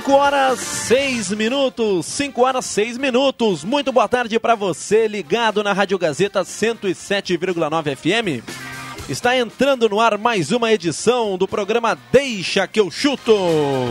Cinco 0.00 0.12
horas, 0.12 0.58
seis 0.58 1.30
minutos. 1.30 2.06
Cinco 2.06 2.46
horas, 2.46 2.64
seis 2.64 2.96
minutos. 2.96 3.64
Muito 3.64 3.92
boa 3.92 4.08
tarde 4.08 4.40
para 4.40 4.54
você, 4.54 5.06
ligado 5.06 5.62
na 5.62 5.74
Rádio 5.74 5.98
Gazeta 5.98 6.40
107,9 6.40 7.96
FM. 7.96 8.42
Está 9.10 9.36
entrando 9.36 9.90
no 9.90 10.00
ar 10.00 10.16
mais 10.16 10.52
uma 10.52 10.72
edição 10.72 11.36
do 11.36 11.46
programa 11.46 11.98
Deixa 12.10 12.66
que 12.66 12.80
eu 12.80 12.90
chuto. 12.90 13.36
Ao 13.36 13.88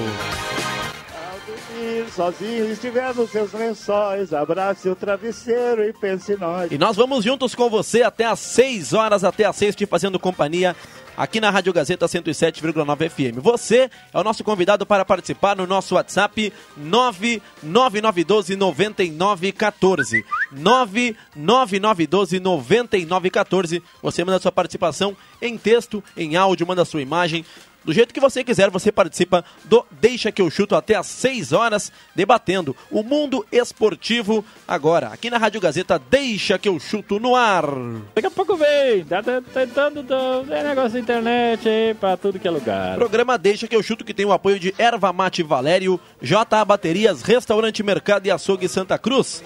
sozinho, 2.09 2.71
estiver 2.71 3.13
nos 3.13 3.29
seus 3.29 3.53
lençóis, 3.53 4.33
abrace 4.33 4.89
o 4.89 4.95
travesseiro 4.95 5.83
e 5.83 5.93
pense 5.93 6.33
em 6.33 6.37
nós. 6.37 6.71
E 6.71 6.77
nós 6.79 6.95
vamos 6.95 7.23
juntos 7.23 7.53
com 7.53 7.69
você 7.69 8.01
até 8.01 8.25
às 8.25 8.39
6 8.39 8.93
horas, 8.93 9.23
até 9.23 9.45
às 9.45 9.55
6, 9.55 9.75
te 9.75 9.85
fazendo 9.85 10.17
companhia 10.17 10.75
aqui 11.19 11.41
na 11.41 11.49
Rádio 11.49 11.73
Gazeta 11.73 12.05
107,9 12.05 13.09
FM. 13.09 13.41
Você 13.41 13.89
é 14.13 14.17
o 14.17 14.23
nosso 14.23 14.41
convidado 14.41 14.85
para 14.85 15.03
participar 15.03 15.53
no 15.53 15.67
nosso 15.67 15.95
WhatsApp 15.95 16.53
99912 16.77 18.55
9914. 18.55 20.25
99912 20.53 22.39
9914. 22.39 23.83
Você 24.01 24.23
manda 24.23 24.39
sua 24.39 24.53
participação 24.53 25.17
em 25.41 25.57
texto, 25.57 26.01
em 26.15 26.37
áudio, 26.37 26.65
manda 26.65 26.85
sua 26.85 27.01
imagem. 27.01 27.45
Do 27.89 27.93
jeito 27.93 28.13
que 28.13 28.19
você 28.19 28.43
quiser, 28.43 28.69
você 28.69 28.91
participa 28.91 29.43
do 29.65 29.83
Deixa 29.99 30.31
que 30.31 30.43
eu 30.43 30.51
chuto 30.51 30.75
até 30.75 30.93
às 30.93 31.07
6 31.07 31.53
horas, 31.53 31.91
debatendo 32.13 32.77
o 32.91 33.01
mundo 33.01 33.43
esportivo 33.51 34.45
agora, 34.67 35.07
aqui 35.07 35.27
na 35.27 35.39
Rádio 35.39 35.59
Gazeta 35.59 35.97
Deixa 35.97 36.59
que 36.59 36.69
eu 36.69 36.79
chuto 36.79 37.19
no 37.19 37.35
ar. 37.35 37.65
Daqui 38.13 38.27
a 38.27 38.29
pouco 38.29 38.55
vem, 38.55 39.03
tá 39.05 39.23
tá 39.23 39.41
tentando 39.41 40.05
é 40.53 40.63
negócio 40.65 40.91
da 40.91 40.99
internet 40.99 41.67
aí 41.67 41.95
pra 41.95 42.15
tudo 42.15 42.37
que 42.37 42.47
é 42.47 42.51
lugar. 42.51 42.93
Programa 42.95 43.39
Deixa 43.39 43.67
que 43.67 43.75
eu 43.75 43.81
chuto 43.81 44.05
que 44.05 44.13
tem 44.13 44.23
o 44.27 44.33
apoio 44.33 44.59
de 44.59 44.71
Erva 44.77 45.11
Mate 45.11 45.41
Valério, 45.41 45.99
JA 46.21 46.63
Baterias, 46.63 47.23
Restaurante 47.23 47.81
Mercado 47.81 48.27
e 48.27 48.29
Açougue 48.29 48.69
Santa 48.69 48.99
Cruz, 48.99 49.43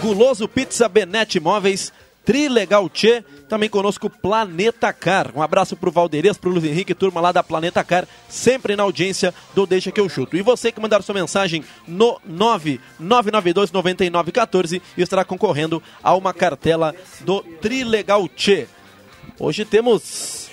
Guloso 0.00 0.48
Pizza 0.48 0.88
Benete 0.88 1.38
Imóveis, 1.38 1.92
Trilegal 2.24 2.88
Tchê, 2.88 3.22
também 3.48 3.68
conosco 3.68 4.08
Planeta 4.08 4.92
Car. 4.92 5.30
Um 5.34 5.42
abraço 5.42 5.76
pro 5.76 5.90
Valderez, 5.90 6.38
pro 6.38 6.50
Luiz 6.50 6.64
Henrique, 6.64 6.94
turma 6.94 7.20
lá 7.20 7.32
da 7.32 7.42
Planeta 7.42 7.84
Car, 7.84 8.06
sempre 8.28 8.74
na 8.76 8.82
audiência 8.82 9.34
do 9.54 9.66
Deixa 9.66 9.92
que 9.92 10.00
eu 10.00 10.08
chuto. 10.08 10.36
E 10.36 10.42
você 10.42 10.72
que 10.72 10.80
mandar 10.80 11.02
sua 11.02 11.14
mensagem 11.14 11.64
no 11.86 12.18
9992 12.24 13.70
9914 13.70 14.82
estará 14.96 15.24
concorrendo 15.24 15.82
a 16.02 16.14
uma 16.14 16.32
cartela 16.32 16.94
do 17.20 17.40
Trilegal 17.60 18.26
Tchê. 18.28 18.66
Hoje 19.38 19.64
temos 19.64 20.44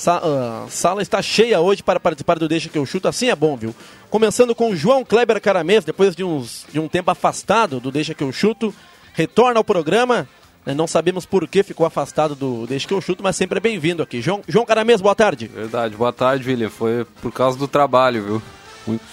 Sa 0.00 0.16
uh, 0.16 0.70
sala 0.70 1.02
está 1.02 1.20
cheia 1.20 1.60
hoje 1.60 1.82
para 1.82 2.00
participar 2.00 2.38
do 2.38 2.48
Deixa 2.48 2.70
que 2.70 2.78
eu 2.78 2.86
chuto, 2.86 3.06
assim 3.06 3.28
é 3.28 3.36
bom, 3.36 3.54
viu? 3.54 3.74
Começando 4.08 4.54
com 4.54 4.74
João 4.74 5.04
Kleber 5.04 5.38
Caramês, 5.42 5.84
depois 5.84 6.16
de, 6.16 6.24
uns, 6.24 6.64
de 6.72 6.80
um 6.80 6.88
tempo 6.88 7.10
afastado 7.10 7.78
do 7.78 7.90
Deixa 7.92 8.14
que 8.14 8.24
eu 8.24 8.32
chuto, 8.32 8.74
retorna 9.12 9.60
ao 9.60 9.64
programa. 9.64 10.26
Né? 10.64 10.74
Não 10.74 10.86
sabemos 10.86 11.26
por 11.26 11.46
que 11.48 11.62
ficou 11.62 11.86
afastado 11.86 12.34
do 12.34 12.66
Deixa 12.66 12.86
que 12.86 12.94
eu 12.94 13.00
chuto, 13.00 13.22
mas 13.22 13.36
sempre 13.36 13.58
é 13.58 13.60
bem-vindo 13.60 14.02
aqui. 14.02 14.20
João, 14.20 14.42
João 14.46 14.66
Caramês, 14.66 15.00
boa 15.00 15.14
tarde. 15.14 15.46
Verdade, 15.48 15.96
boa 15.96 16.12
tarde, 16.12 16.48
William. 16.48 16.70
Foi 16.70 17.04
por 17.20 17.32
causa 17.32 17.58
do 17.58 17.66
trabalho, 17.66 18.24
viu? 18.24 18.42
Muito... 18.86 19.04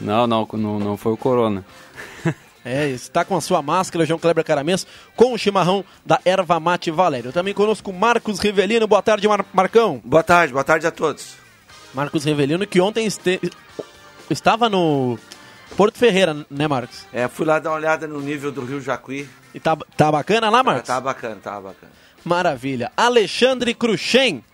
Não, 0.00 0.26
não, 0.26 0.48
não, 0.52 0.78
não 0.78 0.96
foi 0.96 1.12
o 1.12 1.16
Corona. 1.16 1.64
É, 2.64 2.88
está 2.90 3.24
com 3.24 3.36
a 3.36 3.40
sua 3.40 3.60
máscara, 3.60 4.06
João 4.06 4.20
Kleber 4.20 4.44
Caramês, 4.44 4.86
com 5.16 5.32
o 5.32 5.36
chimarrão 5.36 5.84
da 6.06 6.20
Erva 6.24 6.60
Mate 6.60 6.92
Valério. 6.92 7.32
Também 7.32 7.52
conosco 7.52 7.92
Marcos 7.92 8.38
Rivelino, 8.38 8.86
boa 8.86 9.02
tarde, 9.02 9.26
Mar 9.26 9.44
Marcão. 9.52 10.00
Boa 10.04 10.22
tarde, 10.22 10.52
boa 10.52 10.62
tarde 10.62 10.86
a 10.86 10.92
todos. 10.92 11.34
Marcos 11.92 12.24
Rivelino, 12.24 12.64
que 12.64 12.80
ontem 12.80 13.04
este... 13.04 13.40
estava 14.30 14.68
no 14.68 15.18
Porto 15.76 15.98
Ferreira, 15.98 16.46
né, 16.50 16.68
Marcos? 16.68 17.06
É, 17.12 17.26
fui 17.28 17.46
lá 17.46 17.58
dar 17.58 17.70
uma 17.70 17.76
olhada 17.76 18.06
no 18.06 18.20
nível 18.20 18.52
do 18.52 18.64
Rio 18.64 18.80
Jacuí. 18.80 19.28
E 19.54 19.60
tá, 19.60 19.76
tá 19.96 20.12
bacana 20.12 20.50
lá, 20.50 20.62
Marcos? 20.62 20.86
Tá, 20.86 20.94
tá 20.94 21.00
bacana, 21.00 21.36
tá 21.42 21.60
bacana. 21.60 21.92
Maravilha. 22.24 22.92
Alexandre 22.96 23.74
Cruxem. 23.74 24.44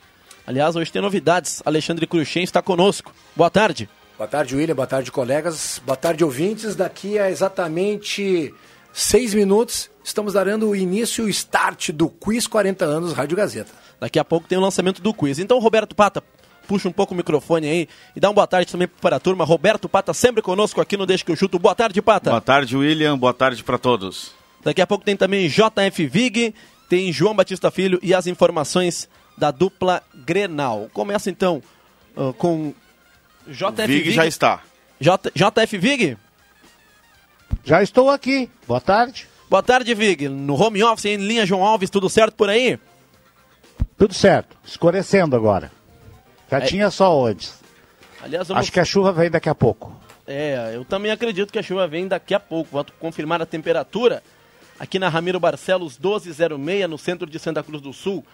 Aliás, 0.47 0.77
hoje 0.77 0.91
tem 0.91 1.03
novidades. 1.03 1.62
Alexandre 1.65 2.06
Cruxem 2.06 2.43
está 2.43 2.62
conosco. 2.62 3.12
Boa 3.37 3.51
tarde. 3.51 3.89
Boa 4.17 4.29
tarde, 4.29 4.56
William. 4.56 4.75
Boa 4.75 4.87
tarde, 4.87 5.12
colegas. 5.12 5.81
Boa 5.84 5.97
tarde, 5.97 6.25
ouvintes. 6.25 6.75
Daqui 6.75 7.19
a 7.19 7.31
exatamente 7.31 8.55
seis 8.93 9.35
minutos, 9.35 9.91
estamos 10.03 10.33
dando 10.33 10.69
o 10.69 10.75
início, 10.75 11.25
o 11.25 11.29
start 11.29 11.91
do 11.91 12.09
Quiz 12.09 12.47
40 12.47 12.85
anos 12.85 13.12
Rádio 13.12 13.37
Gazeta. 13.37 13.71
Daqui 14.00 14.19
a 14.19 14.25
pouco 14.25 14.49
tem 14.49 14.56
o 14.56 14.61
lançamento 14.61 15.03
do 15.03 15.12
quiz. 15.12 15.39
Então, 15.39 15.59
Roberto 15.59 15.95
Pata, 15.95 16.23
puxa 16.69 16.89
um 16.89 16.93
pouco 16.93 17.15
o 17.15 17.17
microfone 17.17 17.67
aí 17.67 17.89
e 18.15 18.21
dá 18.21 18.29
uma 18.29 18.34
boa 18.34 18.47
tarde 18.47 18.71
também 18.71 18.87
para 18.87 19.17
a 19.17 19.21
turma. 19.21 19.45
Roberto 19.45 19.89
Pata 19.89 20.12
sempre 20.12 20.43
conosco 20.43 20.81
aqui 20.81 20.97
no 20.97 21.06
Deixa 21.06 21.25
que 21.25 21.33
eu 21.33 21.37
chuto. 21.37 21.59
Boa 21.59 21.75
tarde, 21.75 22.01
Pata. 22.03 22.31
Boa 22.31 22.41
tarde, 22.41 22.77
William. 22.77 23.19
Boa 23.19 23.33
tarde 23.33 23.65
para 23.65 23.79
todos. 23.79 24.33
Daqui 24.62 24.83
a 24.83 24.87
pouco 24.87 25.05
tem 25.05 25.17
também 25.17 25.49
JF 25.49 26.06
Vig, 26.06 26.55
tem 26.89 27.11
João 27.11 27.34
Batista 27.34 27.71
Filho 27.71 27.99
e 28.03 28.12
as 28.15 28.27
informações 28.27 29.09
da 29.37 29.51
dupla 29.51 30.03
Grenal. 30.15 30.91
Começa 30.93 31.31
então 31.31 31.62
uh, 32.15 32.33
com 32.34 32.75
JF 33.47 33.87
Vig, 33.87 34.03
Vig. 34.03 34.11
já 34.12 34.27
está. 34.27 34.61
J, 35.00 35.33
JF 35.35 35.79
Vig? 35.79 36.19
Já 37.65 37.83
estou 37.83 38.11
aqui. 38.11 38.50
Boa 38.67 38.81
tarde. 38.81 39.27
Boa 39.49 39.62
tarde, 39.62 39.95
Vig. 39.95 40.29
No 40.29 40.55
home 40.55 40.83
office, 40.83 41.06
em 41.06 41.17
linha 41.17 41.47
João 41.47 41.65
Alves, 41.65 41.89
tudo 41.89 42.11
certo 42.11 42.35
por 42.35 42.50
aí? 42.50 42.79
Tudo 43.97 44.12
certo. 44.12 44.56
Escurecendo 44.65 45.35
agora. 45.35 45.78
Já 46.51 46.59
É. 46.59 46.61
tinha 46.63 46.91
sol 46.91 47.27
antes. 47.27 47.59
Aliás, 48.23 48.49
vamos... 48.49 48.63
Acho 48.63 48.73
que 48.73 48.81
a 48.81 48.85
chuva 48.85 49.13
vem 49.13 49.31
daqui 49.31 49.49
a 49.49 49.55
pouco. 49.55 49.95
É, 50.27 50.73
eu 50.75 50.85
também 50.85 51.11
acredito 51.11 51.53
que 51.53 51.59
a 51.59 51.63
chuva 51.63 51.87
vem 51.87 52.07
daqui 52.07 52.35
a 52.35 52.41
pouco. 52.41 52.71
Vou 52.73 52.85
confirmar 52.99 53.41
a 53.41 53.47
temperatura 53.47 54.23
aqui 54.79 54.99
na 54.99 55.09
Ramiro 55.09 55.41
Barcelos 55.41 55.99
1206, 55.99 56.89
no 56.89 56.99
centro 56.99 57.27
de 57.29 57.39
Santa 57.39 57.63
Cruz 57.63 57.81
do 57.81 57.93
Sul. 57.93 58.25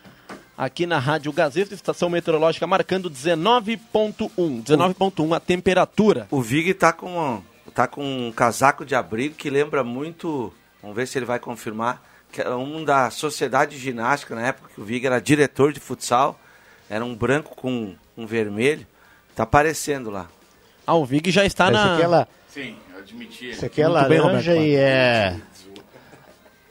Aqui 0.56 0.86
na 0.86 0.98
Rádio 0.98 1.32
Gazeta, 1.32 1.74
estação 1.74 2.08
meteorológica 2.08 2.66
marcando 2.66 3.10
19.1. 3.10 4.62
19.1 4.64 5.36
a 5.36 5.40
temperatura. 5.40 6.26
O 6.30 6.40
Vig 6.40 6.72
tá 6.74 6.92
com, 6.92 7.42
tá 7.74 7.86
com 7.88 8.28
um 8.28 8.32
casaco 8.32 8.84
de 8.84 8.94
abrigo 8.94 9.34
que 9.34 9.50
lembra 9.50 9.82
muito, 9.82 10.52
vamos 10.80 10.96
ver 10.96 11.06
se 11.08 11.18
ele 11.18 11.24
vai 11.26 11.38
confirmar, 11.40 12.02
que 12.30 12.40
era 12.40 12.56
um 12.56 12.84
da 12.84 13.10
Sociedade 13.10 13.72
de 13.76 13.82
Ginástica, 13.82 14.34
na 14.34 14.46
época 14.48 14.70
que 14.74 14.80
o 14.80 14.84
Vig 14.84 15.04
era 15.04 15.20
diretor 15.20 15.72
de 15.72 15.80
futsal, 15.80 16.38
era 16.88 17.04
um 17.04 17.14
branco 17.16 17.54
com 17.56 17.94
um 18.16 18.26
vermelho, 18.26 18.86
tá 19.34 19.42
aparecendo 19.42 20.10
lá. 20.10 20.28
Ah, 20.86 20.94
o 20.94 21.04
Vig 21.04 21.30
já 21.30 21.44
está 21.44 21.64
Esse 21.64 21.72
na. 21.72 21.94
aqui 21.94 22.02
é, 22.02 22.06
la... 22.06 22.28
Sim, 22.48 22.76
eu 22.92 22.98
admiti. 22.98 23.46
Esse 23.46 23.66
aqui 23.66 23.82
é 23.82 23.88
Muito 23.88 24.08
bem, 24.08 24.20
laranja 24.20 24.52
Roberto 24.52 24.68
e 24.68 24.76
é... 24.76 25.40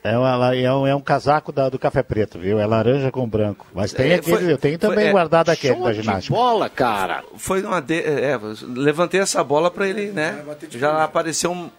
É, 0.06 0.18
uma- 0.18 0.54
é 0.54 0.70
um, 0.74 0.86
é 0.86 0.94
um 0.94 1.00
casaco 1.00 1.50
da- 1.50 1.70
do 1.70 1.78
café 1.78 2.02
preto, 2.02 2.38
viu? 2.38 2.60
É 2.60 2.66
laranja 2.66 3.10
com 3.10 3.26
branco. 3.26 3.66
Mas 3.74 3.90
tem 3.90 4.10
É, 4.10 4.14
aquele, 4.16 4.36
foi- 4.36 4.52
eu 4.52 4.58
tenho 4.58 4.78
também 4.78 4.98
foi- 4.98 5.06
é, 5.08 5.10
guardado 5.12 5.48
aquele 5.48 5.80
da 5.80 5.94
ginástica. 5.94 6.34
bola, 6.36 6.68
cara. 6.68 7.24
Foi 7.38 7.62
uma 7.62 7.80
de... 7.80 8.00
é, 8.02 8.38
levantei 8.76 9.20
essa 9.20 9.42
bola 9.42 9.70
para 9.70 9.88
ele, 9.88 10.12
né? 10.12 10.44
Já 10.72 11.04
apareceu 11.04 11.50
um, 11.52 11.70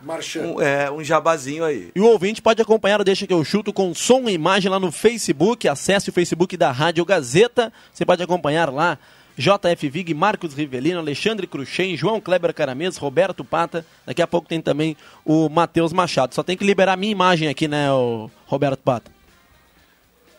Marchando. 0.00 0.58
um, 0.58 0.62
é, 0.62 0.88
um 0.88 1.02
jabazinho 1.02 1.64
aí. 1.64 1.90
E 1.96 2.00
o 2.00 2.06
ouvinte 2.06 2.40
pode 2.40 2.62
acompanhar 2.62 3.00
o 3.00 3.04
Deixa 3.04 3.26
que 3.26 3.34
eu 3.34 3.44
chuto 3.44 3.72
com 3.72 3.92
som 3.92 4.28
e 4.28 4.32
imagem 4.32 4.70
lá 4.70 4.78
no 4.78 4.92
Facebook. 4.92 5.66
Acesse 5.68 6.10
o 6.10 6.12
Facebook 6.12 6.56
da 6.56 6.70
Rádio 6.70 7.04
Gazeta. 7.04 7.72
Você 7.92 8.04
pode 8.04 8.22
acompanhar 8.22 8.70
lá 8.72 8.96
JF 9.36 9.88
Vig, 9.88 10.14
Marcos 10.14 10.54
Rivelino, 10.54 10.98
Alexandre 10.98 11.46
Cruxem, 11.46 11.96
João 11.96 12.20
Kleber 12.20 12.54
Caramês, 12.54 12.96
Roberto 12.96 13.44
Pata. 13.44 13.84
Daqui 14.06 14.22
a 14.22 14.26
pouco 14.26 14.48
tem 14.48 14.60
também 14.60 14.96
o 15.24 15.48
Matheus 15.48 15.92
Machado. 15.92 16.34
Só 16.34 16.42
tem 16.42 16.56
que 16.56 16.64
liberar 16.64 16.92
a 16.92 16.96
minha 16.96 17.12
imagem 17.12 17.48
aqui, 17.48 17.66
né, 17.66 17.90
o 17.90 18.30
Roberto 18.46 18.80
Pata? 18.80 19.10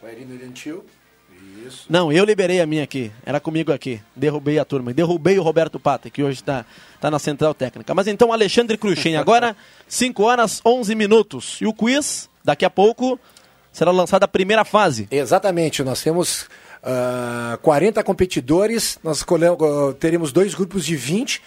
Bairino 0.02 0.38
Gentil. 0.38 0.86
Não, 1.90 2.12
eu 2.12 2.24
liberei 2.24 2.62
a 2.62 2.66
minha 2.66 2.84
aqui. 2.84 3.12
Era 3.26 3.40
comigo 3.40 3.72
aqui. 3.72 4.00
Derrubei 4.16 4.60
a 4.60 4.66
turma. 4.66 4.94
Derrubei 4.94 5.40
o 5.40 5.44
Roberto 5.44 5.80
Pata, 5.80 6.10
que 6.10 6.24
hoje 6.24 6.40
está 6.40 6.66
tá 7.00 7.10
na 7.10 7.20
central 7.20 7.54
técnica. 7.54 7.94
Mas 7.94 8.08
então, 8.08 8.32
Alexandre 8.32 8.78
Cruxem, 8.78 9.18
agora 9.18 9.56
5 9.88 10.24
horas 10.24 10.62
11 10.64 10.96
minutos. 10.96 11.58
E 11.62 11.66
o 11.66 11.74
quiz, 11.74 12.30
daqui 12.44 12.66
a 12.66 12.70
pouco, 12.70 13.20
será 13.72 13.92
lançada 13.92 14.26
a 14.26 14.28
primeira 14.28 14.64
fase. 14.64 15.08
Exatamente, 15.10 15.84
nós 15.84 16.02
temos 16.04 16.48
ah, 16.86 17.58
40 17.64 18.04
competidores, 18.04 19.00
nós 19.04 19.24
ah, 19.24 19.94
teremos 20.00 20.32
dois 20.32 20.54
grupos 20.54 20.86
de 20.86 20.96
20 20.96 21.42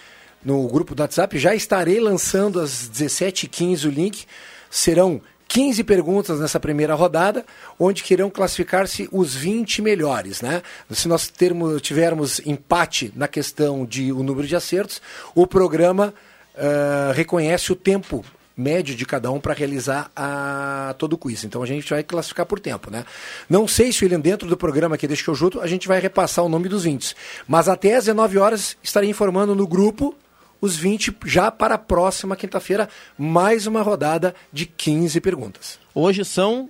no 0.44 0.66
grupo 0.66 0.96
do 0.96 1.00
WhatsApp. 1.00 1.38
Já 1.38 1.54
estarei 1.54 2.00
lançando 2.00 2.60
às 2.60 2.90
17h15 2.90 3.86
o 3.86 3.90
link. 3.90 4.26
Serão 4.68 5.20
15 5.46 5.84
perguntas 5.84 6.40
nessa 6.40 6.58
primeira 6.58 6.94
rodada, 6.94 7.46
onde 7.78 8.02
que 8.02 8.12
irão 8.12 8.28
classificar-se 8.28 9.08
os 9.12 9.34
20 9.34 9.80
melhores. 9.80 10.42
Né? 10.42 10.60
Se 10.90 11.06
nós 11.06 11.28
termos, 11.28 11.80
tivermos 11.80 12.40
empate 12.44 13.12
na 13.14 13.28
questão 13.28 13.86
de 13.86 14.12
o 14.12 14.24
número 14.24 14.46
de 14.46 14.56
acertos, 14.56 15.00
o 15.36 15.46
programa 15.46 16.12
ah, 16.56 17.12
reconhece 17.14 17.72
o 17.72 17.76
tempo 17.76 18.24
médio 18.58 18.96
de 18.96 19.06
cada 19.06 19.30
um 19.30 19.38
para 19.38 19.54
realizar 19.54 20.10
a, 20.16 20.94
todo 20.98 21.12
o 21.12 21.18
quiz. 21.18 21.44
Então 21.44 21.62
a 21.62 21.66
gente 21.66 21.88
vai 21.88 22.02
classificar 22.02 22.44
por 22.44 22.58
tempo, 22.58 22.90
né? 22.90 23.04
Não 23.48 23.68
sei 23.68 23.92
se 23.92 24.04
William, 24.04 24.18
dentro 24.18 24.48
do 24.48 24.56
programa 24.56 24.96
aqui 24.96 25.06
Deixa 25.06 25.22
que 25.22 25.30
eu 25.30 25.34
junto, 25.34 25.60
a 25.60 25.66
gente 25.68 25.86
vai 25.86 26.00
repassar 26.00 26.44
o 26.44 26.48
nome 26.48 26.68
dos 26.68 26.82
20. 26.82 27.14
Mas 27.46 27.68
até 27.68 27.94
às 27.94 28.06
19 28.06 28.38
horas 28.38 28.76
estarei 28.82 29.08
informando 29.08 29.54
no 29.54 29.66
grupo 29.66 30.14
os 30.60 30.74
20 30.74 31.16
já 31.24 31.52
para 31.52 31.76
a 31.76 31.78
próxima 31.78 32.34
quinta-feira, 32.34 32.88
mais 33.16 33.68
uma 33.68 33.80
rodada 33.80 34.34
de 34.52 34.66
15 34.66 35.20
perguntas. 35.20 35.78
Hoje 35.94 36.24
são 36.24 36.68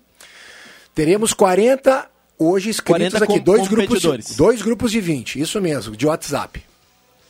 Teremos 0.94 1.32
40 1.32 2.10
hoje 2.38 2.70
inscritos 2.70 3.18
40 3.18 3.24
aqui, 3.24 3.40
dois 3.40 3.66
grupos, 3.66 3.86
competidores. 3.86 4.36
dois 4.36 4.62
grupos 4.62 4.92
de 4.92 5.00
20, 5.00 5.40
isso 5.40 5.60
mesmo, 5.60 5.96
de 5.96 6.06
WhatsApp. 6.06 6.62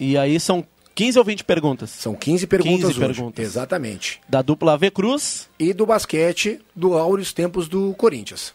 E 0.00 0.16
aí 0.16 0.38
são 0.38 0.64
15 0.98 1.16
ou 1.18 1.24
20 1.24 1.44
perguntas? 1.44 1.90
São 1.90 2.12
15 2.16 2.46
perguntas 2.48 2.74
15 2.80 2.86
hoje. 2.86 2.98
perguntas. 2.98 3.44
Exatamente. 3.44 4.20
Da 4.28 4.42
dupla 4.42 4.72
AV 4.72 4.90
Cruz. 4.90 5.48
E 5.56 5.72
do 5.72 5.86
basquete 5.86 6.58
do 6.74 6.98
Áureos 6.98 7.32
Tempos 7.32 7.68
do 7.68 7.94
Corinthians. 7.94 8.52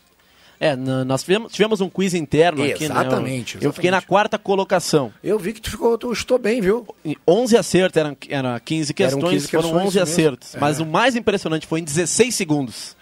É, 0.60 0.76
nós 0.76 1.24
tivemos, 1.24 1.54
tivemos 1.54 1.80
um 1.80 1.90
quiz 1.90 2.14
interno 2.14 2.62
aqui, 2.64 2.88
né? 2.88 2.96
Exatamente, 2.96 3.56
Eu, 3.58 3.64
eu 3.70 3.74
fiquei 3.74 3.90
na 3.92 4.02
quarta 4.02 4.38
colocação. 4.38 5.14
Eu 5.24 5.40
vi 5.40 5.54
que 5.54 5.62
tu 5.62 5.70
ficou, 5.72 5.98
tu 5.98 6.14
chutou 6.14 6.38
bem, 6.38 6.60
viu? 6.60 6.86
E 7.06 7.18
11 7.28 7.56
acertos, 7.58 7.98
eram, 7.98 8.16
eram 8.30 8.60
15 8.60 8.92
Eram 8.92 8.96
questões, 9.20 9.34
15 9.44 9.48
foram 9.48 9.64
questões, 9.64 9.86
11 9.88 9.88
isso 9.88 9.98
mesmo. 10.00 10.14
acertos. 10.14 10.56
Mas 10.60 10.80
É. 10.80 10.84
o 10.84 10.86
mais 10.86 11.16
impressionante 11.16 11.66
foi 11.66 11.80
em 11.80 11.84
16 11.84 12.36
segundos. 12.36 12.96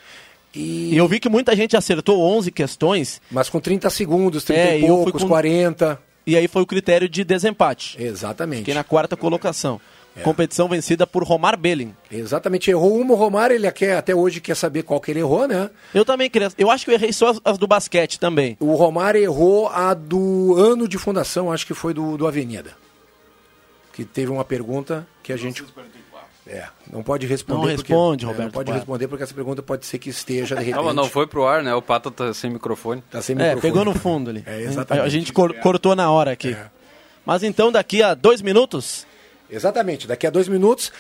E... 0.54 0.94
E 0.94 0.98
eu 0.98 1.08
vi 1.08 1.20
que 1.20 1.30
muita 1.30 1.56
gente 1.56 1.76
acertou 1.76 2.22
11 2.22 2.52
questões. 2.52 3.20
Mas 3.32 3.50
com 3.50 3.60
30 3.60 3.90
segundos, 3.90 4.44
30 4.44 4.60
É, 4.62 4.80
e 4.80 4.82
eu 4.86 4.88
poucos, 4.98 5.22
com- 5.24 5.30
40. 5.30 6.00
E 6.26 6.38
aí 6.38 6.48
foi 6.48 6.62
o 6.62 6.66
critério 6.66 7.10
de 7.10 7.24
desempate. 7.24 8.02
Exatamente. 8.02 8.60
Fiquei 8.60 8.74
na 8.74 8.84
quarta 8.84 9.18
colocação. 9.18 9.82
É. 10.16 10.22
Competição 10.22 10.68
vencida 10.68 11.08
por 11.08 11.24
Romar 11.24 11.58
Belling. 11.58 11.96
Exatamente, 12.12 12.70
errou 12.70 13.00
uma, 13.00 13.14
o 13.14 13.16
Romário, 13.16 13.56
ele 13.56 13.72
quer, 13.72 13.96
até 13.96 14.14
hoje 14.14 14.42
quer 14.42 14.56
saber 14.56 14.84
qual 14.84 15.00
que 15.00 15.10
ele 15.10 15.22
errou, 15.22 15.48
né? 15.48 15.70
Eu 15.94 16.04
também 16.04 16.30
queria. 16.30 16.52
Eu 16.58 16.70
acho 16.70 16.84
que 16.84 16.92
eu 16.92 16.96
errei 16.96 17.14
só 17.14 17.30
as, 17.30 17.40
as 17.46 17.58
do 17.58 17.66
basquete 17.66 18.20
também. 18.20 18.58
O 18.60 18.76
Romário 18.76 19.22
errou 19.22 19.70
a 19.70 19.94
do 19.94 20.56
ano 20.58 20.86
de 20.86 20.98
fundação, 20.98 21.52
acho 21.52 21.66
que 21.66 21.74
foi 21.74 21.94
do, 21.94 22.18
do 22.18 22.28
Avenida. 22.28 22.76
Que 23.94 24.04
teve 24.04 24.32
uma 24.32 24.44
pergunta 24.44 25.08
que 25.24 25.32
a 25.32 25.38
gente. 25.38 25.64
É, 26.54 26.66
não 26.92 27.02
pode 27.02 27.26
responder. 27.26 27.68
Não 27.70 27.76
porque- 27.76 27.94
responde, 27.94 28.26
é, 28.26 28.28
Roberto 28.28 28.46
Não 28.48 28.52
pode 28.52 28.66
Pata. 28.68 28.78
responder 28.80 29.08
porque 29.08 29.24
essa 29.24 29.34
pergunta 29.34 29.62
pode 29.64 29.86
ser 29.86 29.98
que 30.00 30.10
esteja 30.10 30.56
de 30.56 30.62
repente. 30.64 30.76
Não, 30.78 30.84
mas 30.84 30.96
não 30.96 31.06
foi 31.06 31.26
pro 31.26 31.46
ar, 31.46 31.64
né? 31.64 31.74
O 31.74 31.82
Pato 31.82 32.12
tá 32.12 32.34
sem 32.34 32.50
microfone. 32.52 33.02
Tá 33.10 33.22
sem 33.22 33.36
É, 33.36 33.38
microfone. 33.38 33.62
pegou 33.62 33.86
no 33.86 33.94
fundo 33.94 34.30
ali. 34.30 34.44
É, 34.48 34.62
exatamente. 34.64 35.06
A 35.06 35.10
gente 35.10 35.32
cor- 35.32 35.54
cortou 35.60 35.96
na 35.96 36.12
hora 36.12 36.32
aqui. 36.32 36.50
É. 36.50 36.66
Mas 37.26 37.42
então, 37.44 37.72
daqui 37.72 38.04
a 38.04 38.14
dois 38.14 38.42
minutos, 38.42 39.06
Exatamente, 39.50 40.08
daqui 40.08 40.26
a 40.26 40.30
dois 40.30 40.48
minutos 40.48 40.92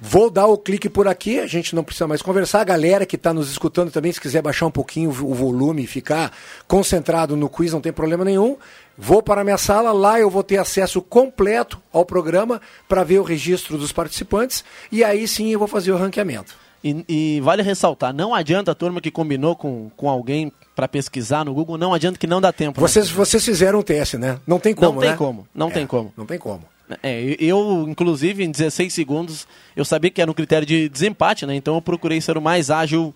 vou 0.00 0.30
dar 0.30 0.46
o 0.46 0.56
clique 0.56 0.88
por 0.88 1.08
aqui, 1.08 1.40
a 1.40 1.46
gente 1.46 1.74
não 1.74 1.82
precisa 1.82 2.06
mais 2.06 2.22
conversar. 2.22 2.60
A 2.60 2.64
galera 2.64 3.04
que 3.04 3.16
está 3.16 3.34
nos 3.34 3.50
escutando 3.50 3.90
também, 3.90 4.12
se 4.12 4.20
quiser 4.20 4.40
baixar 4.40 4.66
um 4.66 4.70
pouquinho 4.70 5.10
o 5.10 5.34
volume 5.34 5.82
e 5.82 5.86
ficar 5.86 6.32
concentrado 6.68 7.36
no 7.36 7.48
quiz, 7.48 7.72
não 7.72 7.80
tem 7.80 7.92
problema 7.92 8.24
nenhum. 8.24 8.56
Vou 8.98 9.22
para 9.22 9.42
a 9.42 9.44
minha 9.44 9.56
sala, 9.56 9.92
lá 9.92 10.18
eu 10.18 10.28
vou 10.28 10.42
ter 10.42 10.58
acesso 10.58 11.00
completo 11.00 11.80
ao 11.92 12.04
programa 12.04 12.60
para 12.88 13.04
ver 13.04 13.20
o 13.20 13.22
registro 13.22 13.78
dos 13.78 13.92
participantes 13.92 14.64
e 14.90 15.04
aí 15.04 15.28
sim 15.28 15.50
eu 15.52 15.58
vou 15.58 15.68
fazer 15.68 15.92
o 15.92 15.96
ranqueamento. 15.96 16.56
E, 16.82 17.04
e 17.08 17.40
vale 17.40 17.62
ressaltar, 17.62 18.12
não 18.12 18.34
adianta 18.34 18.70
a 18.72 18.74
turma 18.74 19.00
que 19.00 19.10
combinou 19.10 19.54
com, 19.56 19.90
com 19.96 20.08
alguém 20.08 20.52
para 20.76 20.86
pesquisar 20.86 21.44
no 21.44 21.52
Google, 21.54 21.76
não 21.78 21.92
adianta 21.94 22.18
que 22.18 22.26
não 22.26 22.40
dá 22.40 22.52
tempo. 22.52 22.80
né? 22.80 22.86
Vocês, 22.86 23.10
vocês 23.10 23.44
fizeram 23.44 23.80
um 23.80 23.82
teste, 23.82 24.16
né? 24.16 24.38
Não 24.46 24.60
tem 24.60 24.74
como, 24.74 24.92
não 24.92 25.00
tem 25.00 25.10
né? 25.10 25.16
como, 25.16 25.48
não 25.54 25.68
É, 25.68 25.70
tem 25.72 25.86
como. 25.86 26.12
Não 26.16 26.26
tem 26.26 26.38
como. 26.38 26.62
É, 27.02 27.36
eu, 27.38 27.84
inclusive, 27.88 28.44
em 28.44 28.50
16 28.50 28.94
segundos, 28.94 29.46
eu 29.76 29.84
sabia 29.84 30.10
que 30.10 30.22
era 30.22 30.30
um 30.30 30.34
critério 30.34 30.66
de 30.66 30.88
desempate, 30.88 31.44
né? 31.44 31.54
Então 31.54 31.74
eu 31.74 31.82
procurei 31.82 32.20
ser 32.20 32.38
o 32.38 32.40
mais 32.40 32.70
ágil 32.70 33.12
possível. 33.12 33.14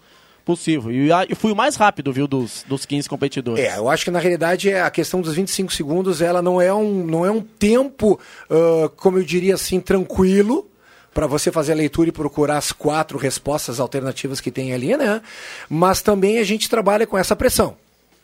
E 0.91 1.13
a- 1.13 1.25
eu 1.29 1.37
fui 1.37 1.53
o 1.53 1.57
mais 1.57 1.77
rápido, 1.77 2.13
viu, 2.13 2.27
dos, 2.27 2.65
dos 2.69 2.85
15 2.85 3.09
competidores. 3.09 3.65
É, 3.65 3.77
eu 3.79 3.89
acho 3.89 4.05
que 4.05 4.11
na 4.11 4.19
realidade 4.19 4.73
a 4.73 4.91
questão 4.91 5.21
dos 5.21 5.35
25 5.35 5.73
segundos, 5.73 6.21
ela 6.21 6.43
não 6.43 6.61
é 6.61 6.73
um, 6.73 7.05
não 7.07 7.25
é 7.25 7.31
um 7.31 7.41
tempo, 7.41 8.19
ah, 8.51 8.91
como 8.97 9.19
eu 9.19 9.25
diria 9.25 9.55
assim, 9.55 9.81
tranquilo 9.81 10.69
para 11.15 11.27
você 11.27 11.53
fazer 11.53 11.73
a 11.73 11.75
leitura 11.77 12.09
e 12.09 12.13
procurar 12.13 12.57
as 12.57 12.73
quatro 12.73 13.19
respostas 13.19 13.79
alternativas 13.79 14.41
que 14.41 14.51
tem 14.51 14.73
ali, 14.73 14.97
né? 14.97 15.21
Mas 15.69 16.01
também 16.01 16.39
a 16.39 16.45
gente 16.45 16.71
trabalha 16.71 17.07
com 17.07 17.19
essa 17.19 17.37
pressão. 17.37 17.77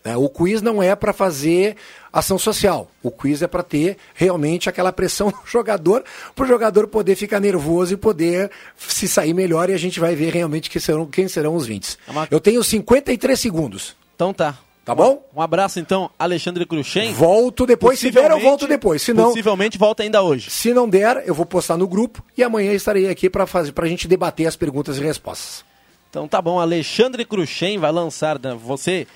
Né? 0.05 0.17
O 0.17 0.29
quiz 0.29 0.63
não 0.63 0.83
é 0.83 0.95
para 0.95 1.13
fazer 1.13 1.77
ação 2.13 2.39
social. 2.39 2.91
O 3.03 3.11
quiz 3.11 3.43
é 3.43 3.47
para 3.47 3.63
ter 3.63 3.97
realmente 4.15 4.69
aquela 4.69 4.93
pressão 4.93 5.29
no 5.33 5.39
jogador, 5.47 6.05
para 6.35 6.45
o 6.45 6.49
jogador 6.49 6.87
poder 6.89 7.17
ficar 7.17 7.41
nervoso 7.41 7.95
e 7.95 7.97
poder 7.97 8.51
se 8.77 9.09
sair 9.09 9.35
melhor 9.35 9.71
e 9.71 9.75
a 9.75 9.79
gente 9.79 10.01
vai 10.01 10.15
ver 10.15 10.33
realmente 10.33 10.71
que 10.71 10.81
serão, 10.81 11.07
quem 11.07 11.29
serão 11.29 11.55
os 11.55 11.67
20. 11.67 11.97
É 12.09 12.29
Eu 12.31 12.41
tenho 12.41 12.63
53 12.63 13.39
segundos. 13.39 13.97
Então 14.15 14.33
tá. 14.33 14.59
Tá 14.89 14.95
bom? 14.95 15.23
Um 15.37 15.43
abraço, 15.43 15.79
então, 15.79 16.11
Alexandre 16.19 16.65
Cruxem. 16.65 17.13
Volto 17.13 17.67
depois. 17.67 17.99
Se 17.99 18.11
der, 18.11 18.31
eu 18.31 18.41
volto 18.41 18.67
depois. 18.67 19.03
Se 19.03 19.13
não, 19.13 19.25
Possivelmente 19.27 19.77
volta 19.77 20.03
ainda 20.03 20.23
hoje. 20.23 20.49
se 20.49 20.73
não 20.73 20.89
der, 20.89 21.25
eu 21.27 21.35
vou 21.35 21.45
postar 21.45 21.77
no 21.77 21.87
grupo 21.87 22.25
e 22.35 22.43
amanhã 22.43 22.73
estarei 22.73 23.07
aqui 23.07 23.29
para 23.29 23.47
fazer, 23.47 23.73
para 23.73 23.85
a 23.85 23.89
gente 23.89 24.09
debater 24.09 24.47
as 24.47 24.57
perguntas 24.57 24.97
e 24.97 25.03
respostas. 25.03 25.63
Então 26.09 26.27
tá 26.27 26.41
bom, 26.41 26.59
Alexandre 26.59 27.27
Cruxem 27.27 27.77
vai 27.77 27.93
lançar, 27.93 28.39
né, 28.39 28.57
você 28.59 29.07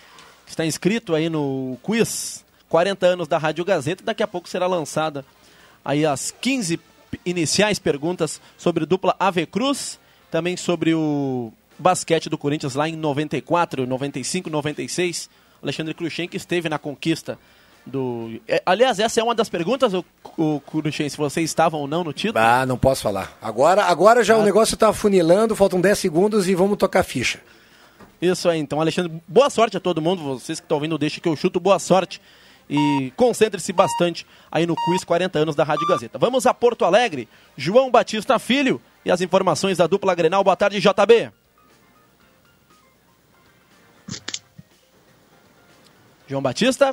está 0.53 0.65
inscrito 0.65 1.15
aí 1.15 1.29
no 1.29 1.77
quiz 1.83 2.45
40 2.69 3.07
anos 3.07 3.29
da 3.29 3.39
Rádio 3.39 3.65
Gazeta, 3.65 4.03
daqui 4.05 4.23
a 4.23 4.27
pouco 4.27 4.49
será 4.49 4.67
lançada 4.67 5.25
aí 5.85 6.07
as 6.07 6.31
15 6.41 6.77
p- 6.77 7.21
iniciais 7.27 7.79
perguntas 7.79 8.41
sobre 8.57 8.87
dupla 8.87 9.15
Ave 9.21 9.45
Cruz, 9.47 9.99
também 10.31 10.57
sobre 10.57 10.95
o 10.95 11.53
basquete 11.79 12.29
do 12.31 12.39
Corinthians 12.39 12.75
lá 12.75 12.89
em 12.89 12.97
94, 12.97 13.87
95, 13.87 14.49
96. 14.49 15.29
Alexandre 15.63 15.95
Cruxem 15.95 16.29
que 16.29 16.37
esteve 16.37 16.69
na 16.69 16.79
conquista 16.79 17.39
do... 17.85 18.41
É, 18.49 18.63
aliás, 18.65 18.99
essa 18.99 19.21
é 19.21 19.23
uma 19.25 19.35
das 19.35 19.49
perguntas, 19.49 19.93
o, 19.93 20.05
o 20.39 20.61
Cruxem, 20.61 21.09
se 21.09 21.17
vocês 21.17 21.49
estavam 21.51 21.81
ou 21.81 21.87
não 21.89 22.03
no 22.05 22.13
título? 22.13 22.39
Ah, 22.45 22.65
não 22.65 22.79
posso 22.79 23.03
falar. 23.03 23.37
Agora, 23.43 23.85
agora 23.85 24.25
já 24.25 24.37
o 24.37 24.43
negócio 24.45 24.75
está 24.75 24.93
funilando, 24.93 25.55
faltam 25.57 25.81
10 25.81 25.99
segundos 25.99 26.49
e 26.49 26.55
vamos 26.55 26.79
tocar 26.79 27.01
a 27.01 27.05
ficha. 27.05 27.41
Isso 28.23 28.49
aí, 28.49 28.61
então, 28.61 28.81
Alexandre, 28.81 29.21
boa 29.27 29.51
sorte 29.51 29.77
a 29.77 29.81
todo 29.81 30.01
mundo, 30.01 30.23
vocês 30.23 30.61
que 30.61 30.65
estão 30.65 30.77
ouvindo, 30.77 30.97
deixa 30.97 31.21
que 31.21 31.29
eu 31.29 31.35
chuto, 31.35 31.59
boa 31.59 31.81
sorte. 31.81 32.23
E 32.71 33.13
concentre-se 33.17 33.73
bastante 33.73 34.25
aí 34.49 34.65
no 34.65 34.77
quiz 34.77 35.03
40 35.03 35.41
anos 35.41 35.57
da 35.57 35.65
Rádio 35.65 35.89
Gazeta. 35.89 36.21
Vamos 36.21 36.47
a 36.47 36.55
Porto 36.55 36.85
Alegre, 36.85 37.29
João 37.57 37.91
Batista 37.91 38.39
Filho 38.39 38.81
e 39.05 39.11
as 39.11 39.21
informações 39.21 39.79
da 39.79 39.89
dupla 39.89 40.15
Grenal. 40.15 40.45
Boa 40.45 40.55
tarde, 40.55 40.81
JB. 40.81 41.33
João 46.29 46.41
Batista? 46.41 46.93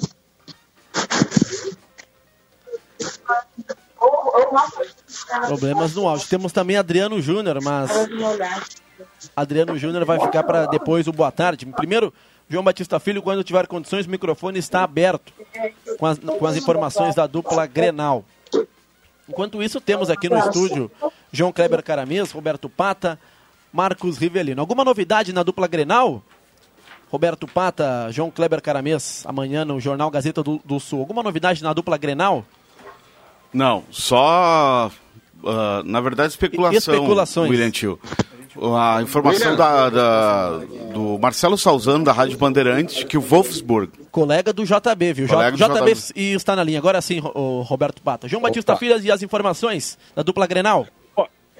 Problemas 5.45 5.93
no 5.93 6.07
áudio. 6.07 6.27
Temos 6.27 6.51
também 6.51 6.75
Adriano 6.75 7.21
Júnior, 7.21 7.61
mas 7.61 7.91
Adriano 9.35 9.77
Júnior 9.77 10.05
vai 10.05 10.19
ficar 10.19 10.43
para 10.43 10.65
depois 10.65 11.07
o 11.07 11.11
boa 11.11 11.31
tarde. 11.31 11.65
Primeiro, 11.65 12.13
João 12.49 12.63
Batista 12.63 12.99
Filho, 12.99 13.21
quando 13.21 13.43
tiver 13.43 13.67
condições, 13.67 14.05
o 14.05 14.09
microfone 14.09 14.57
está 14.57 14.83
aberto 14.83 15.31
com 15.97 16.05
as, 16.05 16.17
com 16.17 16.45
as 16.45 16.57
informações 16.57 17.15
da 17.15 17.27
dupla 17.27 17.65
Grenal. 17.67 18.25
Enquanto 19.27 19.61
isso, 19.61 19.79
temos 19.79 20.09
aqui 20.09 20.27
no 20.27 20.37
estúdio 20.39 20.89
João 21.31 21.51
Kleber 21.51 21.83
Caramês, 21.83 22.31
Roberto 22.31 22.67
Pata, 22.67 23.19
Marcos 23.71 24.17
Rivelino. 24.17 24.59
Alguma 24.59 24.83
novidade 24.83 25.31
na 25.31 25.43
dupla 25.43 25.67
Grenal? 25.67 26.23
Roberto 27.11 27.47
Pata, 27.47 28.07
João 28.11 28.31
Kleber 28.31 28.61
Caramês, 28.61 29.23
amanhã 29.27 29.63
no 29.63 29.79
Jornal 29.79 30.09
Gazeta 30.09 30.41
do, 30.43 30.59
do 30.65 30.79
Sul. 30.79 30.99
Alguma 30.99 31.21
novidade 31.21 31.63
na 31.63 31.73
dupla 31.73 31.97
Grenal? 31.97 32.43
Não, 33.53 33.83
só. 33.91 34.91
ah, 35.45 35.81
na 35.85 36.01
verdade, 36.01 36.31
especulação. 36.31 36.77
Especulações. 36.77 37.49
William 37.49 37.71
Tio. 37.71 37.99
A 38.73 39.01
informação 39.01 39.55
da, 39.55 39.89
da- 39.89 40.57
do 40.93 41.17
Marcelo 41.19 41.57
Salzano, 41.57 42.03
da 42.03 42.11
Rádio 42.11 42.37
Bandeirantes, 42.37 43.03
que 43.03 43.17
o 43.17 43.21
Wolfsburg 43.21 43.91
Colega 44.11 44.51
do 44.51 44.63
JB, 44.65 45.13
viu? 45.13 45.27
Colega 45.27 45.51
do 45.51 45.57
JB, 45.57 45.93
JB. 45.93 46.13
e 46.15 46.33
está 46.33 46.55
na 46.55 46.63
linha. 46.63 46.79
Agora 46.79 46.99
sim, 47.01 47.19
Roberto 47.19 48.01
Pata. 48.01 48.27
João 48.27 48.41
Batista 48.41 48.75
Filhas 48.75 49.05
e 49.05 49.11
as 49.11 49.21
informações 49.21 49.97
da 50.15 50.23
dupla 50.23 50.47
Grenal. 50.47 50.87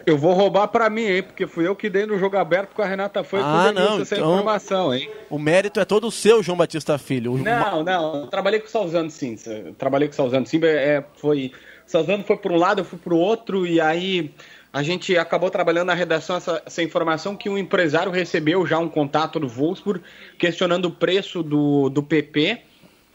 Eu 0.06 0.18
vou 0.18 0.34
roubar 0.34 0.68
pra 0.70 0.90
mim, 0.90 1.04
hein? 1.04 1.22
Porque 1.24 1.46
fui 1.46 1.68
eu 1.68 1.76
que 1.76 1.90
dei 1.90 2.06
no 2.06 2.18
jogo 2.18 2.38
aberto 2.38 2.74
com 2.74 2.82
a 2.82 2.86
Renata 2.86 3.22
foi 3.24 3.42
Ah, 3.44 3.72
não, 3.74 4.02
essa 4.02 4.16
então- 4.16 4.32
informação, 4.34 4.94
hein? 4.94 5.10
O 5.30 5.38
mérito 5.38 5.80
é 5.80 5.86
todo 5.86 6.10
seu, 6.10 6.42
João 6.42 6.58
Batista 6.58 6.98
Filho. 6.98 7.34
O- 7.34 7.38
Não, 7.38 7.84
não, 7.84 8.26
trabalhei 8.28 8.60
com 8.62 8.68
o 8.68 8.70
Salzano 8.70 9.10
sim. 9.12 9.36
Trabalhei 9.78 10.08
com 10.08 10.14
o 10.14 10.16
Salzano 10.16 10.46
sim. 10.48 10.60
É, 10.64 11.04
foi, 11.18 11.52
o 11.86 11.92
Salzano 11.92 12.24
foi 12.24 12.38
para 12.38 12.54
um 12.54 12.58
lado, 12.58 12.80
eu 12.80 12.86
fui 12.86 12.98
para 12.98 13.14
o 13.14 13.18
outro, 13.18 13.68
e 13.68 13.80
aí 13.82 14.32
a 14.72 14.84
gente 14.84 15.18
acabou 15.18 15.50
trabalhando 15.50 15.88
na 15.88 15.94
redação 15.94 16.36
essa, 16.36 16.62
essa 16.66 16.84
informação 16.84 17.36
que 17.36 17.50
um 17.50 17.58
empresário 17.58 18.12
recebeu 18.12 18.66
já 18.66 18.78
um 18.78 18.88
contato 18.88 19.40
do 19.40 19.48
Wolfsburg 19.48 20.02
questionando 20.38 20.86
o 20.86 20.92
preço 20.92 21.42
do, 21.42 21.90
do 21.90 22.04
PP. 22.04 22.62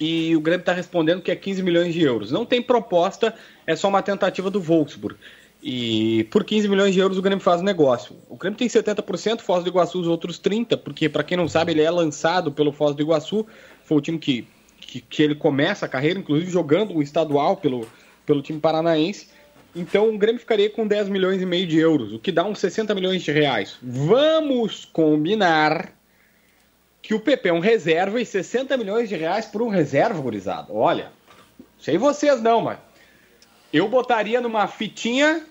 E 0.01 0.35
o 0.35 0.41
Grêmio 0.41 0.63
está 0.63 0.73
respondendo 0.73 1.23
que 1.23 1.31
é 1.31 1.37
15 1.37 1.63
milhões 1.63 1.95
de 1.95 2.03
euros. 2.03 2.33
Não 2.33 2.45
tem 2.45 2.61
proposta, 2.61 3.33
é 3.65 3.77
só 3.77 3.89
uma 3.89 4.03
tentativa 4.03 4.51
do 4.51 4.61
Wolfsburg. 4.61 5.17
E 5.63 6.25
por 6.25 6.45
15 6.45 6.69
milhões 6.69 6.93
de 6.93 7.01
euros 7.01 7.17
o 7.17 7.23
Grêmio 7.23 7.43
faz 7.43 7.61
o 7.61 7.65
negócio. 7.65 8.17
O 8.29 8.37
Grêmio 8.37 8.59
tem 8.59 8.69
70%, 8.69 9.41
Foz 9.41 9.63
do 9.63 9.71
Iguaçu 9.71 10.01
os 10.01 10.09
outros 10.09 10.39
30%, 10.41 10.77
porque 10.79 11.09
para 11.09 11.23
quem 11.23 11.37
não 11.37 11.49
sabe, 11.49 11.73
ele 11.73 11.81
é 11.81 11.91
lançado 11.91 12.51
pelo 12.51 12.73
Foz 12.73 12.97
do 12.97 13.03
Iguaçu. 13.03 13.47
Foi 13.85 13.97
o 13.97 14.01
time 14.01 14.19
que, 14.19 14.47
que, 14.81 15.01
que 15.01 15.23
ele 15.23 15.37
começa 15.37 15.87
a 15.87 15.89
carreira, 15.89 16.19
inclusive 16.19 16.51
jogando 16.51 16.95
o 16.95 17.01
estadual 17.01 17.57
pelo, 17.57 17.87
pelo 18.27 18.43
time 18.43 18.59
paranaense. 18.59 19.29
Então 19.75 20.15
o 20.15 20.19
Grêmio 20.19 20.39
ficaria 20.39 20.71
com 20.71 20.87
10 20.87 21.09
milhões 21.09 21.43
e 21.43 21.47
meio 21.47 21.67
de 21.67 21.79
euros, 21.79 22.13
o 22.13 22.19
que 22.19 22.31
dá 22.31 22.45
uns 22.45 22.61
60 22.61 22.95
milhões 22.95 23.23
de 23.23 23.33
reais. 23.33 23.77
Vamos 23.83 24.85
combinar 24.85 25.93
que 27.03 27.13
o 27.13 27.21
PP 27.21 27.49
é 27.49 27.53
um 27.53 27.61
reserva 27.61 28.21
e 28.21 28.25
60 28.25 28.77
milhões 28.77 29.09
de 29.09 29.17
reais 29.17 29.47
por 29.47 29.63
um 29.63 29.69
reserva, 29.69 30.21
gurizada. 30.21 30.73
Olha, 30.73 31.11
sei 31.79 31.99
vocês 31.99 32.41
não, 32.41 32.61
mas 32.61 32.79
eu 33.73 33.89
botaria 33.89 34.41
numa 34.41 34.69
fitinha, 34.69 35.45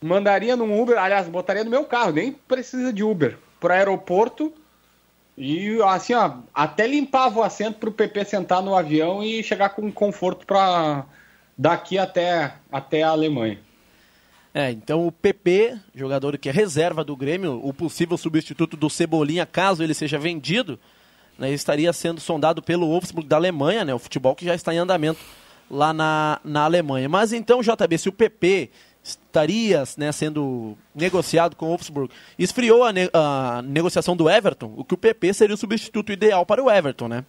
mandaria 0.00 0.56
num 0.56 0.80
Uber, 0.80 0.98
aliás, 0.98 1.28
botaria 1.28 1.62
no 1.62 1.70
meu 1.70 1.84
carro, 1.84 2.12
nem 2.12 2.32
precisa 2.32 2.92
de 2.92 3.04
Uber, 3.04 3.36
pro 3.60 3.72
aeroporto 3.72 4.52
e 5.36 5.80
assim, 5.82 6.12
ó, 6.14 6.32
até 6.54 6.86
limpava 6.86 7.40
o 7.40 7.42
assento 7.42 7.78
pro 7.78 7.92
PP 7.92 8.24
sentar 8.24 8.62
no 8.62 8.74
avião 8.74 9.22
e 9.22 9.42
chegar 9.42 9.70
com 9.70 9.90
conforto 9.90 10.44
para 10.44 11.06
daqui 11.60 11.98
até, 11.98 12.54
até 12.72 13.02
a 13.02 13.10
Alemanha. 13.10 13.58
É, 14.54 14.70
então 14.70 15.06
o 15.06 15.12
PP, 15.12 15.76
jogador 15.94 16.38
que 16.38 16.48
é 16.48 16.52
reserva 16.52 17.04
do 17.04 17.14
Grêmio, 17.14 17.60
o 17.62 17.72
possível 17.72 18.16
substituto 18.16 18.78
do 18.78 18.88
Cebolinha, 18.88 19.44
caso 19.44 19.82
ele 19.82 19.92
seja 19.92 20.18
vendido, 20.18 20.80
né, 21.38 21.52
estaria 21.52 21.92
sendo 21.92 22.18
sondado 22.18 22.62
pelo 22.62 22.86
Wolfsburg 22.88 23.28
da 23.28 23.36
Alemanha, 23.36 23.84
né, 23.84 23.94
o 23.94 23.98
futebol 23.98 24.34
que 24.34 24.44
já 24.44 24.54
está 24.54 24.74
em 24.74 24.78
andamento 24.78 25.20
lá 25.70 25.92
na, 25.92 26.40
na 26.42 26.64
Alemanha. 26.64 27.10
Mas 27.10 27.32
então, 27.32 27.60
JB, 27.60 27.98
se 27.98 28.08
o 28.08 28.12
PP 28.12 28.70
estaria 29.04 29.84
né, 29.98 30.10
sendo 30.12 30.76
negociado 30.94 31.54
com 31.54 31.66
o 31.66 31.68
Wolfsburg, 31.68 32.10
esfriou 32.38 32.84
a, 32.84 32.92
ne- 32.92 33.10
a 33.12 33.60
negociação 33.62 34.16
do 34.16 34.30
Everton, 34.30 34.72
o 34.76 34.84
que 34.84 34.94
o 34.94 34.98
PP 34.98 35.34
seria 35.34 35.54
o 35.54 35.58
substituto 35.58 36.10
ideal 36.10 36.44
para 36.46 36.62
o 36.62 36.70
Everton, 36.70 37.06
né? 37.06 37.24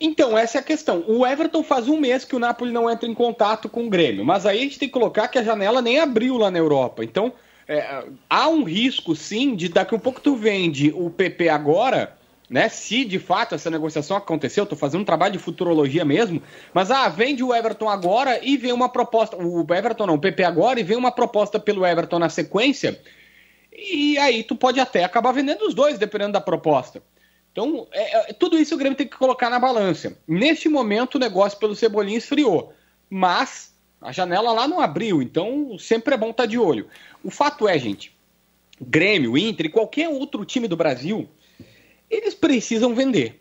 Então, 0.00 0.36
essa 0.36 0.56
é 0.56 0.60
a 0.60 0.64
questão. 0.64 1.04
O 1.06 1.26
Everton 1.26 1.62
faz 1.62 1.86
um 1.86 2.00
mês 2.00 2.24
que 2.24 2.34
o 2.34 2.38
Napoli 2.38 2.72
não 2.72 2.88
entra 2.88 3.06
em 3.06 3.12
contato 3.12 3.68
com 3.68 3.84
o 3.84 3.90
Grêmio, 3.90 4.24
mas 4.24 4.46
aí 4.46 4.58
a 4.58 4.62
gente 4.62 4.78
tem 4.78 4.88
que 4.88 4.94
colocar 4.94 5.28
que 5.28 5.38
a 5.38 5.42
janela 5.42 5.82
nem 5.82 5.98
abriu 5.98 6.38
lá 6.38 6.50
na 6.50 6.58
Europa. 6.58 7.04
Então, 7.04 7.34
é, 7.68 8.04
há 8.28 8.48
um 8.48 8.64
risco, 8.64 9.14
sim, 9.14 9.54
de 9.54 9.68
daqui 9.68 9.94
a 9.94 9.98
um 9.98 10.00
pouco 10.00 10.20
tu 10.20 10.34
vende 10.34 10.90
o 10.96 11.10
PP 11.10 11.50
agora, 11.50 12.16
né? 12.48 12.68
Se 12.70 13.04
de 13.04 13.18
fato 13.18 13.54
essa 13.54 13.70
negociação 13.70 14.16
aconteceu, 14.16 14.64
tô 14.64 14.74
fazendo 14.74 15.02
um 15.02 15.04
trabalho 15.04 15.34
de 15.34 15.38
futurologia 15.38 16.04
mesmo, 16.04 16.42
mas 16.72 16.90
ah, 16.90 17.08
vende 17.10 17.44
o 17.44 17.54
Everton 17.54 17.88
agora 17.88 18.40
e 18.42 18.56
vem 18.56 18.72
uma 18.72 18.88
proposta, 18.88 19.36
o 19.36 19.60
Everton 19.72 20.06
não, 20.06 20.14
o 20.14 20.18
PP 20.18 20.42
agora 20.42 20.80
e 20.80 20.82
vem 20.82 20.96
uma 20.96 21.12
proposta 21.12 21.60
pelo 21.60 21.86
Everton 21.86 22.18
na 22.18 22.28
sequência, 22.28 23.00
e 23.70 24.18
aí 24.18 24.42
tu 24.42 24.56
pode 24.56 24.80
até 24.80 25.04
acabar 25.04 25.30
vendendo 25.30 25.62
os 25.64 25.74
dois, 25.74 25.96
dependendo 25.96 26.32
da 26.32 26.40
proposta. 26.40 27.00
Então, 27.52 27.86
é, 27.92 28.30
é, 28.30 28.32
tudo 28.32 28.58
isso 28.58 28.74
o 28.74 28.78
Grêmio 28.78 28.96
tem 28.96 29.06
que 29.06 29.16
colocar 29.16 29.50
na 29.50 29.58
balança. 29.58 30.16
Neste 30.26 30.68
momento, 30.68 31.16
o 31.16 31.18
negócio 31.18 31.58
pelo 31.58 31.74
Cebolinha 31.74 32.18
esfriou. 32.18 32.72
Mas 33.08 33.74
a 34.00 34.12
janela 34.12 34.52
lá 34.52 34.68
não 34.68 34.80
abriu, 34.80 35.20
então 35.20 35.76
sempre 35.78 36.14
é 36.14 36.16
bom 36.16 36.30
estar 36.30 36.46
de 36.46 36.58
olho. 36.58 36.88
O 37.24 37.30
fato 37.30 37.68
é, 37.68 37.78
gente, 37.78 38.16
Grêmio, 38.80 39.36
Inter 39.36 39.66
e 39.66 39.70
qualquer 39.70 40.08
outro 40.08 40.44
time 40.44 40.68
do 40.68 40.76
Brasil, 40.76 41.28
eles 42.08 42.34
precisam 42.34 42.94
vender. 42.94 43.40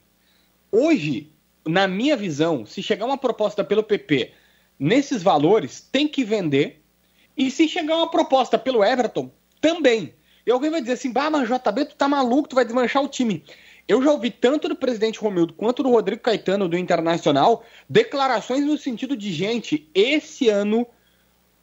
Hoje, 0.72 1.32
na 1.66 1.88
minha 1.88 2.18
visão, 2.18 2.66
se 2.66 2.82
chegar 2.82 3.06
uma 3.06 3.18
proposta 3.18 3.64
pelo 3.64 3.84
PP 3.84 4.34
nesses 4.78 5.24
valores, 5.24 5.82
tem 5.92 6.08
que 6.08 6.24
vender. 6.24 6.82
E 7.38 7.50
se 7.50 7.68
chegar 7.68 7.96
uma 7.96 8.10
proposta 8.10 8.58
pelo 8.58 8.84
Everton, 8.84 9.32
também. 9.62 10.14
E 10.46 10.52
alguém 10.52 10.70
vai 10.70 10.82
dizer 10.82 10.94
assim, 10.94 11.12
bah, 11.12 11.30
mas 11.30 11.48
JB, 11.48 11.86
tu 11.86 11.96
tá 11.96 12.08
maluco, 12.08 12.50
tu 12.50 12.56
vai 12.56 12.66
desmanchar 12.66 13.04
o 13.04 13.08
time. 13.08 13.44
Eu 13.90 14.04
já 14.04 14.12
ouvi 14.12 14.30
tanto 14.30 14.70
do 14.70 14.76
presidente 14.76 15.20
Romildo 15.20 15.52
quanto 15.52 15.82
do 15.82 15.90
Rodrigo 15.90 16.22
Caetano 16.22 16.70
do 16.70 16.78
Internacional 16.78 17.66
declarações 17.90 18.64
no 18.64 18.78
sentido 18.78 19.18
de, 19.18 19.34
gente, 19.34 19.90
esse 19.96 20.48
ano 20.48 20.86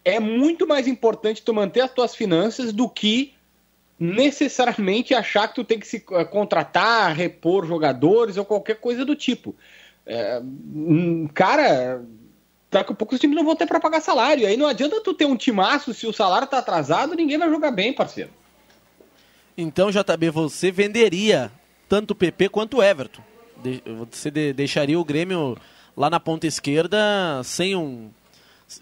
é 0.05 0.19
muito 0.19 0.67
mais 0.67 0.89
importante 0.89 1.41
tu 1.41 1.55
manter 1.55 1.83
as 1.83 1.93
tuas 1.93 2.17
finanças 2.17 2.73
do 2.73 2.89
que 2.89 3.33
necessariamente 3.97 5.15
achar 5.15 5.47
que 5.47 5.55
tu 5.55 5.63
tem 5.63 5.79
que 5.79 5.87
se 5.87 6.05
eh, 6.11 6.25
contratar, 6.25 7.15
repor 7.15 7.65
jogadores 7.65 8.37
ou 8.37 8.45
qualquer 8.45 8.81
coisa 8.81 9.05
do 9.05 9.15
tipo. 9.15 9.55
É, 10.05 10.43
cara, 11.33 12.03
daqui 12.69 12.93
a 12.93 12.97
pouco 12.97 13.15
os 13.15 13.21
times 13.21 13.37
não 13.37 13.45
vão 13.45 13.55
ter 13.55 13.67
para 13.67 13.79
pagar 13.79 14.01
salário. 14.01 14.49
Aí 14.49 14.57
não 14.57 14.67
adianta 14.67 15.01
tu 15.01 15.15
ter 15.15 15.27
um 15.27 15.37
timaço 15.37 15.95
se 15.95 16.09
o 16.09 16.13
salário 16.13 16.49
tá 16.49 16.59
atrasado, 16.59 17.15
ninguém 17.15 17.39
vai 17.39 17.49
jogar 17.49 17.71
bem, 17.71 17.93
parceiro. 17.93 18.31
Então, 19.57 19.93
JB, 19.93 20.31
você 20.31 20.73
venderia 20.73 21.53
tanto 21.89 22.11
o 22.13 22.15
PP 22.15 22.49
quanto 22.49 22.79
o 22.79 22.83
Everton. 22.83 23.23
De- 23.63 23.83
você 24.11 24.31
de- 24.31 24.53
deixaria 24.53 24.99
o 24.99 25.05
Grêmio 25.05 25.57
lá 25.97 26.11
na 26.11 26.21
ponta 26.21 26.47
esquerda 26.47 26.99
sem 27.45 27.75
um. 27.75 28.11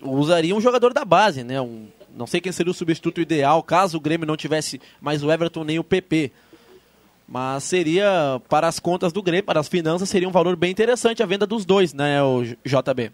Usaria 0.03 0.55
um 0.55 0.61
jogador 0.61 0.93
da 0.95 1.05
base, 1.05 1.45
né? 1.45 1.61
Um, 1.61 1.87
não 2.17 2.27
sei 2.27 2.41
quem 2.41 2.53
seria 2.53 2.71
o 2.71 2.75
substituto 2.75 3.21
ideal 3.21 3.63
caso 3.63 3.97
o 3.99 4.01
Grêmio 4.01 4.27
não 4.27 4.37
tivesse 4.37 4.81
mais 5.01 5.23
o 5.23 5.31
Everton 5.31 5.65
nem 5.65 5.79
o 5.79 5.85
PP. 5.85 6.33
Mas 7.27 7.65
seria, 7.65 8.41
para 8.49 8.69
as 8.69 8.79
contas 8.79 9.13
do 9.13 9.23
Grêmio, 9.23 9.45
para 9.45 9.59
as 9.61 9.69
finanças, 9.69 10.09
seria 10.11 10.29
um 10.29 10.33
valor 10.33 10.57
bem 10.57 10.71
interessante 10.71 11.23
a 11.23 11.27
venda 11.27 11.47
dos 11.47 11.65
dois, 11.65 11.95
né, 11.95 12.23
o 12.23 12.43
JB? 12.65 13.11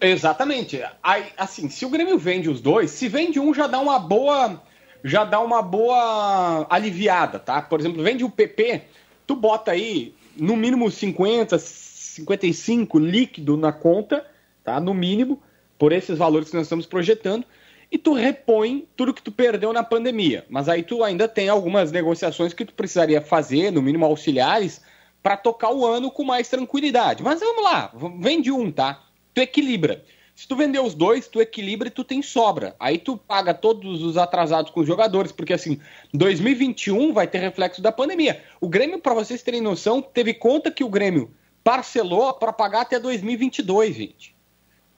Exatamente. 0.00 0.82
Aí, 1.02 1.26
assim, 1.36 1.68
se 1.68 1.84
o 1.86 1.90
Grêmio 1.90 2.18
vende 2.18 2.48
os 2.48 2.60
dois, 2.60 2.90
se 2.90 3.08
vende 3.08 3.38
um 3.38 3.54
já 3.54 3.66
dá 3.66 3.78
uma 3.78 3.98
boa, 3.98 4.60
já 5.04 5.24
dá 5.24 5.40
uma 5.40 5.62
boa 5.62 6.66
aliviada, 6.70 7.38
tá? 7.38 7.60
Por 7.60 7.80
exemplo, 7.80 8.02
vende 8.02 8.24
o 8.24 8.30
PP, 8.30 8.82
tu 9.26 9.34
bota 9.34 9.72
aí 9.72 10.14
no 10.36 10.56
mínimo 10.56 10.90
50, 10.90 11.58
55 11.58 12.98
líquido 12.98 13.56
na 13.56 13.72
conta, 13.72 14.26
tá? 14.64 14.80
No 14.80 14.94
mínimo, 14.94 15.42
por 15.78 15.92
esses 15.92 16.18
valores 16.18 16.50
que 16.50 16.56
nós 16.56 16.66
estamos 16.66 16.86
projetando, 16.86 17.44
e 17.90 17.98
tu 17.98 18.14
repõe 18.14 18.86
tudo 18.96 19.12
que 19.12 19.22
tu 19.22 19.30
perdeu 19.30 19.72
na 19.72 19.82
pandemia. 19.82 20.46
Mas 20.48 20.68
aí 20.68 20.82
tu 20.82 21.04
ainda 21.04 21.28
tem 21.28 21.48
algumas 21.48 21.92
negociações 21.92 22.54
que 22.54 22.64
tu 22.64 22.72
precisaria 22.72 23.20
fazer, 23.20 23.70
no 23.70 23.82
mínimo 23.82 24.06
auxiliares, 24.06 24.80
para 25.22 25.36
tocar 25.36 25.72
o 25.72 25.86
ano 25.86 26.10
com 26.10 26.24
mais 26.24 26.48
tranquilidade. 26.48 27.22
Mas 27.22 27.40
vamos 27.40 27.62
lá, 27.62 27.92
vende 28.18 28.50
um, 28.50 28.72
tá? 28.72 29.02
Tu 29.34 29.40
equilibra. 29.42 30.02
Se 30.34 30.48
tu 30.48 30.56
vender 30.56 30.80
os 30.80 30.94
dois, 30.94 31.28
tu 31.28 31.40
equilibra 31.40 31.88
e 31.88 31.90
tu 31.90 32.02
tem 32.02 32.22
sobra. 32.22 32.74
Aí 32.80 32.98
tu 32.98 33.16
paga 33.16 33.52
todos 33.52 34.02
os 34.02 34.16
atrasados 34.16 34.70
com 34.70 34.80
os 34.80 34.86
jogadores, 34.86 35.30
porque 35.30 35.52
assim, 35.52 35.78
2021 36.12 37.12
vai 37.12 37.26
ter 37.26 37.38
reflexo 37.38 37.82
da 37.82 37.92
pandemia. 37.92 38.42
O 38.60 38.68
Grêmio, 38.68 38.98
para 38.98 39.14
vocês 39.14 39.42
terem 39.42 39.60
noção, 39.60 40.00
teve 40.00 40.34
conta 40.34 40.70
que 40.70 40.82
o 40.82 40.88
Grêmio 40.88 41.30
parcelou 41.62 42.32
para 42.34 42.52
pagar 42.52 42.82
até 42.82 42.98
2022, 42.98 43.94
gente. 43.94 44.34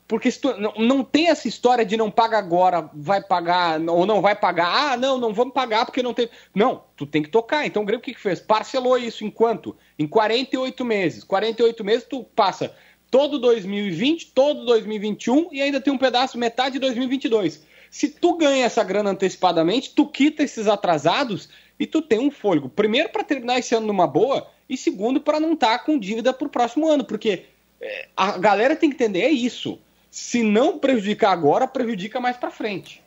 Porque 0.07 0.31
tu, 0.31 0.55
não, 0.61 0.73
não 0.77 1.03
tem 1.03 1.29
essa 1.29 1.49
história 1.49 1.85
de 1.85 1.97
não 1.97 2.11
paga 2.11 2.39
agora, 2.39 2.91
vai 2.93 3.23
pagar 3.23 3.81
ou 3.81 4.05
não 4.05 4.21
vai 4.21 4.37
pagar. 4.37 4.93
Ah, 4.93 4.97
não, 4.97 5.19
não 5.19 5.33
vamos 5.33 5.55
pagar 5.55 5.87
porque 5.87 6.03
não 6.03 6.13
tem. 6.13 6.29
Não, 6.55 6.85
tu 6.95 7.07
tem 7.07 7.23
que 7.23 7.31
tocar. 7.31 7.67
Então 7.67 7.83
o 7.83 7.87
Grêmio 7.87 8.01
o 8.01 8.05
que, 8.05 8.15
que 8.15 8.21
fez? 8.21 8.39
Parcelou 8.39 8.99
isso 8.99 9.25
em 9.25 9.31
quanto? 9.31 9.75
Em 9.99 10.07
48 10.07 10.85
meses. 10.85 11.25
48 11.25 11.83
meses 11.83 12.07
tu 12.09 12.23
passa 12.23 12.75
todo 13.15 13.39
2020, 13.39 14.33
todo 14.33 14.65
2021 14.65 15.51
e 15.53 15.63
ainda 15.63 15.81
tem 15.81 15.93
um 15.93 15.97
pedaço, 15.97 16.37
metade 16.37 16.73
de 16.73 16.79
2022. 16.81 17.63
Se 17.89 18.09
tu 18.09 18.37
ganha 18.37 18.65
essa 18.65 18.83
grana 18.83 19.11
antecipadamente, 19.11 19.95
tu 19.95 20.05
quita 20.05 20.43
esses 20.43 20.67
atrasados 20.67 21.49
e 21.79 21.87
tu 21.87 22.03
tem 22.03 22.19
um 22.19 22.29
fôlego. 22.29 22.69
Primeiro 22.69 23.11
para 23.11 23.23
terminar 23.23 23.61
esse 23.61 23.73
ano 23.73 23.87
numa 23.87 24.09
boa 24.09 24.51
e 24.69 24.77
segundo 24.77 25.21
para 25.21 25.39
não 25.39 25.53
estar 25.53 25.79
com 25.85 25.97
dívida 25.97 26.33
pro 26.33 26.49
próximo 26.49 26.89
ano, 26.89 27.05
porque 27.05 27.45
é, 27.81 28.09
a 28.17 28.37
galera 28.37 28.75
tem 28.75 28.91
que 28.91 28.97
entender 28.97 29.21
é 29.21 29.31
isso. 29.31 29.79
Se 30.11 30.43
não 30.43 30.81
prejudicar 30.81 31.31
agora, 31.31 31.69
prejudica 31.69 32.19
mais 32.19 32.37
para 32.37 32.51
frente. 32.51 33.01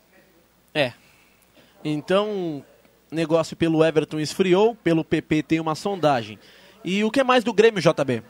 É. 0.73 0.93
Então, 1.83 2.63
negócio 3.11 3.57
pelo 3.57 3.83
Everton 3.83 4.21
esfriou, 4.21 4.73
pelo 4.73 5.03
PP 5.03 5.43
tem 5.43 5.59
uma 5.59 5.75
sondagem. 5.75 6.39
E 6.81 7.03
o 7.03 7.11
que 7.11 7.21
mais 7.25 7.43
do 7.43 7.51
Grêmio, 7.51 7.81
JB? 7.81 8.23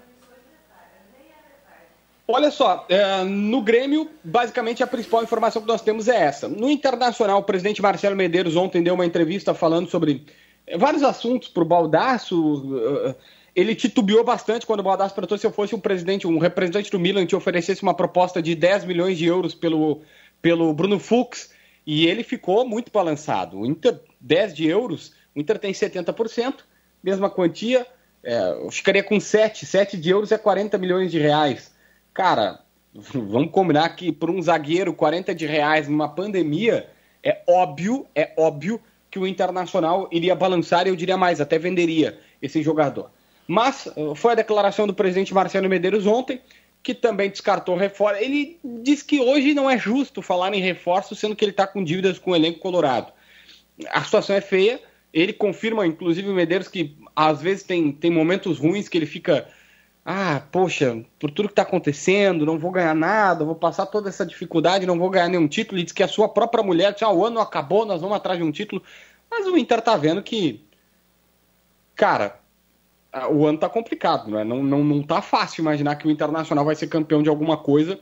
Olha 2.29 2.51
só, 2.51 2.85
é, 2.89 3.23
no 3.23 3.61
Grêmio, 3.61 4.09
basicamente 4.21 4.83
a 4.83 4.87
principal 4.87 5.23
informação 5.23 5.61
que 5.61 5.67
nós 5.67 5.81
temos 5.81 6.09
é 6.09 6.23
essa. 6.23 6.49
No 6.49 6.69
Internacional, 6.69 7.39
o 7.39 7.43
presidente 7.43 7.81
Marcelo 7.81 8.17
Medeiros 8.17 8.57
ontem 8.57 8.83
deu 8.83 8.95
uma 8.95 9.05
entrevista 9.05 9.53
falando 9.53 9.89
sobre 9.89 10.25
é, 10.67 10.77
vários 10.77 11.03
assuntos 11.03 11.47
para 11.47 11.63
o 11.63 11.65
Baldaço. 11.65 12.65
Uh, 12.65 13.15
ele 13.55 13.73
titubeou 13.73 14.25
bastante 14.25 14.65
quando 14.65 14.81
o 14.81 14.83
Baldaço 14.83 15.15
perguntou 15.15 15.37
se 15.37 15.47
eu 15.47 15.53
fosse 15.53 15.73
um 15.73 15.79
presidente, 15.79 16.27
um 16.27 16.37
representante 16.37 16.91
do 16.91 16.99
Milan, 16.99 17.25
te 17.25 17.35
oferecesse 17.35 17.81
uma 17.81 17.93
proposta 17.93 18.41
de 18.41 18.53
10 18.55 18.83
milhões 18.83 19.17
de 19.17 19.25
euros 19.25 19.55
pelo, 19.55 20.01
pelo 20.41 20.73
Bruno 20.73 20.99
Fux. 20.99 21.51
E 21.85 22.07
ele 22.07 22.23
ficou 22.23 22.67
muito 22.67 22.91
balançado. 22.91 23.61
O 23.61 23.65
Inter, 23.65 24.01
10 24.19 24.53
de 24.53 24.67
euros, 24.67 25.13
o 25.33 25.39
Inter 25.39 25.57
tem 25.57 25.71
70%, 25.71 26.55
mesma 27.01 27.29
quantia, 27.29 27.87
é, 28.21 28.49
eu 28.51 28.69
ficaria 28.69 29.01
com 29.01 29.17
7. 29.17 29.65
7 29.65 29.95
de 29.95 30.09
euros 30.09 30.33
é 30.33 30.37
40 30.37 30.77
milhões 30.77 31.09
de 31.09 31.19
reais. 31.19 31.76
Cara, 32.17 32.61
vamos 33.13 33.51
combinar 33.51 33.87
que 33.89 34.11
por 34.11 34.31
um 34.31 34.41
zagueiro 34.41 34.91
40 34.91 35.35
de 35.35 35.45
reais 35.45 35.87
numa 35.87 36.09
pandemia, 36.09 36.89
é 37.21 37.43
óbvio, 37.47 38.07
é 38.15 38.33
óbvio 38.35 38.81
que 39.11 39.19
o 39.19 39.27
Internacional 39.27 40.09
iria 40.11 40.33
balançar 40.33 40.87
e 40.87 40.89
eu 40.89 40.95
diria 40.95 41.15
mais, 41.15 41.39
até 41.39 41.59
venderia 41.59 42.19
esse 42.41 42.63
jogador. 42.63 43.11
Mas 43.47 43.85
uh, 43.95 44.15
foi 44.15 44.31
a 44.31 44.35
declaração 44.35 44.87
do 44.87 44.95
presidente 44.95 45.31
Marcelo 45.31 45.69
Medeiros 45.69 46.07
ontem, 46.07 46.41
que 46.81 46.95
também 46.95 47.29
descartou 47.29 47.77
reforço. 47.77 48.19
Ele 48.19 48.57
diz 48.81 49.03
que 49.03 49.19
hoje 49.19 49.53
não 49.53 49.69
é 49.69 49.77
justo 49.77 50.19
falar 50.23 50.51
em 50.55 50.59
reforço, 50.59 51.13
sendo 51.13 51.35
que 51.35 51.45
ele 51.45 51.51
está 51.51 51.67
com 51.67 51.83
dívidas 51.83 52.17
com 52.17 52.31
o 52.31 52.35
elenco 52.35 52.57
colorado. 52.57 53.13
A 53.91 54.03
situação 54.03 54.35
é 54.35 54.41
feia. 54.41 54.81
Ele 55.13 55.33
confirma, 55.33 55.85
inclusive, 55.85 56.27
o 56.27 56.33
Medeiros, 56.33 56.67
que 56.67 56.97
às 57.15 57.43
vezes 57.43 57.61
tem, 57.61 57.91
tem 57.91 58.09
momentos 58.09 58.57
ruins 58.57 58.89
que 58.89 58.97
ele 58.97 59.05
fica 59.05 59.47
ah, 60.09 60.41
poxa, 60.53 61.03
por 61.19 61.29
tudo 61.29 61.49
que 61.49 61.51
está 61.51 61.63
acontecendo, 61.63 62.45
não 62.45 62.57
vou 62.57 62.71
ganhar 62.71 62.95
nada, 62.95 63.43
vou 63.43 63.55
passar 63.55 63.85
toda 63.87 64.07
essa 64.07 64.25
dificuldade, 64.25 64.85
não 64.85 64.97
vou 64.97 65.09
ganhar 65.09 65.27
nenhum 65.27 65.49
título. 65.49 65.77
Ele 65.77 65.83
diz 65.83 65.91
que 65.91 66.01
a 66.01 66.07
sua 66.07 66.29
própria 66.29 66.63
mulher 66.63 66.93
disse, 66.93 67.03
ah, 67.03 67.11
o 67.11 67.25
ano 67.25 67.41
acabou, 67.41 67.85
nós 67.85 67.99
vamos 67.99 68.15
atrás 68.15 68.39
de 68.39 68.45
um 68.45 68.49
título. 68.49 68.81
Mas 69.29 69.45
o 69.45 69.57
Inter 69.57 69.81
tá 69.81 69.97
vendo 69.97 70.23
que, 70.23 70.63
cara, 71.93 72.39
o 73.31 73.45
ano 73.45 73.57
tá 73.57 73.67
complicado, 73.67 74.31
né? 74.31 74.45
não, 74.45 74.63
não, 74.63 74.81
não 74.81 75.03
tá 75.03 75.21
fácil 75.21 75.59
imaginar 75.59 75.97
que 75.97 76.07
o 76.07 76.11
Internacional 76.11 76.63
vai 76.63 76.75
ser 76.75 76.87
campeão 76.87 77.21
de 77.21 77.27
alguma 77.27 77.57
coisa 77.57 77.99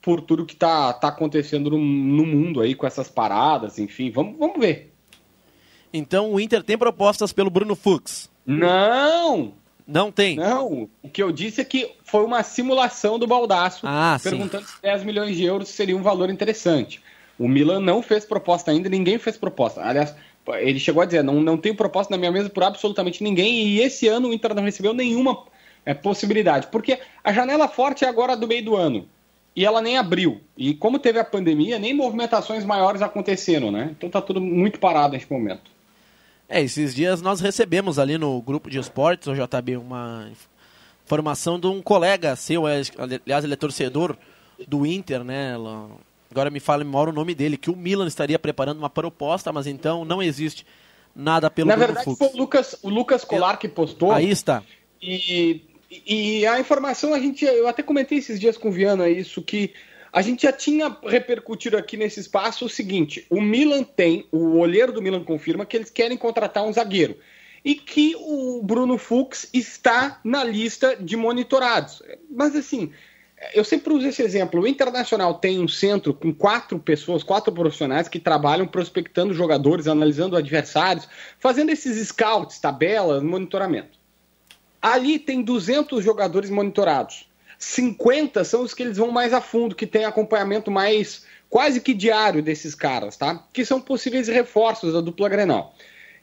por 0.00 0.22
tudo 0.22 0.46
que 0.46 0.56
tá, 0.56 0.94
tá 0.94 1.08
acontecendo 1.08 1.68
no, 1.68 1.76
no 1.76 2.24
mundo 2.24 2.62
aí, 2.62 2.74
com 2.74 2.86
essas 2.86 3.10
paradas, 3.10 3.78
enfim, 3.78 4.10
vamos, 4.10 4.38
vamos 4.38 4.58
ver. 4.58 4.94
Então 5.92 6.32
o 6.32 6.40
Inter 6.40 6.62
tem 6.62 6.78
propostas 6.78 7.34
pelo 7.34 7.50
Bruno 7.50 7.76
Fux? 7.76 8.30
Não! 8.46 9.60
Não 9.86 10.12
tem. 10.12 10.36
Não, 10.36 10.88
o 11.02 11.08
que 11.08 11.22
eu 11.22 11.32
disse 11.32 11.60
é 11.60 11.64
que 11.64 11.90
foi 12.04 12.24
uma 12.24 12.42
simulação 12.42 13.18
do 13.18 13.26
Baldaço, 13.26 13.86
ah, 13.86 14.18
perguntando 14.22 14.64
sim. 14.66 14.74
se 14.74 14.82
10 14.82 15.04
milhões 15.04 15.36
de 15.36 15.44
euros 15.44 15.68
seria 15.68 15.96
um 15.96 16.02
valor 16.02 16.30
interessante. 16.30 17.00
O 17.38 17.48
Milan 17.48 17.80
não 17.80 18.02
fez 18.02 18.24
proposta 18.24 18.70
ainda, 18.70 18.88
ninguém 18.88 19.18
fez 19.18 19.36
proposta. 19.36 19.82
Aliás, 19.82 20.14
ele 20.60 20.78
chegou 20.78 21.02
a 21.02 21.06
dizer, 21.06 21.22
não, 21.22 21.40
não 21.40 21.56
tenho 21.56 21.74
proposta 21.74 22.12
na 22.12 22.18
minha 22.18 22.30
mesa 22.30 22.48
por 22.48 22.62
absolutamente 22.62 23.22
ninguém, 23.22 23.66
e 23.66 23.80
esse 23.80 24.06
ano 24.08 24.28
o 24.28 24.32
Inter 24.32 24.54
não 24.54 24.62
recebeu 24.62 24.92
nenhuma 24.92 25.44
é, 25.84 25.94
possibilidade, 25.94 26.68
porque 26.68 26.98
a 27.24 27.32
janela 27.32 27.66
forte 27.66 28.04
é 28.04 28.08
agora 28.08 28.36
do 28.36 28.46
meio 28.46 28.64
do 28.64 28.76
ano, 28.76 29.08
e 29.56 29.64
ela 29.64 29.82
nem 29.82 29.98
abriu. 29.98 30.40
E 30.56 30.74
como 30.74 30.98
teve 30.98 31.18
a 31.18 31.24
pandemia, 31.24 31.78
nem 31.78 31.92
movimentações 31.92 32.64
maiores 32.64 33.02
aconteceram, 33.02 33.70
né? 33.70 33.90
Então 33.96 34.08
tá 34.08 34.20
tudo 34.20 34.40
muito 34.40 34.78
parado 34.78 35.14
neste 35.14 35.30
momento. 35.32 35.71
É, 36.52 36.60
esses 36.60 36.94
dias 36.94 37.22
nós 37.22 37.40
recebemos 37.40 37.98
ali 37.98 38.18
no 38.18 38.42
grupo 38.42 38.68
de 38.68 38.78
esportes, 38.78 39.26
o 39.26 39.34
JB, 39.34 39.78
uma 39.78 40.30
informação 41.02 41.58
de 41.58 41.66
um 41.66 41.80
colega 41.80 42.36
seu, 42.36 42.68
é, 42.68 42.82
aliás, 42.98 43.42
ele 43.42 43.54
é 43.54 43.56
torcedor 43.56 44.14
do 44.68 44.84
Inter, 44.84 45.24
né? 45.24 45.54
Agora 46.30 46.50
me 46.50 46.60
fala 46.60 46.84
memória 46.84 47.10
o 47.10 47.14
nome 47.14 47.34
dele, 47.34 47.56
que 47.56 47.70
o 47.70 47.76
Milan 47.76 48.06
estaria 48.06 48.38
preparando 48.38 48.76
uma 48.76 48.90
proposta, 48.90 49.50
mas 49.50 49.66
então 49.66 50.04
não 50.04 50.22
existe 50.22 50.66
nada 51.16 51.50
pelo 51.50 51.68
Na 51.68 51.76
verdade, 51.76 52.04
Fux. 52.04 52.18
foi 52.18 52.28
o 52.28 52.36
Lucas, 52.36 52.78
o 52.82 52.90
Lucas 52.90 53.24
Colar 53.24 53.56
que 53.56 53.66
postou. 53.66 54.12
Aí 54.12 54.30
está. 54.30 54.62
E, 55.00 55.62
e 56.06 56.46
a 56.46 56.60
informação, 56.60 57.14
a 57.14 57.18
gente, 57.18 57.46
eu 57.46 57.66
até 57.66 57.82
comentei 57.82 58.18
esses 58.18 58.38
dias 58.38 58.58
com 58.58 58.68
o 58.68 58.72
Viana 58.72 59.08
isso, 59.08 59.40
que 59.40 59.72
a 60.12 60.20
gente 60.20 60.42
já 60.42 60.52
tinha 60.52 60.94
repercutido 61.02 61.76
aqui 61.76 61.96
nesse 61.96 62.20
espaço 62.20 62.66
o 62.66 62.68
seguinte: 62.68 63.26
o 63.30 63.40
Milan 63.40 63.82
tem, 63.82 64.26
o 64.30 64.58
olheiro 64.58 64.92
do 64.92 65.00
Milan 65.00 65.24
confirma 65.24 65.64
que 65.64 65.76
eles 65.76 65.90
querem 65.90 66.18
contratar 66.18 66.64
um 66.64 66.72
zagueiro 66.72 67.16
e 67.64 67.74
que 67.74 68.14
o 68.18 68.60
Bruno 68.62 68.98
Fux 68.98 69.48
está 69.54 70.20
na 70.22 70.44
lista 70.44 70.96
de 70.96 71.16
monitorados. 71.16 72.02
Mas 72.28 72.54
assim, 72.54 72.92
eu 73.54 73.64
sempre 73.64 73.92
uso 73.92 74.06
esse 74.06 74.22
exemplo. 74.22 74.60
O 74.60 74.66
Internacional 74.66 75.34
tem 75.34 75.60
um 75.60 75.68
centro 75.68 76.12
com 76.12 76.34
quatro 76.34 76.78
pessoas, 76.78 77.22
quatro 77.22 77.52
profissionais 77.52 78.08
que 78.08 78.18
trabalham 78.18 78.66
prospectando 78.66 79.32
jogadores, 79.32 79.86
analisando 79.86 80.36
adversários, 80.36 81.08
fazendo 81.38 81.70
esses 81.70 82.08
scouts, 82.08 82.58
tabelas, 82.58 83.22
monitoramento. 83.22 83.98
Ali 84.80 85.18
tem 85.18 85.42
200 85.42 86.04
jogadores 86.04 86.50
monitorados. 86.50 87.31
50 87.62 88.42
são 88.42 88.62
os 88.62 88.74
que 88.74 88.82
eles 88.82 88.96
vão 88.96 89.12
mais 89.12 89.32
a 89.32 89.40
fundo, 89.40 89.76
que 89.76 89.86
tem 89.86 90.04
acompanhamento 90.04 90.68
mais 90.68 91.24
quase 91.48 91.80
que 91.80 91.94
diário 91.94 92.42
desses 92.42 92.74
caras, 92.74 93.16
tá? 93.16 93.46
Que 93.52 93.64
são 93.64 93.80
possíveis 93.80 94.26
reforços 94.26 94.92
da 94.92 95.00
dupla 95.00 95.28
Grenal. 95.28 95.72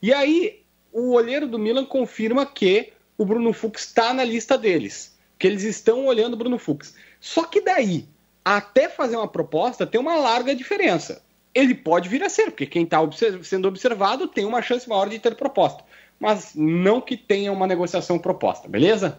E 0.02 0.13
aí, 0.13 0.63
o 0.91 1.13
olheiro 1.13 1.47
do 1.47 1.58
Milan 1.58 1.86
confirma 1.86 2.45
que 2.45 2.91
o 3.17 3.23
Bruno 3.23 3.54
Fux 3.54 3.86
está 3.86 4.13
na 4.13 4.23
lista 4.23 4.58
deles, 4.58 5.17
que 5.38 5.47
eles 5.47 5.63
estão 5.63 6.06
olhando 6.06 6.34
o 6.34 6.38
Bruno 6.38 6.60
Fux. 6.60 6.93
Só 7.21 7.45
que 7.45 7.62
daí, 7.62 8.06
até 8.43 8.89
fazer 8.89 9.15
uma 9.15 9.28
proposta, 9.28 9.88
tem 9.88 9.99
uma 9.99 10.17
larga 10.17 10.54
diferença. 10.54 11.23
Ele 11.56 11.73
pode 11.73 12.10
vir 12.10 12.21
a 12.21 12.30
ser, 12.30 12.52
porque 12.52 12.65
quem 12.65 12.84
está 12.84 12.99
sendo 13.43 13.69
observado 13.69 14.28
tem 14.28 14.43
uma 14.43 14.62
chance 14.62 14.89
maior 14.89 15.08
de 15.08 15.19
ter 15.19 15.36
proposta. 15.36 15.86
Mas 16.19 16.52
não 16.54 16.99
que 16.99 17.15
tenha 17.15 17.52
uma 17.54 17.65
negociação 17.65 18.19
proposta, 18.19 18.67
beleza? 18.67 19.17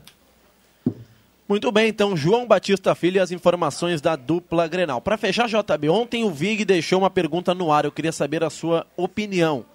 Muito 1.50 1.72
bem, 1.72 1.88
então 1.88 2.16
João 2.16 2.46
Batista 2.46 2.94
Filho 2.94 3.16
e 3.16 3.18
as 3.18 3.32
informações 3.32 4.00
da 4.00 4.14
dupla 4.14 4.68
Grenal. 4.68 5.00
Para 5.00 5.16
fechar, 5.16 5.48
JB, 5.48 5.88
ontem 5.88 6.22
o 6.22 6.30
Vig 6.30 6.64
deixou 6.64 7.00
uma 7.00 7.10
pergunta 7.10 7.52
no 7.52 7.72
ar, 7.72 7.84
eu 7.84 7.90
queria 7.90 8.12
saber 8.12 8.44
a 8.44 8.48
sua 8.48 8.86
opinião. 8.96 9.66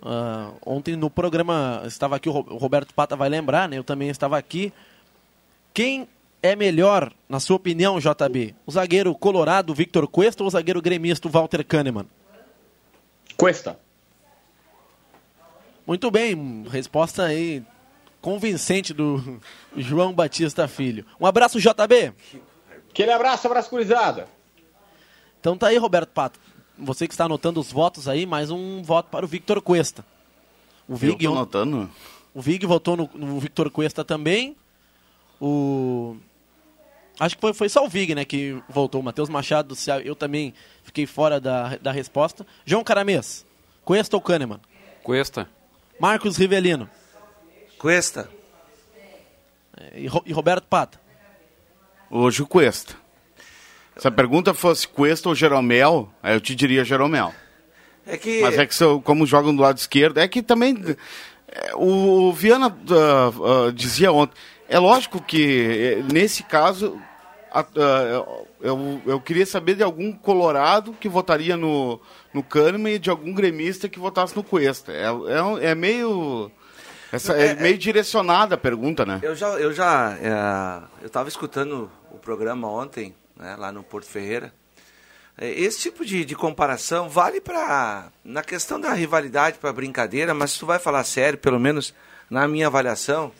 Uh, 0.00 0.54
ontem 0.64 0.94
no 0.94 1.10
programa, 1.10 1.82
estava 1.84 2.14
aqui, 2.14 2.28
o 2.28 2.32
Roberto 2.32 2.94
Pata 2.94 3.16
vai 3.16 3.28
lembrar, 3.28 3.68
né? 3.68 3.76
Eu 3.76 3.82
também 3.82 4.08
estava 4.08 4.38
aqui. 4.38 4.72
Quem 5.72 6.06
é 6.40 6.54
melhor, 6.54 7.12
na 7.28 7.40
sua 7.40 7.56
opinião, 7.56 7.98
JB? 7.98 8.54
O 8.64 8.70
zagueiro 8.70 9.12
colorado 9.16 9.74
Victor 9.74 10.06
Cuesta 10.06 10.44
ou 10.44 10.46
o 10.46 10.50
zagueiro 10.50 10.80
gremista 10.80 11.28
Walter 11.28 11.64
Kahneman? 11.64 12.06
Cuesta. 13.36 13.80
Muito 15.84 16.08
bem, 16.08 16.64
resposta 16.70 17.24
aí 17.24 17.64
convincente 18.24 18.94
do 18.94 19.38
João 19.76 20.10
Batista 20.14 20.66
Filho. 20.66 21.04
Um 21.20 21.26
abraço, 21.26 21.60
JB. 21.60 22.14
Aquele 22.88 23.12
abraço, 23.12 23.46
abraço 23.46 23.68
curizada. 23.68 24.26
Então 25.38 25.58
tá 25.58 25.66
aí, 25.66 25.76
Roberto 25.76 26.08
Pato. 26.08 26.40
Você 26.78 27.06
que 27.06 27.12
está 27.12 27.26
anotando 27.26 27.60
os 27.60 27.70
votos 27.70 28.08
aí, 28.08 28.24
mais 28.24 28.50
um 28.50 28.82
voto 28.82 29.10
para 29.10 29.26
o 29.26 29.28
Victor 29.28 29.60
Cuesta. 29.60 30.02
O 30.88 30.96
Vig, 30.96 31.22
Eu 31.22 31.32
tô 31.32 31.36
anotando. 31.36 31.90
O 32.32 32.40
Vig 32.40 32.64
votou 32.64 32.96
no, 32.96 33.10
no 33.14 33.38
Victor 33.38 33.70
Cuesta 33.70 34.02
também. 34.02 34.56
O 35.38 36.16
Acho 37.20 37.34
que 37.34 37.42
foi, 37.42 37.52
foi 37.52 37.68
só 37.68 37.84
o 37.84 37.90
Vig, 37.90 38.14
né, 38.14 38.24
que 38.24 38.58
voltou. 38.70 39.02
O 39.02 39.04
Matheus 39.04 39.28
Machado, 39.28 39.76
eu 40.02 40.16
também 40.16 40.54
fiquei 40.82 41.04
fora 41.04 41.38
da, 41.38 41.76
da 41.76 41.92
resposta. 41.92 42.46
João 42.64 42.82
Caramês, 42.82 43.44
Cuesta 43.84 44.16
ou 44.16 44.22
Kahneman? 44.22 44.60
Cuesta. 45.02 45.46
Marcos 46.00 46.38
Rivelino. 46.38 46.88
Cuesta. 47.84 48.30
É, 49.76 50.00
e, 50.00 50.08
e 50.24 50.32
Roberto 50.32 50.64
Pata? 50.64 50.98
Hoje 52.10 52.40
o 52.40 52.46
Cuesta. 52.46 52.96
Se 53.98 54.08
a 54.08 54.10
pergunta 54.10 54.54
fosse 54.54 54.88
Cuesta 54.88 55.28
ou 55.28 55.34
Jeromel, 55.34 56.10
aí 56.22 56.34
eu 56.34 56.40
te 56.40 56.54
diria 56.54 56.82
Jeromel. 56.82 57.34
É 58.06 58.16
que... 58.16 58.40
Mas 58.40 58.56
é 58.56 58.64
que 58.64 58.74
como 59.04 59.26
jogam 59.26 59.54
do 59.54 59.60
lado 59.60 59.76
esquerdo, 59.76 60.16
é 60.16 60.26
que 60.26 60.42
também 60.42 60.82
é, 61.46 61.74
o, 61.74 62.28
o 62.28 62.32
Viana 62.32 62.68
uh, 62.68 63.66
uh, 63.66 63.72
dizia 63.74 64.10
ontem, 64.10 64.34
é 64.66 64.78
lógico 64.78 65.20
que 65.20 66.02
nesse 66.10 66.42
caso 66.42 66.98
uh, 67.54 68.46
eu, 68.62 69.02
eu 69.04 69.20
queria 69.20 69.44
saber 69.44 69.74
de 69.74 69.82
algum 69.82 70.10
colorado 70.10 70.96
que 70.98 71.06
votaria 71.06 71.54
no, 71.54 72.00
no 72.32 72.42
Kahneman 72.42 72.94
e 72.94 72.98
de 72.98 73.10
algum 73.10 73.34
gremista 73.34 73.90
que 73.90 73.98
votasse 73.98 74.34
no 74.34 74.42
Cuesta. 74.42 74.90
É, 74.90 75.04
é, 75.04 75.72
é 75.72 75.74
meio 75.74 76.50
essa, 77.14 77.32
é, 77.34 77.46
é 77.48 77.54
meio 77.54 77.78
direcionada 77.78 78.54
a 78.54 78.58
pergunta, 78.58 79.06
né? 79.06 79.20
Eu 79.22 79.34
já, 79.34 79.48
eu 79.50 79.72
já, 79.72 80.16
é, 80.20 81.02
eu 81.02 81.06
estava 81.06 81.28
escutando 81.28 81.90
o 82.10 82.18
programa 82.18 82.68
ontem, 82.68 83.14
né, 83.36 83.54
lá 83.56 83.70
no 83.70 83.82
Porto 83.82 84.06
Ferreira. 84.06 84.52
É, 85.38 85.48
Esse 85.50 85.80
tipo 85.80 86.04
de, 86.04 86.24
de 86.24 86.34
comparação 86.34 87.08
vale 87.08 87.40
para 87.40 88.08
na 88.24 88.42
questão 88.42 88.80
da 88.80 88.92
rivalidade 88.92 89.58
para 89.58 89.72
brincadeira, 89.72 90.34
mas 90.34 90.52
se 90.52 90.58
tu 90.58 90.66
vai 90.66 90.78
falar 90.78 91.04
sério, 91.04 91.38
pelo 91.38 91.60
menos 91.60 91.94
na 92.28 92.48
minha 92.48 92.66
avaliação, 92.66 93.30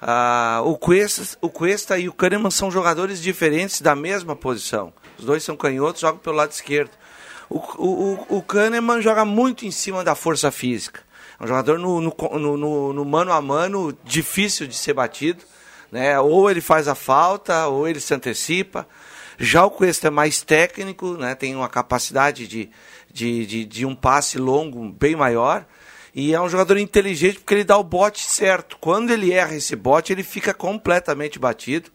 ah, 0.00 0.60
o, 0.64 0.76
Cuesta, 0.76 1.38
o 1.40 1.48
Cuesta 1.48 1.98
e 1.98 2.08
o 2.08 2.12
Kahneman 2.12 2.50
são 2.50 2.70
jogadores 2.70 3.22
diferentes 3.22 3.80
da 3.80 3.94
mesma 3.94 4.34
posição. 4.34 4.92
Os 5.18 5.24
dois 5.24 5.44
são 5.44 5.56
canhotos, 5.56 6.00
jogam 6.00 6.18
pelo 6.18 6.36
lado 6.36 6.50
esquerdo. 6.50 6.90
O, 7.48 7.58
o, 7.58 8.38
o 8.38 8.42
Kahneman 8.42 9.00
joga 9.00 9.24
muito 9.24 9.64
em 9.64 9.70
cima 9.70 10.02
da 10.02 10.16
força 10.16 10.50
física. 10.50 11.03
É 11.38 11.44
um 11.44 11.46
jogador 11.46 11.78
no, 11.78 12.00
no, 12.00 12.14
no- 12.38 12.56
no- 12.56 12.92
no 12.92 13.04
mano 13.04 13.32
a 13.32 13.40
mano 13.42 13.96
difícil 14.04 14.66
de 14.66 14.74
ser 14.76 14.92
batido. 14.94 15.42
Né? 15.90 16.18
Ou 16.18 16.50
ele 16.50 16.60
faz 16.60 16.88
a 16.88 16.94
falta, 16.94 17.66
ou 17.68 17.86
ele 17.86 18.00
se 18.00 18.12
antecipa. 18.14 18.86
Já 19.38 19.64
o 19.64 19.70
Cuesta 19.70 20.08
é 20.08 20.10
mais 20.10 20.42
técnico, 20.42 21.14
né? 21.16 21.34
tem 21.34 21.54
uma 21.56 21.68
capacidade 21.68 22.46
de, 22.46 22.70
de, 23.12 23.46
de, 23.46 23.64
de 23.64 23.86
um 23.86 23.94
passe 23.94 24.38
longo 24.38 24.90
bem 24.92 25.16
maior. 25.16 25.64
E 26.14 26.32
é 26.32 26.40
um 26.40 26.48
jogador 26.48 26.78
inteligente 26.78 27.38
porque 27.40 27.54
ele 27.54 27.64
dá 27.64 27.76
o 27.76 27.82
bote 27.82 28.22
certo. 28.24 28.76
Quando 28.80 29.10
ele 29.10 29.32
erra 29.32 29.56
esse 29.56 29.74
bote, 29.74 30.12
ele 30.12 30.22
fica 30.22 30.54
completamente 30.54 31.38
batido. 31.38 31.90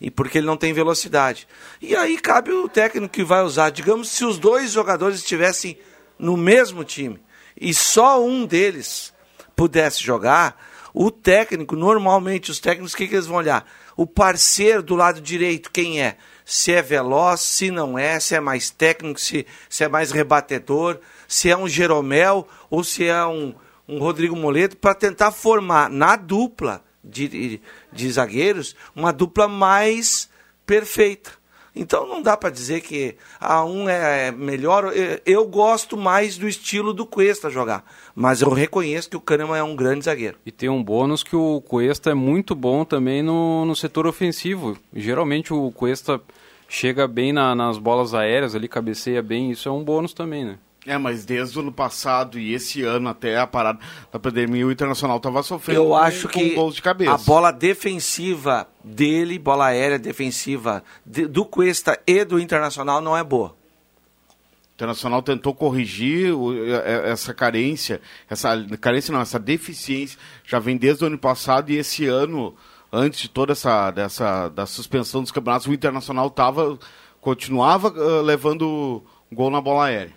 E 0.00 0.10
porque 0.10 0.38
ele 0.38 0.46
não 0.46 0.56
tem 0.56 0.72
velocidade. 0.72 1.46
E 1.80 1.94
aí 1.96 2.18
cabe 2.18 2.52
o 2.52 2.68
técnico 2.68 3.08
que 3.12 3.24
vai 3.24 3.42
usar. 3.42 3.70
Digamos, 3.70 4.08
se 4.10 4.24
os 4.24 4.38
dois 4.38 4.70
jogadores 4.72 5.18
estivessem 5.18 5.78
no 6.18 6.36
mesmo 6.36 6.84
time 6.84 7.20
e 7.60 7.72
só 7.72 8.24
um 8.24 8.46
deles 8.46 9.12
pudesse 9.54 10.02
jogar, 10.02 10.60
o 10.92 11.10
técnico, 11.10 11.74
normalmente 11.74 12.50
os 12.50 12.60
técnicos, 12.60 12.92
o 12.92 12.96
que, 12.96 13.08
que 13.08 13.14
eles 13.14 13.26
vão 13.26 13.38
olhar? 13.38 13.68
O 13.96 14.06
parceiro 14.06 14.82
do 14.82 14.94
lado 14.94 15.20
direito, 15.20 15.70
quem 15.70 16.02
é? 16.02 16.16
Se 16.44 16.72
é 16.72 16.82
veloz, 16.82 17.40
se 17.40 17.70
não 17.70 17.98
é, 17.98 18.20
se 18.20 18.34
é 18.34 18.40
mais 18.40 18.70
técnico, 18.70 19.18
se, 19.18 19.46
se 19.68 19.84
é 19.84 19.88
mais 19.88 20.10
rebatedor, 20.10 20.98
se 21.26 21.50
é 21.50 21.56
um 21.56 21.68
Jeromel 21.68 22.46
ou 22.70 22.84
se 22.84 23.06
é 23.06 23.24
um, 23.26 23.54
um 23.88 23.98
Rodrigo 23.98 24.36
Moleto, 24.36 24.76
para 24.76 24.94
tentar 24.94 25.32
formar 25.32 25.88
na 25.90 26.16
dupla 26.16 26.84
de, 27.02 27.28
de, 27.28 27.60
de 27.92 28.12
zagueiros 28.12 28.76
uma 28.94 29.12
dupla 29.12 29.48
mais 29.48 30.28
perfeita. 30.66 31.32
Então 31.76 32.06
não 32.06 32.22
dá 32.22 32.36
para 32.36 32.50
dizer 32.50 32.80
que 32.82 33.16
ah, 33.40 33.64
um 33.64 33.88
é 33.88 34.30
melhor. 34.30 34.92
Eu, 35.26 35.44
gosto 35.46 35.96
mais 35.96 36.38
do 36.38 36.46
estilo 36.46 36.92
do 36.92 37.04
Cuesta 37.04 37.50
jogar, 37.50 37.84
mas 38.14 38.42
eu 38.42 38.48
reconheço 38.50 39.10
que 39.10 39.16
o 39.16 39.20
Kahneman 39.20 39.58
é 39.58 39.62
um 39.62 39.74
grande 39.74 40.04
zagueiro. 40.04 40.36
E 40.46 40.52
tem 40.52 40.68
um 40.68 40.82
bônus 40.82 41.22
que 41.24 41.34
o 41.34 41.60
Cuesta 41.60 42.10
é 42.10 42.14
muito 42.14 42.54
bom 42.54 42.84
também 42.84 43.22
no, 43.22 43.64
no 43.64 43.74
setor 43.74 44.06
ofensivo. 44.06 44.78
Geralmente 44.94 45.52
o 45.52 45.72
Cuesta 45.72 46.20
chega 46.68 47.06
bem 47.08 47.32
na- 47.32 47.54
nas 47.54 47.76
bolas 47.78 48.14
aéreas, 48.14 48.54
ali 48.54 48.68
cabeceia 48.68 49.22
bem, 49.22 49.50
isso 49.50 49.68
é 49.68 49.72
um 49.72 49.82
bônus 49.82 50.12
também, 50.14 50.44
né? 50.44 50.58
É, 50.86 50.98
mas 50.98 51.24
desde 51.24 51.56
o 51.58 51.62
ano 51.62 51.72
passado 51.72 52.38
e 52.38 52.52
esse 52.52 52.82
ano 52.82 53.08
até 53.08 53.38
a 53.38 53.46
parada 53.46 53.78
da 54.12 54.18
pandemia, 54.18 54.66
o 54.66 54.70
Internacional 54.72 55.16
estava 55.16 55.42
sofrendo 55.42 55.80
Eu 55.80 55.88
com- 55.88 55.96
acho 55.96 56.28
com 56.28 56.34
que 56.38 56.50
gols 56.54 56.74
de 56.74 56.82
cabeça. 56.82 57.12
a 57.14 57.16
bola 57.18 57.50
defensiva 57.50 58.68
dele, 58.84 59.38
bola 59.38 59.66
aérea 59.66 59.98
defensiva 59.98 60.84
de- 61.06 61.26
do 61.26 61.44
Cuesta 61.46 61.98
e 62.06 62.22
do 62.24 62.38
Internacional 62.38 63.00
não 63.00 63.16
é 63.16 63.24
boa. 63.24 63.50
O 63.50 64.74
Internacional 64.74 65.22
tentou 65.22 65.54
corrigir 65.54 66.34
o- 66.34 66.52
é- 66.52 67.10
essa 67.12 67.32
carência, 67.32 68.00
essa 68.28 68.50
carência 68.80 69.10
não, 69.12 69.20
essa 69.22 69.38
deficiência 69.38 70.18
já 70.44 70.58
vem 70.58 70.76
desde 70.76 71.04
o 71.04 71.06
ano 71.06 71.16
passado 71.18 71.70
e 71.70 71.76
esse 71.78 72.04
ano, 72.06 72.54
antes 72.92 73.20
de 73.20 73.28
toda 73.30 73.52
essa 73.52 73.90
dessa 73.90 74.48
da 74.50 74.66
suspensão 74.66 75.22
dos 75.22 75.30
campeonatos, 75.32 75.66
o 75.66 75.72
Internacional 75.72 76.28
tava 76.28 76.78
continuava 77.22 77.88
ah, 77.96 78.20
levando 78.20 79.02
gol 79.32 79.48
na 79.50 79.62
bola 79.62 79.86
aérea. 79.86 80.12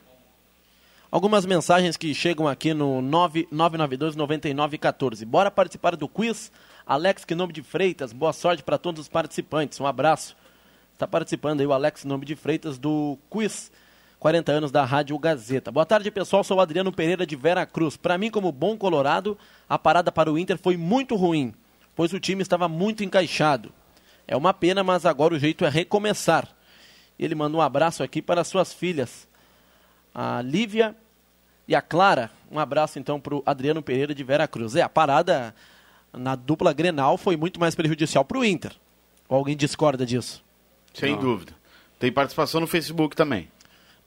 Algumas 1.10 1.46
mensagens 1.46 1.96
que 1.96 2.14
chegam 2.14 2.50
aqui 2.50 2.74
no 2.74 3.02
992-9914. 3.02 5.26
Bora 5.26 5.50
participar 5.50 5.96
do 5.96 6.10
quiz? 6.10 6.52
Alex 6.86 7.24
Quinobe 7.24 7.54
de 7.54 7.64
Freitas, 7.64 8.12
boa 8.12 8.34
sorte 8.34 8.62
para 8.62 8.78
todos 8.78 9.04
os 9.04 9.08
participantes. 9.08 9.80
Um 9.80 9.88
abraço. 9.88 10.36
Está 10.92 11.08
participando 11.08 11.62
aí 11.62 11.66
o 11.66 11.72
Alex 11.72 12.02
Quinobe 12.02 12.26
de 12.26 12.36
Freitas 12.36 12.78
do 12.78 13.18
quiz. 13.30 13.72
40 14.20 14.52
anos 14.52 14.70
da 14.70 14.84
Rádio 14.84 15.18
Gazeta. 15.18 15.72
Boa 15.72 15.86
tarde, 15.86 16.12
pessoal. 16.12 16.44
Sou 16.44 16.58
o 16.58 16.60
Adriano 16.60 16.92
Pereira 16.92 17.26
de 17.26 17.38
Vera 17.38 17.66
Cruz. 17.66 17.96
Para 17.96 18.18
mim, 18.18 18.30
como 18.30 18.52
bom 18.52 18.76
colorado, 18.76 19.38
a 19.70 19.80
parada 19.80 20.12
para 20.12 20.30
o 20.30 20.38
Inter 20.38 20.58
foi 20.58 20.76
muito 20.76 21.16
ruim, 21.16 21.54
pois 21.96 22.12
o 22.12 22.20
time 22.20 22.42
estava 22.42 22.68
muito 22.68 23.02
encaixado. 23.02 23.72
É 24.28 24.36
uma 24.36 24.54
pena, 24.54 24.84
mas 24.84 25.06
agora 25.06 25.36
o 25.36 25.40
jeito 25.40 25.64
é 25.64 25.70
recomeçar. 25.70 26.50
Ele 27.18 27.34
manda 27.34 27.56
um 27.56 27.62
abraço 27.62 28.04
aqui 28.04 28.22
para 28.22 28.44
suas 28.44 28.74
filhas, 28.74 29.26
a 30.20 30.42
Lívia 30.42 30.96
e 31.68 31.76
a 31.76 31.82
Clara. 31.82 32.32
Um 32.52 32.58
abraço 32.58 32.98
então 32.98 33.20
para 33.20 33.36
o 33.36 33.44
Adriano 33.46 33.84
Pereira 33.84 34.16
de 34.16 34.24
Vera 34.24 34.48
Cruz. 34.48 34.76
É, 34.76 34.82
a 34.82 34.90
parada 34.90 35.54
na 36.12 36.36
dupla 36.36 36.74
Grenal 36.74 37.18
foi 37.20 37.38
muito 37.38 37.60
mais 37.60 37.76
prejudicial 37.76 38.26
para 38.26 38.40
o 38.40 38.44
Inter. 38.44 38.72
Ou 39.30 39.38
alguém 39.38 39.56
discorda 39.56 40.04
disso? 40.06 40.44
Sem 40.94 41.16
dúvida. 41.16 41.54
Tem 42.00 42.12
participação 42.12 42.60
no 42.60 42.66
Facebook 42.68 43.16
também. 43.16 43.48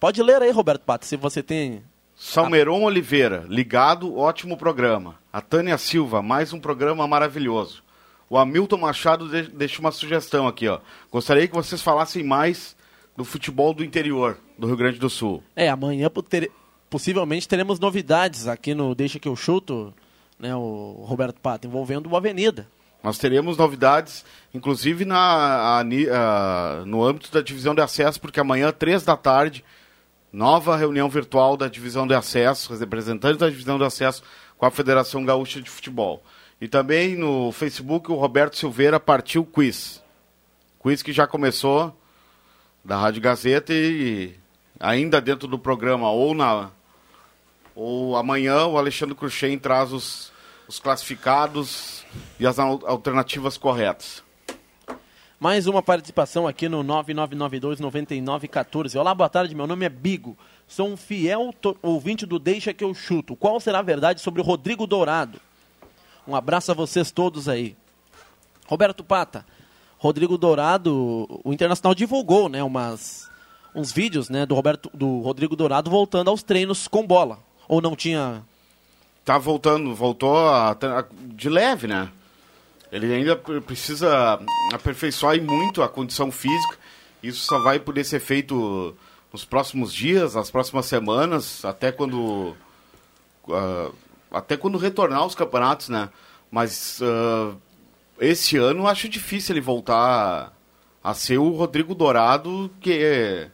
Pode 0.00 0.20
ler 0.22 0.42
aí, 0.42 0.50
Roberto 0.50 0.82
Pato, 0.82 1.06
se 1.06 1.16
você 1.16 1.42
tem. 1.42 1.82
Salmeron 2.16 2.82
Oliveira, 2.82 3.44
ligado, 3.48 4.16
ótimo 4.16 4.56
programa. 4.56 5.14
A 5.32 5.40
Tânia 5.40 5.78
Silva, 5.78 6.20
mais 6.20 6.52
um 6.52 6.58
programa 6.58 7.06
maravilhoso. 7.06 7.82
O 8.28 8.36
Hamilton 8.38 8.78
Machado 8.78 9.28
de- 9.28 9.50
deixa 9.50 9.80
uma 9.80 9.90
sugestão 9.92 10.48
aqui, 10.48 10.66
ó. 10.68 10.80
Gostaria 11.10 11.46
que 11.46 11.54
vocês 11.54 11.80
falassem 11.82 12.24
mais 12.24 12.76
do 13.16 13.24
futebol 13.24 13.72
do 13.74 13.84
interior 13.84 14.38
do 14.60 14.66
Rio 14.66 14.76
Grande 14.76 14.98
do 14.98 15.08
Sul. 15.10 15.42
É, 15.56 15.68
amanhã 15.68 16.08
tere- 16.28 16.50
possivelmente 16.88 17.48
teremos 17.48 17.80
novidades 17.80 18.46
aqui 18.46 18.74
no 18.74 18.94
Deixa 18.94 19.18
que 19.18 19.26
eu 19.28 19.34
chuto, 19.34 19.92
né, 20.38 20.54
o 20.54 21.02
Roberto 21.06 21.40
Pato, 21.40 21.66
envolvendo 21.66 22.08
o 22.08 22.16
Avenida. 22.16 22.68
Nós 23.02 23.16
teremos 23.16 23.56
novidades, 23.56 24.24
inclusive 24.52 25.06
na, 25.06 25.16
a 25.18 25.80
a- 25.80 26.82
no 26.84 27.02
âmbito 27.02 27.32
da 27.32 27.40
divisão 27.40 27.74
de 27.74 27.80
acesso, 27.80 28.20
porque 28.20 28.38
amanhã, 28.38 28.70
três 28.70 29.02
da 29.02 29.16
tarde, 29.16 29.64
nova 30.30 30.76
reunião 30.76 31.08
virtual 31.08 31.56
da 31.56 31.66
divisão 31.66 32.06
de 32.06 32.14
acesso, 32.14 32.74
representantes 32.74 33.38
da 33.38 33.48
divisão 33.48 33.78
de 33.78 33.84
acesso 33.84 34.22
com 34.58 34.66
a 34.66 34.70
Federação 34.70 35.24
Gaúcha 35.24 35.62
de 35.62 35.70
Futebol. 35.70 36.22
E 36.60 36.68
também 36.68 37.16
no 37.16 37.50
Facebook, 37.52 38.12
o 38.12 38.16
Roberto 38.16 38.56
Silveira 38.58 39.00
partiu 39.00 39.46
quiz. 39.46 40.02
Quiz 40.78 41.02
que 41.02 41.10
já 41.12 41.26
começou 41.26 41.96
da 42.84 42.98
Rádio 42.98 43.22
Gazeta 43.22 43.72
e 43.72 44.34
ainda 44.80 45.20
dentro 45.20 45.46
do 45.46 45.58
programa 45.58 46.10
ou 46.10 46.34
na 46.34 46.70
ou 47.74 48.16
amanhã 48.16 48.64
o 48.66 48.76
Alexandre 48.78 49.14
Cruxem 49.14 49.58
traz 49.58 49.92
os, 49.92 50.32
os 50.66 50.80
classificados 50.80 52.04
e 52.38 52.46
as 52.46 52.58
al- 52.58 52.80
alternativas 52.84 53.56
corretas. 53.56 54.22
Mais 55.38 55.66
uma 55.66 55.82
participação 55.82 56.46
aqui 56.46 56.68
no 56.68 56.84
9992-9914. 56.84 58.98
Olá, 58.98 59.14
boa 59.14 59.28
tarde, 59.30 59.54
meu 59.54 59.66
nome 59.66 59.86
é 59.86 59.88
Bigo. 59.88 60.36
Sou 60.68 60.88
um 60.88 60.96
fiel 60.96 61.54
ouvinte 61.82 62.26
do 62.26 62.38
Deixa 62.38 62.74
que 62.74 62.84
eu 62.84 62.92
chuto. 62.92 63.34
Qual 63.36 63.58
será 63.60 63.78
a 63.78 63.82
verdade 63.82 64.20
sobre 64.20 64.42
o 64.42 64.44
Rodrigo 64.44 64.86
Dourado? 64.86 65.40
Um 66.28 66.36
abraço 66.36 66.70
a 66.70 66.74
vocês 66.74 67.10
todos 67.10 67.48
aí. 67.48 67.74
Roberto 68.66 69.02
Pata, 69.02 69.46
Rodrigo 69.96 70.36
Dourado, 70.36 71.40
o 71.42 71.52
Internacional 71.52 71.94
divulgou, 71.94 72.48
né, 72.48 72.62
umas, 72.62 73.30
uns 73.74 73.92
vídeos, 73.92 74.28
né, 74.28 74.44
do 74.46 74.54
Roberto, 74.54 74.90
do 74.94 75.20
Rodrigo 75.20 75.54
Dourado 75.56 75.90
voltando 75.90 76.28
aos 76.30 76.42
treinos 76.42 76.86
com 76.88 77.06
bola. 77.06 77.38
Ou 77.68 77.80
não 77.80 77.94
tinha? 77.96 78.42
Tá 79.24 79.38
voltando, 79.38 79.94
voltou 79.94 80.36
a- 80.36 80.70
a- 80.72 81.04
de 81.12 81.48
leve, 81.48 81.86
né? 81.86 82.08
Ele 82.90 83.12
ainda 83.14 83.36
pre- 83.36 83.60
precisa 83.60 84.40
aperfeiçoar 84.72 85.40
muito 85.40 85.82
a 85.82 85.88
condição 85.88 86.32
física. 86.32 86.76
Isso 87.22 87.44
só 87.46 87.62
vai 87.62 87.78
poder 87.78 88.02
ser 88.04 88.18
feito 88.18 88.96
nos 89.32 89.44
próximos 89.44 89.92
dias, 89.94 90.34
nas 90.34 90.50
próximas 90.50 90.86
semanas, 90.86 91.64
até 91.64 91.92
quando 91.92 92.56
ah, 93.48 93.90
até 94.32 94.56
quando 94.56 94.78
retornar 94.78 95.24
os 95.24 95.34
campeonatos, 95.34 95.88
né? 95.88 96.08
Mas 96.50 97.00
ah, 97.02 97.54
esse 98.18 98.56
ano 98.56 98.88
acho 98.88 99.08
difícil 99.08 99.52
ele 99.54 99.60
voltar 99.60 100.52
a 101.02 101.14
ser 101.14 101.38
o 101.38 101.50
Rodrigo 101.50 101.94
Dourado 101.94 102.70
que 102.80 103.48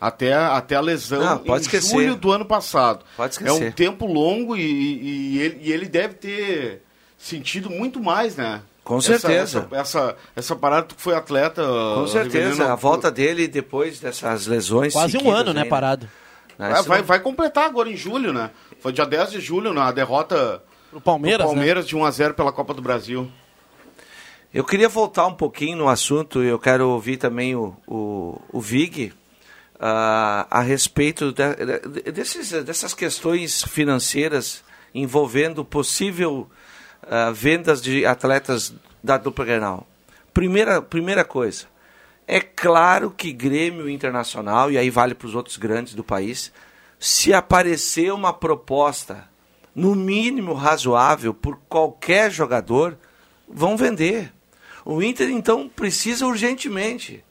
até, 0.00 0.32
até 0.34 0.76
a 0.76 0.80
lesão 0.80 1.20
Não, 1.22 1.38
pode 1.38 1.64
em 1.64 1.66
esquecer. 1.66 1.90
julho 1.90 2.16
do 2.16 2.32
ano 2.32 2.44
passado. 2.44 3.04
Pode 3.16 3.36
É 3.38 3.50
um 3.50 3.54
esquecer. 3.56 3.74
tempo 3.74 4.06
longo 4.06 4.56
e, 4.56 4.60
e- 4.62 5.34
e 5.36 5.38
ele, 5.40 5.58
e 5.62 5.72
ele 5.72 5.86
deve 5.86 6.14
ter 6.14 6.82
sentido 7.18 7.68
muito 7.68 8.00
mais, 8.02 8.34
né? 8.36 8.62
Com 8.82 8.98
Essa- 8.98 9.18
certeza. 9.18 9.68
Essa, 9.70 9.80
essa, 9.80 10.16
essa 10.34 10.56
parada, 10.56 10.84
tu 10.86 10.94
que 10.96 11.02
foi 11.02 11.14
atleta. 11.14 11.62
Com 11.94 12.06
certeza, 12.06 12.72
a 12.72 12.74
volta 12.74 13.10
dele 13.10 13.46
depois 13.46 14.00
dessas 14.00 14.46
lesões. 14.46 14.92
Quase 14.94 15.18
um 15.18 15.30
ano, 15.30 15.52
né, 15.52 15.64
parado. 15.64 16.08
Né, 16.58 16.68
vai, 16.70 16.82
vai, 16.82 17.02
vai 17.02 17.20
completar 17.20 17.64
agora 17.66 17.88
em 17.90 17.96
julho, 17.96 18.32
né? 18.32 18.50
Foi 18.80 18.92
dia 18.92 19.04
10 19.06 19.30
de 19.32 19.40
julho, 19.40 19.72
na 19.74 19.92
derrota 19.92 20.62
Pro 20.90 21.00
Palmeiras, 21.00 21.46
do 21.46 21.52
Palmeiras 21.52 21.86
de 21.86 21.94
1x0 21.96 22.32
pela 22.34 22.50
Copa 22.52 22.72
do 22.74 22.82
Brasil. 22.82 23.30
Eu 24.52 24.64
queria 24.64 24.88
voltar 24.88 25.26
um 25.26 25.34
pouquinho 25.34 25.76
no 25.78 25.88
assunto, 25.88 26.42
eu 26.42 26.58
quero 26.58 26.88
ouvir 26.88 27.16
também 27.18 27.54
o, 27.54 27.76
o, 27.86 28.40
o 28.52 28.60
Vig. 28.60 29.12
Ah, 29.80 30.46
a 30.50 30.60
respeito 30.60 31.32
de- 31.32 31.54
de- 32.02 32.12
desses, 32.12 32.50
dessas 32.64 32.92
questões 32.92 33.64
financeiras 33.64 34.62
envolvendo 34.94 35.64
possível 35.64 36.48
ah, 37.02 37.30
vendas 37.32 37.80
de 37.80 38.04
atletas 38.04 38.74
da 39.02 39.16
dupla 39.16 39.44
Grenal. 39.44 39.86
Primeira, 40.34 40.82
primeira 40.82 41.24
coisa, 41.24 41.64
é 42.26 42.40
claro 42.40 43.10
que 43.10 43.32
Grêmio 43.32 43.88
Internacional, 43.88 44.70
e 44.70 44.78
aí 44.78 44.90
vale 44.90 45.14
para 45.14 45.26
os 45.26 45.34
outros 45.34 45.56
grandes 45.56 45.94
do 45.94 46.04
país, 46.04 46.52
se 46.98 47.32
aparecer 47.32 48.12
uma 48.12 48.32
proposta, 48.32 49.28
no 49.74 49.94
mínimo 49.94 50.52
razoável, 50.52 51.32
por 51.32 51.58
qualquer 51.68 52.30
jogador, 52.30 52.98
vão 53.48 53.76
vender. 53.76 54.32
O 54.84 55.02
Inter, 55.02 55.30
então, 55.30 55.68
precisa 55.68 56.26
urgentemente. 56.26 57.24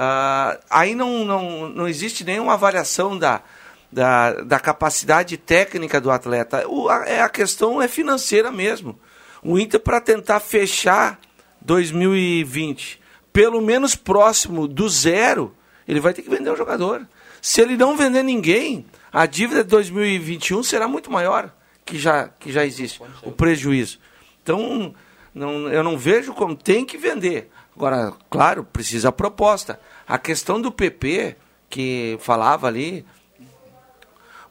Ah, 0.00 0.60
aí 0.70 0.94
não, 0.94 1.24
não, 1.24 1.68
não 1.68 1.88
existe 1.88 2.22
nenhuma 2.22 2.54
avaliação 2.54 3.18
da, 3.18 3.42
da, 3.90 4.32
da 4.42 4.60
capacidade 4.60 5.36
técnica 5.36 6.00
do 6.00 6.08
atleta. 6.08 6.68
O, 6.68 6.88
a, 6.88 7.04
é, 7.04 7.20
a 7.20 7.28
questão 7.28 7.82
é 7.82 7.88
financeira 7.88 8.52
mesmo. 8.52 8.96
O 9.42 9.58
Inter, 9.58 9.80
para 9.80 10.00
tentar 10.00 10.38
fechar 10.38 11.18
2020, 11.62 13.00
pelo 13.32 13.60
menos 13.60 13.96
próximo 13.96 14.68
do 14.68 14.88
zero, 14.88 15.52
ele 15.86 15.98
vai 15.98 16.14
ter 16.14 16.22
que 16.22 16.30
vender 16.30 16.52
um 16.52 16.56
jogador. 16.56 17.04
Se 17.42 17.60
ele 17.60 17.76
não 17.76 17.96
vender 17.96 18.22
ninguém, 18.22 18.86
a 19.12 19.26
dívida 19.26 19.64
de 19.64 19.70
2021 19.70 20.62
será 20.62 20.86
muito 20.86 21.10
maior 21.10 21.52
que 21.84 21.98
já, 21.98 22.28
que 22.28 22.52
já 22.52 22.64
existe, 22.64 23.00
o 23.22 23.32
prejuízo. 23.32 23.98
Então, 24.42 24.94
não, 25.34 25.68
eu 25.68 25.82
não 25.82 25.96
vejo 25.96 26.34
como 26.34 26.54
tem 26.54 26.84
que 26.84 26.98
vender. 26.98 27.50
Agora, 27.78 28.12
claro, 28.28 28.64
precisa 28.64 29.10
a 29.10 29.12
proposta. 29.12 29.78
A 30.04 30.18
questão 30.18 30.60
do 30.60 30.72
PP, 30.72 31.36
que 31.70 32.18
falava 32.20 32.66
ali. 32.66 33.06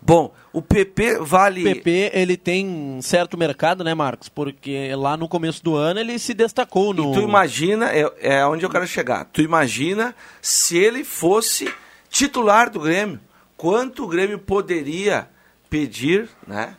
Bom, 0.01 0.33
o 0.53 0.61
PP 0.61 1.19
vale. 1.19 1.59
O 1.59 1.73
PP 1.73 2.11
ele 2.13 2.37
tem 2.37 2.65
um 2.65 3.01
certo 3.01 3.37
mercado, 3.37 3.83
né, 3.83 3.93
Marcos? 3.93 4.29
Porque 4.29 4.95
lá 4.95 5.17
no 5.17 5.27
começo 5.27 5.61
do 5.61 5.75
ano 5.75 5.99
ele 5.99 6.17
se 6.17 6.33
destacou 6.33 6.93
no. 6.93 7.11
E 7.11 7.15
tu 7.15 7.19
imagina, 7.19 7.91
é, 7.91 8.09
é 8.21 8.45
onde 8.45 8.65
eu 8.65 8.69
quero 8.69 8.87
chegar. 8.87 9.25
Tu 9.25 9.41
imagina 9.41 10.15
se 10.41 10.77
ele 10.77 11.03
fosse 11.03 11.69
titular 12.09 12.69
do 12.69 12.79
Grêmio, 12.79 13.19
quanto 13.57 14.05
o 14.05 14.07
Grêmio 14.07 14.39
poderia 14.39 15.27
pedir, 15.69 16.29
né, 16.47 16.75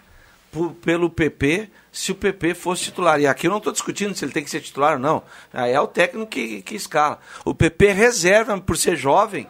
por- 0.51 0.73
pelo 0.75 1.11
PP, 1.11 1.69
se 1.93 2.13
o 2.13 2.15
PP 2.15 2.55
fosse 2.55 2.85
titular. 2.85 3.21
E 3.21 3.27
aqui 3.27 3.47
eu 3.47 3.51
não 3.51 3.59
estou 3.59 3.73
discutindo 3.73 4.15
se 4.15 4.25
ele 4.25 4.33
tem 4.33 4.45
que 4.45 4.51
ser 4.51 4.61
titular 4.61 4.95
ou 4.95 4.99
não. 4.99 5.23
Aí 5.53 5.73
é 5.73 5.81
o 5.81 5.87
técnico 5.87 6.27
que, 6.31 6.63
que 6.63 6.75
escala. 6.75 7.19
O 7.45 7.55
PP 7.55 7.93
reserva, 7.93 8.59
por 8.61 8.77
ser 8.77 8.97
jovem, 8.97 9.49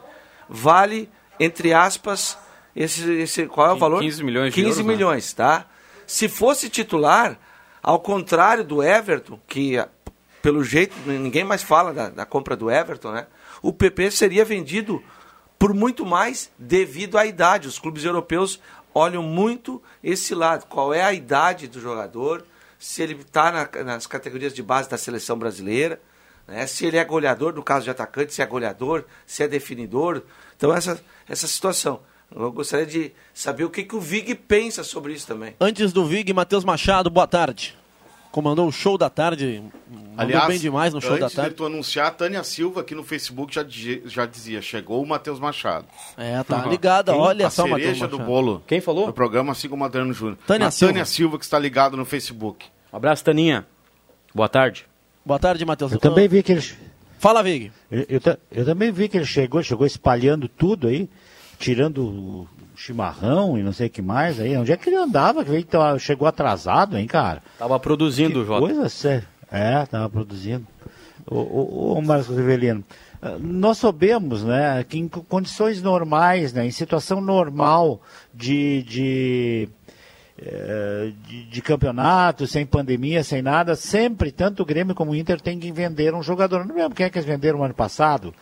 vale, 0.48 1.08
entre 1.38 1.72
aspas, 1.72 2.38
esse, 2.74 3.10
esse 3.12 3.46
qual 3.46 3.68
é 3.68 3.72
o 3.72 3.76
valor? 3.76 4.00
15 4.00 4.24
milhões 4.24 4.54
de 4.54 4.62
15 4.62 4.68
euros, 4.80 4.86
né? 4.86 4.92
milhões, 4.92 5.32
tá? 5.32 5.66
Se 6.06 6.28
fosse 6.28 6.68
titular, 6.70 7.38
ao 7.82 8.00
contrário 8.00 8.64
do 8.64 8.82
Everton, 8.82 9.38
que 9.46 9.76
ah, 9.78 9.88
pelo 10.40 10.64
jeito 10.64 10.94
ninguém 11.06 11.44
mais 11.44 11.62
fala 11.62 11.92
da, 11.92 12.08
da 12.08 12.24
compra 12.24 12.56
do 12.56 12.70
Everton, 12.70 13.12
né? 13.12 13.26
O 13.60 13.72
PP 13.72 14.10
seria 14.10 14.44
vendido 14.44 15.02
por 15.58 15.74
muito 15.74 16.06
mais 16.06 16.50
devido 16.56 17.18
à 17.18 17.26
idade. 17.26 17.66
Os 17.66 17.78
clubes 17.78 18.04
europeus 18.04 18.60
olham 18.98 19.22
muito 19.22 19.82
esse 20.02 20.34
lado. 20.34 20.66
Qual 20.66 20.92
é 20.92 21.02
a 21.02 21.12
idade 21.12 21.68
do 21.68 21.80
jogador? 21.80 22.44
Se 22.78 23.02
ele 23.02 23.14
está 23.14 23.68
nas 23.84 24.06
categorias 24.06 24.52
de 24.52 24.62
base 24.62 24.88
da 24.88 24.98
seleção 24.98 25.38
brasileira, 25.38 26.00
né? 26.46 26.66
se 26.66 26.86
ele 26.86 26.96
é 26.96 27.04
goleador, 27.04 27.54
no 27.54 27.62
caso 27.62 27.84
de 27.84 27.90
atacante, 27.90 28.34
se 28.34 28.42
é 28.42 28.46
goleador, 28.46 29.04
se 29.26 29.42
é 29.42 29.48
definidor. 29.48 30.22
Então, 30.56 30.74
essa, 30.74 31.00
essa 31.28 31.46
situação. 31.46 32.00
Eu 32.34 32.52
gostaria 32.52 32.84
de 32.84 33.12
saber 33.32 33.64
o 33.64 33.70
que, 33.70 33.84
que 33.84 33.96
o 33.96 34.00
Vig 34.00 34.34
pensa 34.34 34.84
sobre 34.84 35.14
isso 35.14 35.26
também. 35.26 35.56
Antes 35.58 35.92
do 35.92 36.04
Vig, 36.04 36.32
Matheus 36.32 36.64
Machado, 36.64 37.08
boa 37.08 37.26
tarde. 37.26 37.77
Comandou 38.30 38.68
o 38.68 38.72
show 38.72 38.98
da 38.98 39.08
tarde. 39.08 39.62
Mandou 39.90 40.12
Aliás, 40.16 40.46
bem 40.48 40.58
demais 40.58 40.92
no 40.92 41.00
show 41.00 41.10
antes 41.12 41.20
da 41.22 41.28
de 41.28 41.34
tarde. 41.34 41.54
tu 41.54 41.64
anunciar, 41.64 42.08
a 42.08 42.10
Tânia 42.10 42.44
Silva 42.44 42.82
aqui 42.82 42.94
no 42.94 43.02
Facebook 43.02 43.54
já, 43.54 43.64
já 44.04 44.26
dizia, 44.26 44.60
chegou 44.60 45.02
o 45.02 45.06
Matheus 45.06 45.40
Machado. 45.40 45.86
É, 46.16 46.42
tá 46.44 46.66
ligada, 46.66 47.16
olha 47.16 47.46
a 47.46 47.50
só, 47.50 47.62
Matheus 47.66 47.82
cereja 47.82 48.06
do 48.06 48.18
Machado. 48.18 48.30
bolo. 48.30 48.62
Quem 48.66 48.80
falou? 48.80 49.06
No 49.06 49.12
programa, 49.12 49.52
assim 49.52 49.68
como 49.68 49.82
o 49.82 49.86
Adriano 49.86 50.12
Júnior. 50.12 50.38
Tânia 50.46 50.66
A 50.66 50.70
Silva. 50.70 50.92
Tânia 50.92 51.04
Silva, 51.06 51.38
que 51.38 51.44
está 51.44 51.58
ligado 51.58 51.96
no 51.96 52.04
Facebook. 52.04 52.66
Um 52.92 52.96
abraço, 52.96 53.24
Taninha. 53.24 53.66
Boa 54.34 54.48
tarde. 54.48 54.86
Boa 55.24 55.38
tarde, 55.38 55.64
Matheus. 55.64 55.92
Eu 55.92 55.98
também 55.98 56.28
vi 56.28 56.42
que 56.42 56.52
ele. 56.52 56.62
Fala, 57.18 57.42
Vig. 57.42 57.72
Eu, 57.90 58.06
eu 58.08 58.38
eu 58.52 58.64
também 58.64 58.92
vi 58.92 59.08
que 59.08 59.16
ele 59.16 59.26
chegou, 59.26 59.62
chegou 59.62 59.86
espalhando 59.86 60.48
tudo 60.48 60.86
aí, 60.88 61.08
tirando 61.58 62.04
o 62.04 62.48
chimarrão 62.78 63.58
e 63.58 63.62
não 63.62 63.72
sei 63.72 63.88
o 63.88 63.90
que 63.90 64.00
mais 64.00 64.38
aí. 64.40 64.56
Onde 64.56 64.72
é 64.72 64.76
que 64.76 64.88
ele 64.88 64.96
andava? 64.96 65.44
Que 65.44 65.50
ele 65.50 65.64
tava- 65.64 65.98
chegou 65.98 66.28
atrasado, 66.28 66.96
hein, 66.96 67.06
cara? 67.06 67.42
Tava 67.58 67.78
produzindo, 67.80 68.44
Jota. 68.46 68.60
Coisa 68.60 68.88
séria. 68.88 69.26
É, 69.50 69.84
tava 69.86 70.08
produzindo. 70.08 70.66
Ô, 71.26 72.00
Marcos 72.00 72.28
Rivelino, 72.34 72.82
ah, 73.20 73.36
nós 73.38 73.78
sabemos, 73.78 74.42
né, 74.44 74.82
que 74.88 74.98
em 74.98 75.08
co- 75.08 75.22
condições 75.22 75.82
normais, 75.82 76.52
né, 76.54 76.64
em 76.64 76.70
situação 76.70 77.20
normal 77.20 78.00
de, 78.32 78.82
de, 78.84 79.68
eh, 80.38 81.12
de, 81.26 81.44
de 81.44 81.60
campeonato, 81.62 82.46
sem 82.46 82.64
pandemia, 82.64 83.22
sem 83.24 83.42
nada, 83.42 83.74
sempre, 83.76 84.30
tanto 84.32 84.62
o 84.62 84.66
Grêmio 84.66 84.94
como 84.94 85.10
o 85.10 85.16
Inter 85.16 85.38
tem 85.40 85.58
que 85.58 85.70
vender 85.72 86.14
um 86.14 86.22
jogador. 86.22 86.64
Não 86.64 86.74
lembro 86.76 86.94
quem 86.94 87.04
é 87.06 87.10
que 87.10 87.18
eles 87.18 87.26
venderam 87.28 87.62
ano 87.62 87.74
passado. 87.74 88.32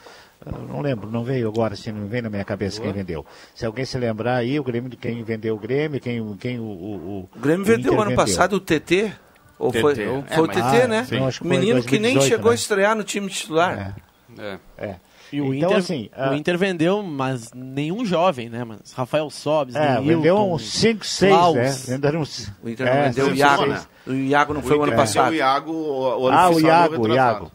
Eu 0.47 0.63
não 0.63 0.81
lembro, 0.81 1.11
não 1.11 1.25
veio 1.25 1.49
agora, 1.49 1.75
assim, 1.75 1.91
não 1.91 2.07
vem 2.07 2.23
na 2.23 2.31
minha 2.31 2.45
cabeça 2.45 2.81
quem 2.81 2.93
vendeu. 2.93 3.27
Se 3.55 3.67
alguém 3.67 3.85
se 3.85 3.99
lembrar 3.99 4.37
aí, 4.37 4.59
o 4.61 4.63
Grêmio, 4.63 4.91
quem 4.97 5.23
vendeu 5.25 5.57
o 5.57 5.59
Grêmio, 5.59 6.01
quem, 6.01 6.37
quem 6.37 6.61
o, 6.61 6.63
o, 6.63 7.29
O 7.35 7.39
Grêmio 7.41 7.63
o 7.63 7.67
vendeu 7.67 7.93
Inter 7.95 8.07
ano 8.07 8.15
passado 8.17 8.53
o 8.55 8.61
TT. 8.61 9.13
Ou 9.59 9.73
TT. 9.73 9.81
foi, 9.81 9.93
É, 9.93 9.97
foi 10.37 10.45
o 10.45 10.47
mas- 10.47 10.57
TT, 10.57 10.83
Ah, 10.83 10.89
né? 10.89 11.05
sim. 11.05 11.17
Eu 11.17 11.27
acho 11.27 11.41
que 11.41 11.47
O 11.47 11.49
menino 11.49 11.73
nem 11.75 11.83
2018, 11.83 12.29
chegou 12.29 12.51
a 12.51 12.53
né? 12.53 12.55
estrear 12.55 12.95
no 12.95 13.03
time 13.03 13.29
titular. 13.29 13.97
É. 14.39 14.59
É. 14.79 14.97
E 15.33 15.41
o, 15.41 15.53
Então, 15.53 15.71
Inter, 15.71 15.79
assim, 15.79 16.05
o 16.17 16.21
ah, 16.23 16.37
Inter 16.37 16.57
vendeu, 16.57 17.03
mas 17.03 17.51
nenhum 17.53 18.05
jovem, 18.05 18.49
né? 18.49 18.63
Mas 18.63 18.93
Rafael 18.93 19.29
Sobes, 19.31 19.75
É, 19.75 19.95
Neilton, 19.95 20.05
vendeu 20.07 20.39
uns 20.53 20.71
5, 20.73 21.05
6, 21.05 21.33
Klaus. 21.35 21.57
né? 21.57 21.71
Venderam 21.89 22.21
uns... 22.21 22.53
O 22.63 22.69
Inter 22.69 22.87
não 22.87 22.93
é, 22.93 23.09
vendeu 23.09 23.27
o 23.27 23.35
Iago, 23.35 23.67
né? 23.67 23.83
O 24.07 24.13
Iago 24.13 24.55
não 24.55 24.61
O 24.61 24.63
foi 24.63 24.77
o 24.79 24.83
ano 24.85 24.93
passado. 24.95 25.33
O 25.33 25.35
Iago, 25.35 25.73
o, 25.73 26.21
o 26.23 26.27
ano 26.29 26.39
Ah, 26.39 26.51
o 26.51 26.61
Iago, 26.61 27.03
o. 27.09 27.13
Iago. 27.13 27.53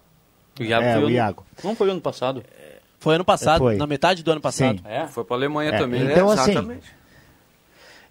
O 0.60 0.64
Iago 0.64 0.86
É, 0.86 0.92
foi 0.94 1.02
o 1.02 1.06
ano- 1.06 1.16
Iago. 1.16 1.46
Não 1.64 1.76
foi 1.76 1.90
ano 1.92 2.02
passado. 2.02 2.44
Foi 3.02 3.16
ano 3.16 3.26
passado, 3.26 3.60
Foi. 3.60 3.76
na 3.78 3.86
metade 3.88 4.24
do 4.24 4.32
ano 4.32 4.40
passado. 4.40 4.78
Sim. 4.78 4.84
É. 4.88 5.08
Foi 5.08 5.26
pra 5.26 5.36
Alemanha 5.36 5.72
É, 5.72 5.78
também. 5.78 6.04
Então, 6.04 6.30
É, 6.32 6.34
assim, 6.36 6.52
exatamente. 6.52 7.02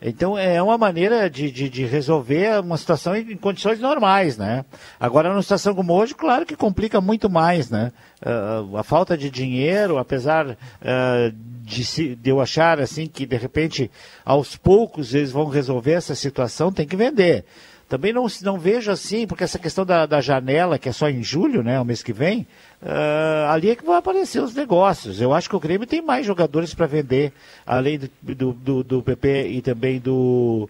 Então 0.02 0.36
é 0.36 0.62
uma 0.62 0.78
maneira 0.78 1.28
de, 1.28 1.50
de, 1.50 1.68
de 1.68 1.84
resolver 1.84 2.58
uma 2.60 2.78
situação 2.78 3.14
em, 3.14 3.36
condições 3.36 3.78
normais, 3.78 4.38
né? 4.38 4.64
Agora, 4.98 5.28
numa 5.28 5.42
situação 5.42 5.74
como 5.74 5.92
hoje, 5.92 6.14
claro 6.14 6.46
que 6.46 6.56
complica 6.56 7.00
muito 7.02 7.28
mais, 7.28 7.68
né? 7.68 7.92
Ah, 8.24 8.64
a 8.78 8.82
falta 8.82 9.16
de 9.16 9.28
dinheiro, 9.30 9.98
apesar 9.98 10.56
ah, 10.82 11.30
de, 11.62 11.84
se- 11.84 12.16
de 12.16 12.30
eu 12.30 12.40
achar 12.40 12.80
assim 12.80 13.06
que 13.06 13.26
de 13.26 13.36
repente 13.36 13.90
aos 14.24 14.56
poucos 14.56 15.14
eles 15.14 15.30
vão 15.32 15.46
resolver 15.46 15.92
essa 15.92 16.14
situação, 16.14 16.72
tem 16.72 16.86
que 16.86 16.96
vender. 16.96 17.44
Também 17.86 18.12
não, 18.12 18.26
não 18.42 18.56
vejo 18.58 18.90
assim, 18.90 19.26
porque 19.26 19.44
essa 19.44 19.58
questão 19.58 19.84
da, 19.84 20.06
da 20.06 20.20
janela, 20.20 20.78
que 20.78 20.88
é 20.88 20.92
só 20.92 21.10
em 21.10 21.22
julho, 21.24 21.60
né, 21.62 21.78
o 21.78 21.84
mês 21.84 22.02
que 22.04 22.12
vem, 22.12 22.46
ah, 22.82 23.52
ali 23.52 23.70
é 23.70 23.76
que 23.76 23.84
vão 23.84 23.94
aparecer 23.94 24.42
os 24.42 24.54
negócios. 24.54 25.20
Eu 25.20 25.34
acho 25.34 25.48
que 25.48 25.56
o 25.56 25.60
Grêmio 25.60 25.86
tem 25.86 26.00
mais 26.00 26.24
jogadores 26.24 26.74
para 26.74 26.86
vender, 26.86 27.32
além 27.66 27.98
do, 27.98 28.10
do, 28.22 28.52
do, 28.52 28.84
do 28.84 29.02
PP 29.02 29.48
e 29.48 29.60
também 29.60 30.00
do, 30.00 30.68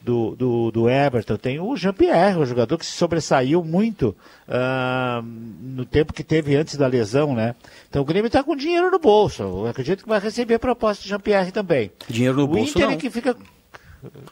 do, 0.00 0.34
do, 0.34 0.70
do 0.72 0.90
Everton. 0.90 1.36
Tem 1.36 1.60
o 1.60 1.76
Jean-Pierre, 1.76 2.38
o 2.38 2.44
jogador 2.44 2.76
que 2.76 2.84
se 2.84 2.92
sobressaiu 2.92 3.62
muito 3.62 4.14
ah, 4.48 5.22
no 5.24 5.84
tempo 5.84 6.12
que 6.12 6.24
teve 6.24 6.56
antes 6.56 6.76
da 6.76 6.88
lesão, 6.88 7.34
né? 7.34 7.54
Então 7.88 8.02
o 8.02 8.04
Grêmio 8.04 8.26
está 8.26 8.42
com 8.42 8.56
dinheiro 8.56 8.90
no 8.90 8.98
bolso. 8.98 9.42
Eu 9.42 9.66
acredito 9.68 10.02
que 10.02 10.08
vai 10.08 10.18
receber 10.18 10.54
a 10.54 10.58
proposta 10.58 11.02
de 11.02 11.08
Jean-Pierre 11.08 11.52
também. 11.52 11.92
Dinheiro 12.08 12.36
no 12.36 12.44
o 12.44 12.48
bolso, 12.48 12.70
Inter 12.70 12.86
não. 12.86 12.94
é 12.94 12.96
que 12.96 13.10
fica... 13.10 13.36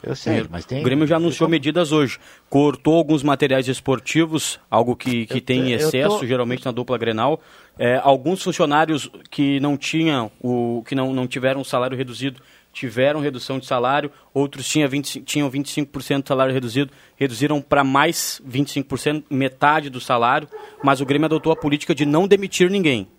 Eu 0.03 0.15
sei, 0.15 0.45
mas 0.49 0.65
tem... 0.65 0.79
O 0.81 0.83
Grêmio 0.83 1.05
já 1.07 1.15
anunciou 1.17 1.49
medidas 1.49 1.91
hoje. 1.91 2.17
Cortou 2.49 2.95
alguns 2.95 3.23
materiais 3.23 3.67
esportivos, 3.67 4.59
algo 4.69 4.95
que, 4.95 5.25
que 5.25 5.37
Eu 5.37 5.41
tem 5.41 5.71
excesso, 5.71 6.19
tô- 6.19 6.25
geralmente 6.25 6.65
na 6.65 6.71
dupla 6.71 6.97
Grenal. 6.97 7.39
É, 7.79 7.99
alguns 8.03 8.43
funcionários 8.43 9.09
que 9.29 9.59
não 9.59 9.77
tinham 9.77 10.31
o 10.41 10.83
que 10.85 10.93
não, 10.95 11.13
não 11.13 11.27
tiveram 11.27 11.63
salário 11.63 11.97
reduzido 11.97 12.41
tiveram 12.73 13.19
redução 13.19 13.59
de 13.59 13.65
salário, 13.65 14.09
outros 14.33 14.65
tinham 14.67 14.87
25%, 14.89 15.23
tinham 15.25 15.51
25% 15.51 16.21
de 16.21 16.27
salário 16.27 16.53
reduzido, 16.53 16.89
reduziram 17.17 17.61
para 17.61 17.83
mais 17.83 18.41
25%, 18.49 19.25
metade 19.29 19.89
do 19.89 19.99
salário, 19.99 20.47
mas 20.81 21.01
o 21.01 21.05
Grêmio 21.05 21.25
adotou 21.25 21.51
a 21.51 21.55
política 21.55 21.93
de 21.93 22.05
não 22.05 22.27
demitir 22.27 22.69
ninguém. 22.69 23.09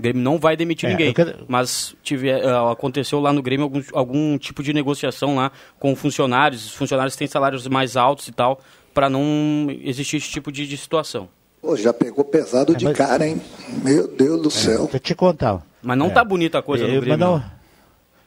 O 0.00 0.02
Grêmio 0.02 0.22
não 0.22 0.38
vai 0.38 0.56
demitir 0.56 0.88
É, 0.88 0.92
ninguém. 0.92 1.12
quero- 1.12 1.44
Mas 1.46 1.94
tive, 2.02 2.30
eh, 2.30 2.42
aconteceu 2.72 3.20
lá 3.20 3.32
no 3.34 3.42
Grêmio 3.42 3.64
algum, 3.64 3.82
algum 3.92 4.38
tipo 4.38 4.62
de 4.62 4.72
negociação 4.72 5.36
lá 5.36 5.52
com 5.78 5.94
funcionários. 5.94 6.64
Os 6.64 6.72
funcionários 6.72 7.14
têm 7.16 7.26
salários 7.28 7.66
mais 7.68 7.96
altos 7.98 8.26
e 8.28 8.32
tal, 8.32 8.60
para 8.94 9.10
não 9.10 9.66
existir 9.82 10.16
esse 10.16 10.30
tipo 10.30 10.50
de, 10.50 10.66
de 10.66 10.76
situação. 10.78 11.28
Pô, 11.60 11.76
já 11.76 11.92
pegou 11.92 12.24
pesado 12.24 12.74
de 12.74 12.86
mas- 12.86 12.96
cara, 12.96 13.28
hein? 13.28 13.40
Meu 13.84 14.08
Deus 14.08 14.40
do 14.40 14.50
céu. 14.50 14.84
Deixa 14.84 14.96
eu 14.96 15.00
te 15.00 15.14
contar. 15.14 15.62
Mas 15.82 15.98
não 15.98 16.06
É. 16.06 16.10
tá 16.10 16.24
bonita 16.24 16.58
a 16.58 16.62
coisa 16.62 16.84
Eu- 16.84 16.94
no 16.94 17.00
Grêmio. 17.02 17.18
não- 17.18 17.42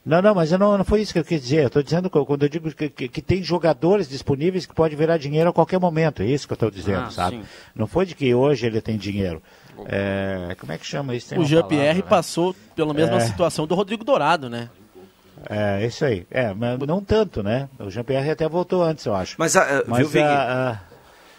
não. 0.06 0.36
Mas 0.36 0.52
eu 0.52 0.60
não, 0.60 0.78
não 0.78 0.86
foi 0.86 1.02
isso 1.02 1.12
que 1.12 1.18
eu 1.20 1.24
quis 1.24 1.42
dizer. 1.42 1.62
Eu 1.64 1.68
estou 1.68 1.82
dizendo 1.82 2.08
que- 2.10 2.26
quando 2.26 2.44
eu 2.44 2.50
digo 2.50 2.72
que, 2.72 2.90
que- 2.90 3.08
que 3.08 3.22
tem 3.22 3.42
jogadores 3.42 4.08
disponíveis 4.08 4.68
que 4.68 4.76
pode 4.76 4.96
virar 4.96 5.18
dinheiro 5.18 5.50
a 5.50 5.54
qualquer 5.54 5.80
momento. 5.80 6.22
É 6.22 6.26
isso 6.28 6.46
que 6.46 6.54
eu 6.54 6.56
estou 6.56 6.70
dizendo, 6.70 7.06
Ah, 7.08 7.10
sabe? 7.10 7.38
sim. 7.38 7.44
Não 7.74 7.88
foi 7.88 8.06
de 8.06 8.14
que 8.14 8.32
hoje 8.36 8.68
ele 8.68 8.80
tem 8.80 8.96
dinheiro. 8.98 9.42
É, 9.86 10.56
como 10.60 10.72
é 10.72 10.78
que 10.78 10.86
chama 10.86 11.16
isso? 11.16 11.30
Tem 11.30 11.40
O 11.40 11.46
Jean-Pierre 11.46 12.02
né? 12.02 12.08
passou 12.08 12.56
pela 12.76 12.94
mesma 12.94 13.18
É. 13.18 13.20
situação 13.22 13.66
do 13.68 13.76
Rodrigo 13.76 14.04
Dourado, 14.04 14.50
né? 14.50 14.70
É, 15.50 15.86
isso 15.86 16.06
aí. 16.06 16.26
É, 16.32 16.54
mas 16.54 16.80
não 16.80 17.04
tanto, 17.04 17.44
né? 17.44 17.68
O 17.80 17.90
Jean-Pierre 17.90 18.30
até 18.30 18.48
voltou 18.48 18.82
antes, 18.84 19.06
eu 19.06 19.14
acho. 19.16 19.36
Mas, 19.38 19.56
ah, 19.56 19.84
Mas, 19.86 20.00
viu, 20.00 20.08
Vig? 20.10 20.24
ah, 20.24 20.80
ah, 20.80 20.94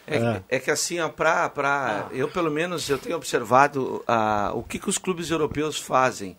É, 0.07 0.57
é 0.57 0.59
que 0.59 0.71
assim, 0.71 0.97
pra, 1.17 1.49
pra, 1.49 2.09
eu 2.13 2.29
pelo 2.29 2.51
menos 2.51 2.89
eu 2.91 2.99
tenho 2.99 3.17
observado 3.17 4.05
o 4.55 4.63
que, 4.63 4.79
que 4.79 4.89
os 4.91 4.99
clubes 4.99 5.31
europeus 5.31 5.79
fazem. 5.79 6.37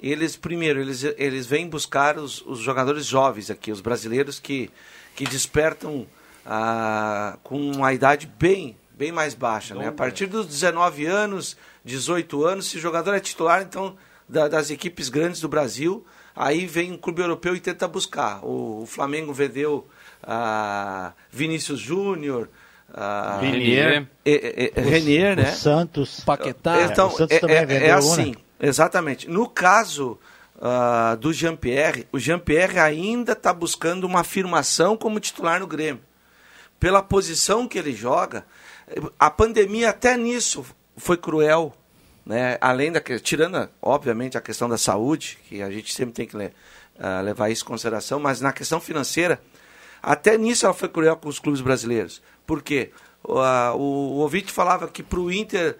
Eles, 0.00 0.36
primeiro, 0.36 0.80
eles, 0.80 1.02
eles 1.16 1.44
vêm 1.44 1.68
buscar 1.68 2.18
os, 2.18 2.40
os 2.46 2.60
jogadores 2.60 3.04
jovens 3.04 3.50
aqui, 3.50 3.72
os 3.72 3.80
brasileiros 3.80 4.38
que, 4.38 4.70
que 5.16 5.24
despertam 5.24 6.06
ah, 6.46 7.36
com 7.42 7.58
uma 7.72 7.92
idade 7.92 8.30
bem, 8.38 8.76
bem 8.98 9.12
mais 9.12 9.32
baixa. 9.32 9.74
Né? 9.74 9.86
A 9.86 9.92
partir 9.92 10.26
dos 10.26 10.46
19 10.46 11.06
anos, 11.06 11.56
18 11.84 12.44
anos, 12.44 12.66
se 12.68 12.76
o 12.76 12.80
jogador 12.80 13.14
é 13.14 13.20
titular, 13.20 13.62
então, 13.62 13.96
da- 14.28 14.48
das 14.48 14.70
equipes 14.70 15.08
grandes 15.08 15.40
do 15.40 15.48
Brasil, 15.48 16.04
aí 16.34 16.66
vem 16.66 16.90
um 16.92 16.98
clube 16.98 17.22
europeu 17.22 17.54
e 17.54 17.60
tenta 17.60 17.86
buscar. 17.86 18.44
O, 18.44 18.82
o 18.82 18.86
Flamengo 18.86 19.32
vendeu 19.32 19.86
ah, 20.22 21.12
Vinícius 21.30 21.78
Júnior, 21.78 22.48
ah, 22.92 23.38
Renier. 23.40 24.08
é, 24.24 24.32
é, 24.32 24.72
é, 24.74 24.80
Renier, 24.80 25.36
né? 25.36 25.52
o 25.52 25.54
Santos. 25.54 26.20
Paquetá. 26.20 26.82
Então, 26.90 27.06
o 27.06 27.10
Santos 27.12 27.36
é, 27.36 27.40
também 27.40 27.56
é- 27.56 27.66
vendeu 27.66 27.88
é 27.88 27.94
um, 27.94 27.98
assim, 27.98 28.30
né? 28.32 28.36
exatamente. 28.60 29.28
No 29.30 29.48
caso 29.48 30.18
ah, 30.60 31.16
do 31.20 31.32
Jean-Pierre, 31.32 32.06
o 32.10 32.18
Jean-Pierre 32.18 32.80
ainda 32.80 33.32
está 33.32 33.52
buscando 33.54 34.04
uma 34.04 34.20
afirmação 34.20 34.96
como 34.96 35.20
titular 35.20 35.60
no 35.60 35.68
Grêmio. 35.68 36.02
Pela 36.80 37.02
posição 37.02 37.66
que 37.66 37.76
ele 37.78 37.92
joga, 37.92 38.44
a 39.18 39.30
pandemia 39.30 39.90
até 39.90 40.16
nisso 40.16 40.64
foi 40.96 41.16
cruel, 41.16 41.74
né? 42.24 42.58
Além 42.60 42.92
da 42.92 43.00
tirando 43.00 43.68
obviamente 43.80 44.36
a 44.36 44.40
questão 44.40 44.68
da 44.68 44.78
saúde, 44.78 45.38
que 45.48 45.62
a 45.62 45.70
gente 45.70 45.92
sempre 45.94 46.14
tem 46.14 46.26
que 46.26 46.36
le- 46.36 46.52
ah, 46.98 47.20
levar 47.20 47.48
isso 47.50 47.64
em 47.64 47.66
consideração, 47.66 48.18
mas 48.18 48.40
na 48.40 48.52
questão 48.52 48.80
financeira, 48.80 49.40
até 50.02 50.36
nisso 50.36 50.66
ela 50.66 50.74
foi 50.74 50.88
cruel 50.88 51.16
com 51.16 51.28
os 51.28 51.38
clubes 51.38 51.60
brasileiros. 51.60 52.22
Por 52.46 52.62
quê? 52.62 52.90
O, 53.22 53.34
o 53.34 54.16
ouvinte 54.18 54.52
falava 54.52 54.88
que 54.88 55.02
para 55.02 55.20
o 55.20 55.32
Inter 55.32 55.76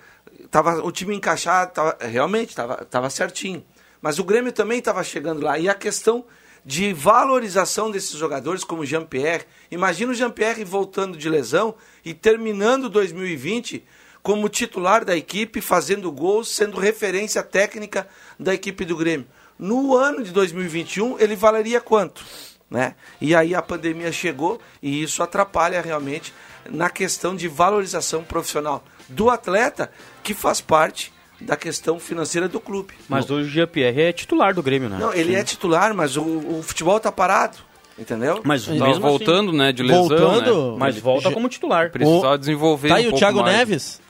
tava, 0.50 0.82
o 0.84 0.90
time 0.90 1.14
encaixado, 1.14 1.72
tava, 1.72 1.96
realmente 2.00 2.50
estava 2.50 2.76
tava 2.84 3.10
certinho. 3.10 3.64
Mas 4.00 4.18
o 4.18 4.24
Grêmio 4.24 4.52
também 4.52 4.78
estava 4.78 5.02
chegando 5.02 5.42
lá. 5.42 5.58
E 5.58 5.68
a 5.68 5.74
questão 5.74 6.24
de 6.68 6.92
valorização 6.92 7.90
desses 7.90 8.10
jogadores 8.10 8.62
como 8.62 8.84
Jean-Pierre. 8.84 9.46
Imagina 9.70 10.12
o 10.12 10.14
Jean-Pierre 10.14 10.64
voltando 10.64 11.16
de 11.16 11.26
lesão 11.26 11.74
e 12.04 12.12
terminando 12.12 12.90
2020 12.90 13.82
como 14.22 14.50
titular 14.50 15.02
da 15.02 15.16
equipe, 15.16 15.62
fazendo 15.62 16.12
gols, 16.12 16.54
sendo 16.54 16.78
referência 16.78 17.42
técnica 17.42 18.06
da 18.38 18.52
equipe 18.52 18.84
do 18.84 18.98
Grêmio. 18.98 19.26
No 19.58 19.96
ano 19.96 20.22
de 20.22 20.30
2021, 20.30 21.18
ele 21.18 21.34
valeria 21.34 21.80
quanto? 21.80 22.22
Né? 22.70 22.94
E 23.18 23.34
aí 23.34 23.54
a 23.54 23.62
pandemia 23.62 24.12
chegou 24.12 24.60
e 24.82 25.02
isso 25.02 25.22
atrapalha 25.22 25.80
realmente 25.80 26.34
na 26.68 26.90
questão 26.90 27.34
de 27.34 27.48
valorização 27.48 28.22
profissional 28.22 28.84
do 29.08 29.30
atleta, 29.30 29.90
que 30.22 30.34
faz 30.34 30.60
parte 30.60 31.14
da 31.40 31.56
questão 31.56 31.98
financeira 32.00 32.48
do 32.48 32.58
clube. 32.60 32.94
Mas 33.08 33.30
o 33.30 33.42
Jean-Pierre 33.44 34.00
é 34.02 34.12
titular 34.12 34.54
do 34.54 34.62
Grêmio, 34.62 34.88
né? 34.88 34.98
Não, 34.98 35.12
ele 35.14 35.34
é 35.34 35.44
titular, 35.44 35.94
mas 35.94 36.16
o, 36.16 36.22
o 36.22 36.62
futebol 36.62 36.98
tá 36.98 37.12
parado, 37.12 37.58
entendeu? 37.98 38.40
Mas 38.44 38.66
Tava 38.66 38.78
mesmo 38.86 39.02
voltando, 39.02 39.50
assim, 39.50 39.58
né, 39.58 39.72
de 39.72 39.82
lesão, 39.82 40.08
Voltando, 40.08 40.72
né? 40.72 40.76
Mas 40.78 40.98
volta 40.98 41.30
como 41.30 41.48
titular. 41.48 41.90
Precisava 41.90 42.36
desenvolver 42.38 42.88
Tá 42.88 42.94
um 42.94 42.96
aí 42.98 43.02
o 43.06 43.10
pouco 43.10 43.18
Thiago 43.18 43.40
mais. 43.42 43.56
Neves? 43.56 44.08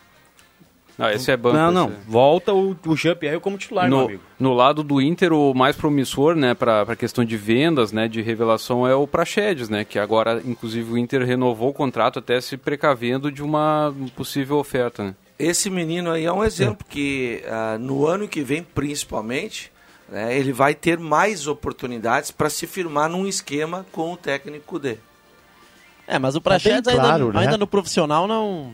Ah, 1.00 1.12
esse 1.12 1.30
é 1.30 1.36
banco. 1.36 1.56
Não, 1.56 1.70
não. 1.70 1.84
esse 1.90 1.94
é- 1.94 2.00
Volta 2.08 2.52
o, 2.52 2.76
o 2.84 2.96
Jean-Pierre 2.96 3.38
como 3.38 3.56
titular, 3.56 3.88
meu 3.88 3.98
No, 3.98 4.04
amigo. 4.06 4.22
no 4.36 4.52
lado 4.52 4.82
do 4.82 5.00
Inter, 5.00 5.32
o 5.32 5.54
mais 5.54 5.76
promissor, 5.76 6.34
né, 6.34 6.54
para 6.54 6.82
a 6.82 6.96
questão 6.96 7.24
de 7.24 7.36
vendas, 7.36 7.92
né, 7.92 8.08
de 8.08 8.20
revelação 8.20 8.84
é 8.84 8.96
o 8.96 9.06
Praxedes, 9.06 9.68
né, 9.68 9.84
que 9.84 9.96
agora, 9.96 10.42
inclusive, 10.44 10.90
o 10.90 10.98
Inter 10.98 11.24
renovou 11.24 11.68
o 11.68 11.72
contrato 11.72 12.18
até 12.18 12.40
se 12.40 12.56
precavendo 12.56 13.30
de 13.30 13.44
uma 13.44 13.94
possível 14.16 14.56
oferta, 14.56 15.04
né. 15.04 15.14
Esse 15.38 15.70
menino 15.70 16.10
aí 16.10 16.24
é 16.24 16.32
um 16.32 16.42
exemplo 16.44 16.84
que 16.88 17.42
ah, 17.46 17.76
no 17.78 18.06
ano 18.06 18.26
que 18.26 18.42
vem, 18.42 18.62
principalmente, 18.62 19.70
né, 20.08 20.36
ele 20.36 20.52
vai 20.52 20.74
ter 20.74 20.98
mais 20.98 21.46
oportunidades 21.46 22.30
para 22.30 22.50
se 22.50 22.66
firmar 22.66 23.08
num 23.08 23.26
esquema 23.26 23.86
com 23.92 24.12
o 24.12 24.16
técnico 24.16 24.78
dele. 24.78 25.00
É, 26.06 26.18
mas 26.18 26.34
o 26.34 26.40
Tá 26.40 26.50
bem 26.50 26.58
Praxedes 26.60 26.88
ainda, 26.88 27.00
claro, 27.02 27.32
né? 27.32 27.40
ainda 27.40 27.56
no 27.58 27.66
profissional 27.66 28.26
não. 28.26 28.72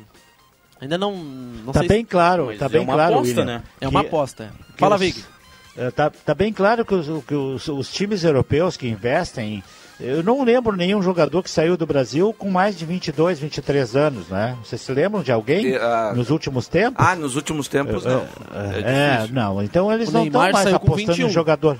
Ainda 0.80 0.96
não. 0.96 1.16
não 1.16 1.72
Tá 1.72 1.80
sei 1.80 1.88
bem 1.88 2.04
claro, 2.04 2.46
Mas 2.46 2.58
tá 2.58 2.66
é 2.66 2.68
bem 2.68 2.80
uma 2.80 2.94
claro, 2.94 3.14
aposta, 3.14 3.40
William. 3.40 3.44
né? 3.58 3.62
se 3.78 3.84
é 3.84 3.88
uma 3.88 4.00
aposta. 4.00 4.52
Fala, 4.76 4.94
os- 4.94 5.00
Vig. 5.00 5.24
É, 5.76 5.90
tá, 5.90 6.08
tá 6.10 6.34
bem 6.34 6.52
claro 6.52 6.84
que, 6.84 6.94
os, 6.94 7.24
que 7.24 7.34
os, 7.34 7.66
os 7.68 7.92
times 7.92 8.22
europeus 8.24 8.76
que 8.76 8.86
investem. 8.88 9.62
Eu 10.00 10.22
não 10.22 10.42
lembro 10.42 10.76
nenhum 10.76 11.00
jogador 11.00 11.42
que 11.42 11.50
saiu 11.50 11.76
do 11.76 11.86
Brasil 11.86 12.34
com 12.36 12.50
mais 12.50 12.76
de 12.76 12.84
22, 12.84 13.38
23 13.38 13.96
anos, 13.96 14.28
né? 14.28 14.56
Vocês 14.64 14.80
se 14.80 14.92
lembram 14.92 15.22
de 15.22 15.30
alguém 15.30 15.66
E, 15.68 15.76
ah, 15.76 16.12
nos 16.14 16.30
últimos 16.30 16.66
tempos? 16.66 17.04
Ah, 17.06 17.14
nos 17.14 17.36
últimos 17.36 17.68
tempos 17.68 18.04
não. 18.04 18.24
É, 18.52 19.26
não, 19.30 19.62
então 19.62 19.92
eles 19.92 20.08
O 20.08 20.12
não 20.12 20.24
estão 20.26 20.40
mais 20.40 20.66
apostando 20.74 21.12
21. 21.12 21.26
em 21.26 21.30
jogador. 21.30 21.78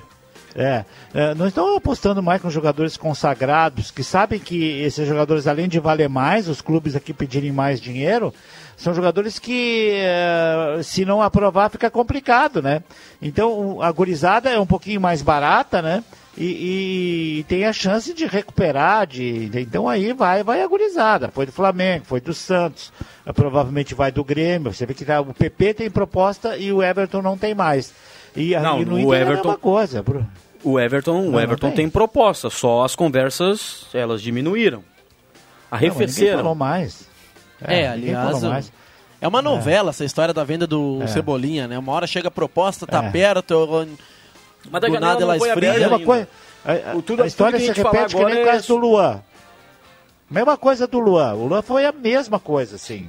É, 0.57 0.85
é, 1.13 1.35
não 1.35 1.47
estão 1.47 1.75
apostando 1.75 2.23
mais 2.23 2.41
com 2.41 2.49
jogadores 2.49 2.95
consagrados, 2.95 3.91
que 3.91 4.03
sabem 4.03 4.39
que 4.39 4.79
esses 4.81 5.05
jogadores, 5.05 5.47
além 5.47 5.67
de 5.67 5.79
valer 5.81 6.07
mais, 6.07 6.47
os 6.47 6.61
clubes 6.61 6.95
aqui 6.95 7.11
pedirem 7.13 7.51
mais 7.51 7.81
dinheiro, 7.81 8.33
são 8.77 8.93
jogadores 8.93 9.37
que, 9.37 9.89
é, 9.95 10.79
se 10.81 11.03
não 11.03 11.21
aprovar, 11.21 11.69
fica 11.69 11.89
complicado, 11.89 12.61
né? 12.61 12.81
Então, 13.21 13.81
a 13.81 13.91
gurizada 13.91 14.49
é 14.49 14.57
um 14.59 14.65
pouquinho 14.65 15.01
mais 15.01 15.21
barata, 15.21 15.81
né? 15.81 16.01
E, 16.37 17.39
e 17.39 17.43
tem 17.47 17.65
a 17.65 17.71
chance 17.73 18.13
de 18.13 18.25
recuperar, 18.25 19.07
de, 19.07 19.47
de- 19.49 19.61
então 19.61 19.87
aí 19.89 20.11
vai, 20.13 20.43
vai 20.43 20.61
a 20.61 20.67
gurizada. 20.67 21.29
Foi 21.33 21.45
do 21.45 21.51
Flamengo, 21.51 22.03
foi 22.05 22.19
do 22.19 22.33
Santos, 22.33 22.91
eh, 23.25 23.31
provavelmente 23.31 23.93
vai 23.95 24.11
do 24.11 24.21
Grêmio. 24.23 24.73
Você 24.73 24.85
vê 24.85 24.93
que 24.93 25.05
tá- 25.05 25.21
o 25.21 25.33
PP 25.33 25.73
tem 25.73 25.89
proposta 25.89 26.57
e 26.57 26.71
o 26.73 26.83
Everton 26.83 27.21
não 27.21 27.37
tem 27.37 27.55
mais. 27.55 27.93
E, 28.35 28.53
Não, 28.57 28.81
e 28.81 28.85
no 28.85 28.95
o 28.95 28.99
Inter 28.99 29.13
é 29.13 29.17
a 29.17 29.21
Everton- 29.21 29.47
mesma 29.47 29.57
coisa. 29.57 30.03
Bru- 30.03 30.25
O 30.65 30.79
Everton, 30.79 31.13
Não, 31.21 31.27
o 31.27 31.31
não 31.33 31.39
Everton 31.39 31.67
tem. 31.67 31.75
tem. 31.75 31.89
proposta, 31.89 32.49
só 32.49 32.83
as 32.83 32.95
conversas 32.95 33.85
elas 33.93 34.21
diminuíram. 34.21 34.79
Não, 34.79 34.85
Arrefeceram. 35.71 36.37
falou 36.39 36.55
mais. 36.55 37.07
É, 37.61 37.95
ninguém 37.95 38.15
aliás. 38.15 38.31
falou 38.39 38.49
mais. 38.49 38.71
É 39.21 39.27
uma 39.27 39.41
novela 39.41 39.91
essa 39.91 40.03
história 40.03 40.33
da 40.33 40.43
venda 40.43 40.65
do 40.67 40.99
É. 41.03 41.07
Cebolinha, 41.07 41.67
né? 41.67 41.77
Uma 41.77 41.91
hora 41.93 42.07
chega 42.07 42.27
a 42.27 42.31
proposta, 42.31 42.85
tá 42.85 43.03
É. 43.03 43.09
perto, 43.11 43.87
Mas 44.69 44.81
do 44.81 44.99
nada 44.99 45.15
não 45.19 45.21
ela 45.21 45.37
esfria. 45.37 45.51
ainda. 45.95 46.05
coisa. 46.05 46.27
A, 46.65 46.71
a- 46.91 46.95
O 46.95 47.01
tudo- 47.01 47.23
a 47.23 47.27
história 47.27 47.53
tudo 47.57 47.59
que 47.59 47.65
se 47.65 47.71
a 47.71 47.73
gente 47.75 47.83
falar 47.83 47.93
repete 48.07 48.15
que 48.15 48.25
nem 48.25 48.35
o 48.35 48.39
é 48.47 48.51
caso 48.51 48.67
do 48.67 48.75
Luan. 48.77 49.21
Mesma 50.29 50.57
coisa 50.57 50.87
do 50.87 50.99
Luan. 50.99 51.33
O 51.35 51.47
Luan 51.47 51.61
foi 51.61 51.85
a 51.85 51.91
mesma 51.91 52.39
coisa, 52.39 52.75
assim. 52.75 53.07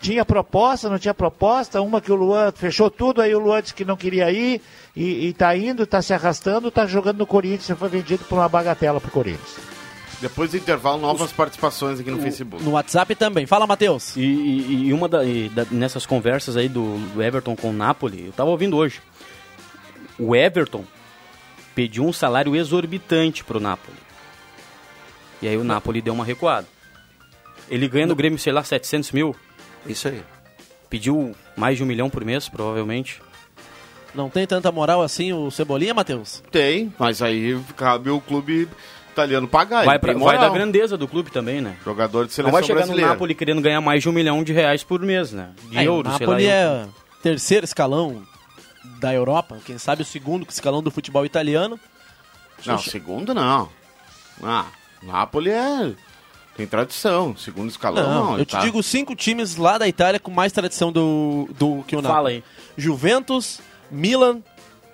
Tinha 0.00 0.24
proposta, 0.24 0.88
não 0.88 0.98
tinha 0.98 1.12
proposta, 1.12 1.80
uma 1.82 2.00
que 2.00 2.10
o 2.10 2.14
Luan 2.14 2.50
fechou 2.52 2.90
tudo, 2.90 3.20
aí 3.20 3.34
o 3.34 3.38
Luan 3.38 3.60
disse 3.60 3.74
que 3.74 3.84
não 3.84 3.96
queria 3.96 4.30
ir, 4.32 4.62
e, 4.96 5.26
e 5.28 5.32
tá 5.34 5.54
indo, 5.54 5.86
tá 5.86 6.00
se 6.00 6.14
arrastando, 6.14 6.70
tá 6.70 6.86
jogando 6.86 7.18
no 7.18 7.26
Corinthians, 7.26 7.78
foi 7.78 7.88
vendido 7.88 8.24
por 8.24 8.36
uma 8.38 8.48
bagatela 8.48 8.98
pro 9.00 9.10
Corinthians. 9.10 9.58
Depois 10.20 10.50
do 10.50 10.56
intervalo, 10.56 11.00
novas 11.00 11.32
participações 11.32 12.00
aqui 12.00 12.10
no 12.10 12.18
Facebook. 12.20 12.62
no 12.64 12.72
WhatsApp 12.72 13.14
também. 13.14 13.46
Fala, 13.46 13.66
Matheus. 13.66 14.16
E, 14.16 14.20
e- 14.22 14.86
e 14.88 14.92
uma 14.92 15.08
da, 15.08 15.24
e 15.24 15.48
da- 15.50 15.66
nessas 15.70 16.04
conversas 16.06 16.56
aí 16.56 16.68
do, 16.68 16.98
do 17.14 17.22
Everton 17.22 17.54
com 17.56 17.70
o 17.70 17.72
Napoli, 17.72 18.26
eu 18.26 18.32
tava 18.32 18.50
ouvindo 18.50 18.76
hoje. 18.76 19.00
O 20.18 20.34
Everton 20.36 20.84
pediu 21.74 22.04
um 22.06 22.12
salário 22.12 22.54
exorbitante 22.56 23.42
pro 23.44 23.58
Napoli. 23.60 23.96
E 25.40 25.48
aí 25.48 25.56
o 25.56 25.64
Napoli 25.64 26.02
deu 26.02 26.12
uma 26.12 26.24
recuada. 26.24 26.66
Ele 27.70 27.88
ganha 27.88 28.06
no 28.06 28.14
Grêmio, 28.14 28.38
sei 28.38 28.52
lá, 28.52 28.62
700 28.62 29.12
mil. 29.12 29.34
Isso 29.86 30.08
aí. 30.08 30.22
Pediu 30.88 31.34
mais 31.56 31.76
de 31.76 31.82
um 31.82 31.86
milhão 31.86 32.10
por 32.10 32.24
mês, 32.24 32.48
provavelmente. 32.48 33.20
Não 34.14 34.28
tem 34.28 34.46
tanta 34.46 34.72
moral 34.72 35.02
assim 35.02 35.32
o 35.32 35.50
Cebolinha, 35.50 35.94
Matheus? 35.94 36.42
Tem, 36.50 36.92
mas 36.98 37.22
aí 37.22 37.58
cabe 37.76 38.10
o 38.10 38.20
clube 38.20 38.68
italiano 39.12 39.46
pagar. 39.46 39.84
Vai, 39.84 39.94
ele 39.96 39.98
pra, 40.00 40.14
vai 40.14 40.38
da 40.38 40.48
grandeza 40.48 40.96
do 40.98 41.06
clube 41.06 41.30
também, 41.30 41.60
né? 41.60 41.76
Jogador 41.84 42.24
de 42.24 42.30
Não 42.30 42.34
seleção 42.34 42.52
vai 42.52 42.62
chegar 42.64 42.74
brasileira. 42.78 43.06
no 43.08 43.12
Napoli 43.14 43.34
querendo 43.36 43.60
ganhar 43.60 43.80
mais 43.80 44.02
de 44.02 44.08
um 44.08 44.12
milhão 44.12 44.42
de 44.42 44.52
reais 44.52 44.82
por 44.82 45.00
mês, 45.00 45.30
né? 45.32 45.50
De 45.70 45.78
É, 45.78 45.84
euros, 45.86 46.16
sei 46.16 46.26
lá. 46.26 46.32
Napoli 46.32 46.44
eu- 46.44 46.50
é 46.50 46.86
terceiro 47.22 47.64
escalão 47.64 48.22
da 48.98 49.14
Europa, 49.14 49.58
quem 49.64 49.78
sabe 49.78 50.02
o 50.02 50.04
segundo 50.04 50.44
escalão 50.48 50.82
do 50.82 50.90
futebol 50.90 51.24
italiano. 51.24 51.78
Não, 52.66 52.78
segundo 52.78 53.32
não. 53.32 53.68
Ah, 54.42 54.66
Napoli 55.02 55.50
é... 55.50 55.92
Tem 56.60 56.66
tradição. 56.66 57.34
Segundo 57.38 57.70
escalão, 57.70 58.02
Não, 58.02 58.24
não. 58.24 58.30
eu 58.32 58.36
ele 58.38 58.44
te 58.44 58.52
tá- 58.52 58.60
digo 58.60 58.82
cinco 58.82 59.16
times 59.16 59.56
lá 59.56 59.78
da 59.78 59.88
Itália 59.88 60.20
com 60.20 60.30
mais 60.30 60.52
tradição 60.52 60.92
do, 60.92 61.48
do 61.58 61.82
que 61.86 61.96
o 61.96 62.02
Napoli. 62.02 62.14
Fala 62.16 62.28
aí. 62.28 62.44
Juventus, 62.76 63.60
Milan, 63.90 64.40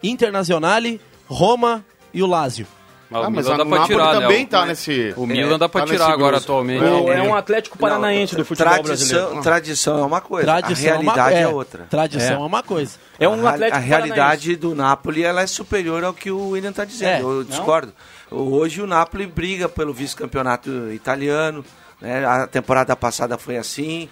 Internazionale, 0.00 1.00
Roma 1.26 1.84
e 2.14 2.22
o 2.22 2.26
Lazio. 2.26 2.66
Mas 3.08 3.22
Ah, 3.24 3.28
o 3.28 3.30
mas 3.30 3.44
Milan 3.46 3.56
dá 3.58 3.64
pra 3.66 3.78
Napoli 3.78 3.98
tirar, 3.98 4.12
também 4.20 4.40
né? 4.40 4.46
tá 4.50 4.62
O- 4.62 4.66
nesse- 4.66 5.14
O 5.16 5.26
Milan 5.26 5.58
dá 5.58 5.68
pra 5.68 5.80
tá 5.82 5.86
tirar 5.86 6.10
agora 6.12 6.36
atualmente. 6.38 6.82
O- 6.84 7.12
é 7.12 7.22
um 7.22 7.34
Atlético 7.36 7.78
Paranaense 7.78 8.34
do 8.34 8.44
futebol 8.44 8.72
tradição, 8.82 9.16
brasileiro. 9.18 9.42
Tradição 9.42 9.98
é 9.98 10.02
uma 10.02 10.20
coisa, 10.20 10.44
Tradição 10.46 10.88
a 10.88 10.92
realidade 10.96 11.34
é, 11.36 11.40
é, 11.42 11.46
uma, 11.46 11.56
outra. 11.56 11.86
Tradição 11.90 12.36
é. 12.36 12.42
É. 12.42 12.46
uma 12.46 12.62
coisa. 12.64 12.98
É 13.18 13.28
um 13.28 13.46
a, 13.46 13.50
Atlético 13.50 13.76
a 13.76 13.80
realidade 13.80 14.56
do 14.56 14.74
Napoli 14.74 15.22
ela 15.22 15.40
é 15.42 15.46
superior 15.46 16.02
ao 16.04 16.12
que 16.14 16.30
o 16.32 16.50
William 16.50 16.70
está 16.70 16.84
dizendo. 16.84 17.08
É, 17.10 17.20
eu 17.20 17.44
não? 17.44 17.44
Hoje 18.30 18.82
o 18.82 18.86
Napoli 18.86 19.26
briga 19.26 19.68
pelo 19.68 19.92
vice-campeonato 19.92 20.90
italiano. 20.92 21.64
né? 22.00 22.24
A 22.24 22.46
temporada 22.46 22.94
passada 22.96 23.38
foi 23.38 23.56
assim. 23.56 24.08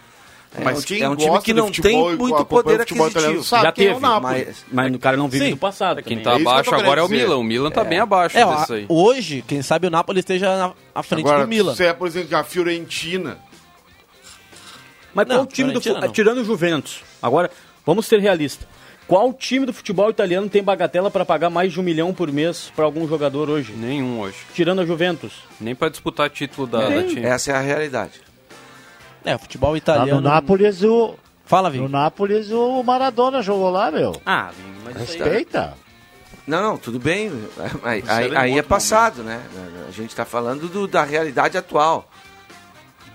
É 0.57 0.63
Mas 0.63 0.79
um, 0.79 0.83
quem 0.83 1.03
é 1.03 1.09
um 1.09 1.17
time 1.17 1.43
que 1.43 1.53
não 1.53 1.69
tem 1.69 2.17
muito 2.17 2.45
poder 2.45 2.79
o 2.79 2.83
italiano 2.85 3.07
aquisitivo. 3.09 3.43
sabe 3.45 3.63
Já 3.65 3.73
quem 3.73 3.87
é 3.87 3.91
o 3.91 3.95
teve, 3.95 4.03
Napoli. 4.07 4.45
mas, 4.47 4.65
mas 4.71 4.95
o 4.95 4.99
cara 5.01 5.17
não 5.17 5.29
vive 5.29 5.47
Sim. 5.47 5.51
do 5.51 5.57
passado. 5.57 6.01
Quem 6.01 6.21
tá 6.23 6.31
É 6.31 6.35
isso 6.35 6.43
que 6.45 6.47
eu 6.49 6.53
abaixo 6.53 6.75
agora 6.77 7.01
é 7.01 7.05
o. 7.05 7.09
Milan. 7.09 7.37
O 7.39 7.43
Milan 7.43 7.71
tá 7.73 7.83
bem 7.83 7.99
abaixo 7.99 8.39
É, 8.39 8.45
disso 8.57 8.73
aí. 8.75 8.87
hoje, 8.89 9.43
quem 9.49 9.63
sabe 9.63 9.89
o 9.89 9.91
Napoli 9.91 10.21
esteja 10.21 10.73
à 10.95 11.03
frente 11.03 11.27
Agora, 11.27 11.43
do 11.43 11.49
Milan. 11.49 11.75
se 11.75 11.85
é, 11.85 11.93
por 11.93 12.07
exemplo, 12.07 12.37
a 12.37 12.45
Fiorentina. 12.45 13.39
Mas 15.13 15.27
Não, 15.27 15.37
qual 15.39 15.47
time 15.47 15.73
do 15.73 15.81
Fiorentina 15.81 16.01
fu- 16.01 16.07
não. 16.07 16.13
tirando 16.13 16.39
o 16.39 16.45
Juventus? 16.45 17.03
Agora, 17.21 17.51
vamos 17.85 18.07
ser 18.07 18.21
realistas. 18.21 18.67
Qual 19.07 19.33
time 19.35 19.67
do 19.67 19.73
futebol 19.73 20.09
italiano 20.09 20.49
tem 20.49 20.63
bagatela 20.63 21.11
para 21.11 21.25
pagar 21.27 21.51
mais 21.51 21.73
de 21.73 21.79
um 21.81 21.83
milhão 21.83 22.15
por 22.15 22.33
mês 22.33 22.73
para 22.75 22.85
algum 22.87 23.07
jogador 23.07 23.51
hoje? 23.51 23.73
Nenhum 23.73 24.19
hoje. 24.21 24.37
Tirando 24.55 24.81
a 24.81 24.87
Juventus. 24.87 25.33
Nem 25.61 25.75
pra 25.75 25.91
disputar 25.91 26.31
título 26.31 26.67
da, 26.67 26.89
da 26.89 27.03
time. 27.03 27.23
Essa 27.23 27.53
é 27.53 27.55
a 27.55 27.61
realidade. 27.61 28.21
É, 29.25 29.35
o 29.37 29.39
futebol 29.39 29.73
Lá 29.73 29.77
italiano. 29.79 30.21
no 30.21 30.29
Nápoles, 30.29 30.83
o, 30.83 31.17
Fala, 31.45 31.69
no 31.69 31.73
Vini. 31.75 31.89
Nápoles, 31.89 32.51
o 32.51 32.83
Maradona 32.83 33.43
jogou 33.43 33.71
lá, 33.71 33.91
meu. 33.91 34.21
Ah, 34.25 34.51
mas 34.85 34.97
isso 35.03 35.23
aí... 35.23 35.29
Respeita. 35.29 35.75
Não, 36.47 36.63
não, 36.63 36.77
tudo 36.79 36.99
bem. 36.99 37.31
Aí, 37.83 38.01
Isso 38.01 38.11
aí- 38.11 38.37
aí 38.37 38.59
é 38.59 38.63
passado, 38.63 39.23
né? 39.23 39.41
A 39.89 39.91
gente 39.91 40.11
está 40.11 40.27
falando 40.27 40.69
do- 40.69 40.87
da 40.87 41.03
realidade 41.03 41.57
atual. 41.57 42.11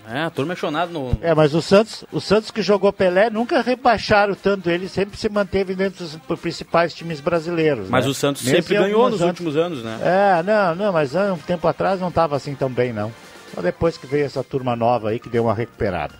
É, 0.08 0.24
a 0.24 0.30
turma 0.30 0.54
é 0.54 0.56
chonada 0.56 0.92
no... 0.92 1.18
É, 1.22 1.36
mas 1.36 1.54
o 1.54 1.62
Santos, 1.62 2.04
o 2.12 2.20
Santos 2.20 2.50
que 2.50 2.62
jogou 2.62 2.92
Pelé 2.92 3.30
nunca 3.30 3.62
rebaixaram 3.62 4.34
tanto, 4.34 4.70
ele 4.70 4.88
sempre 4.90 5.18
se 5.18 5.30
manteve 5.30 5.76
dentro 5.76 6.04
dos 6.04 6.40
principais 6.40 6.94
times 6.94 7.20
brasileiros. 7.22 7.90
Mas 7.90 8.06
né? 8.06 8.12
o 8.12 8.14
Santos 8.14 8.44
Mesmo 8.44 8.58
sempre 8.58 8.76
em 8.76 8.80
ganhou 8.80 9.10
nos 9.10 9.22
anos- 9.22 9.32
últimos 9.32 9.56
anos, 9.56 9.84
né? 9.84 10.00
É, 10.02 10.44
não, 10.44 10.76
não, 10.76 10.92
mas 10.94 11.16
há 11.16 11.34
um 11.34 11.38
tempo 11.38 11.68
atrás 11.68 12.00
não 12.00 12.10
estava 12.10 12.36
assim 12.36 12.56
tão 12.56 12.70
bem, 12.70 12.92
não. 12.92 13.12
Só 13.54 13.62
depois 13.62 13.98
que 13.98 14.08
veio 14.08 14.26
essa 14.26 14.44
turma 14.44 14.76
nova 14.76 15.10
aí 15.10 15.20
que 15.20 15.30
deu 15.30 15.44
uma 15.44 15.54
recuperada. 15.54 16.14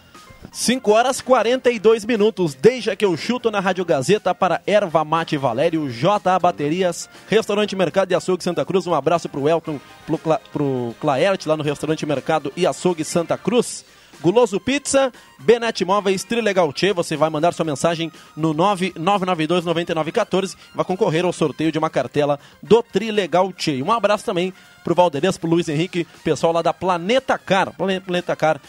5 0.52 0.92
horas 0.92 1.22
42 1.22 2.06
minutos. 2.06 2.56
Deixa 2.56 2.96
que 2.96 3.06
eu 3.06 3.16
chuto 3.16 3.52
na 3.52 3.60
Rádio 3.60 3.86
Gazeta 3.86 4.34
para 4.34 4.62
Erva 4.66 5.06
Mate 5.06 5.38
Valério, 5.38 5.90
JA 5.90 6.40
Baterias, 6.40 7.10
Restaurante 7.28 7.76
Mercado 7.76 8.12
e 8.12 8.16
Açougue 8.16 8.44
Santa 8.44 8.66
Cruz. 8.66 8.88
Um 8.88 8.94
abraço 8.94 9.30
pro 9.30 9.48
Elton, 9.48 9.80
pro, 10.06 10.18
Cla, 10.18 10.42
pro 10.52 10.96
Claerte 11.00 11.48
lá 11.48 11.56
no 11.56 11.64
Restaurante 11.64 12.06
Mercado 12.06 12.52
e 12.58 12.66
Açougue 12.66 13.04
Santa 13.04 13.38
Cruz. 13.38 13.86
Guloso 14.22 14.60
Pizza, 14.60 15.14
Benete 15.40 15.86
Móveis, 15.86 16.26
Trilegal 16.26 16.74
Tchê. 16.74 16.92
Você 16.92 17.16
vai 17.16 17.30
mandar 17.30 17.54
sua 17.54 17.64
mensagem 17.64 18.12
no 18.36 18.54
9992-9914. 18.54 20.56
Vai 20.76 20.84
concorrer 20.86 21.24
ao 21.26 21.32
sorteio 21.32 21.72
de 21.72 21.78
uma 21.80 21.90
cartela 21.90 22.38
do 22.62 22.84
Trilegal 22.84 23.54
Tchê. 23.54 23.82
Um 23.82 23.92
abraço 23.92 24.26
também 24.26 24.54
pro 24.84 24.94
Valderias, 24.96 25.38
pro 25.38 25.50
Luiz 25.50 25.70
Henrique, 25.70 26.06
pessoal 26.24 26.52
lá 26.52 26.62
da 26.62 26.74
Planeta 26.74 27.38
Car. 27.38 27.72
Plane- 27.78 28.00
Planeta 28.02 28.36
Car 28.36 28.60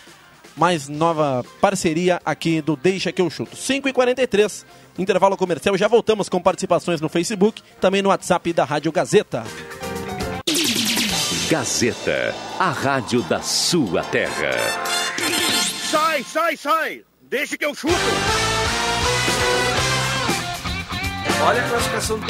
mais 0.60 0.90
nova 0.90 1.42
parceria 1.58 2.20
aqui 2.22 2.60
do 2.60 2.76
Deixa 2.76 3.10
que 3.10 3.22
eu 3.22 3.30
chuto. 3.30 3.56
5 3.56 3.88
e 3.88 3.92
43 3.94 4.66
intervalo 4.98 5.34
comercial. 5.34 5.74
Já 5.78 5.88
voltamos 5.88 6.28
com 6.28 6.38
participações 6.38 7.00
no 7.00 7.08
Facebook, 7.08 7.62
também 7.80 8.02
no 8.02 8.10
WhatsApp 8.10 8.52
da 8.52 8.62
Rádio 8.62 8.92
Gazeta. 8.92 9.42
Gazeta, 11.48 12.34
a 12.58 12.68
rádio 12.68 13.22
da 13.22 13.40
sua 13.40 14.04
terra. 14.04 14.50
Sai, 15.90 16.22
sai, 16.22 16.56
sai! 16.58 17.04
Deixa 17.22 17.56
que 17.56 17.64
eu 17.64 17.74
chuto! 17.74 17.94
Olha 21.42 21.64
a 21.64 21.68
classificação. 21.70 22.20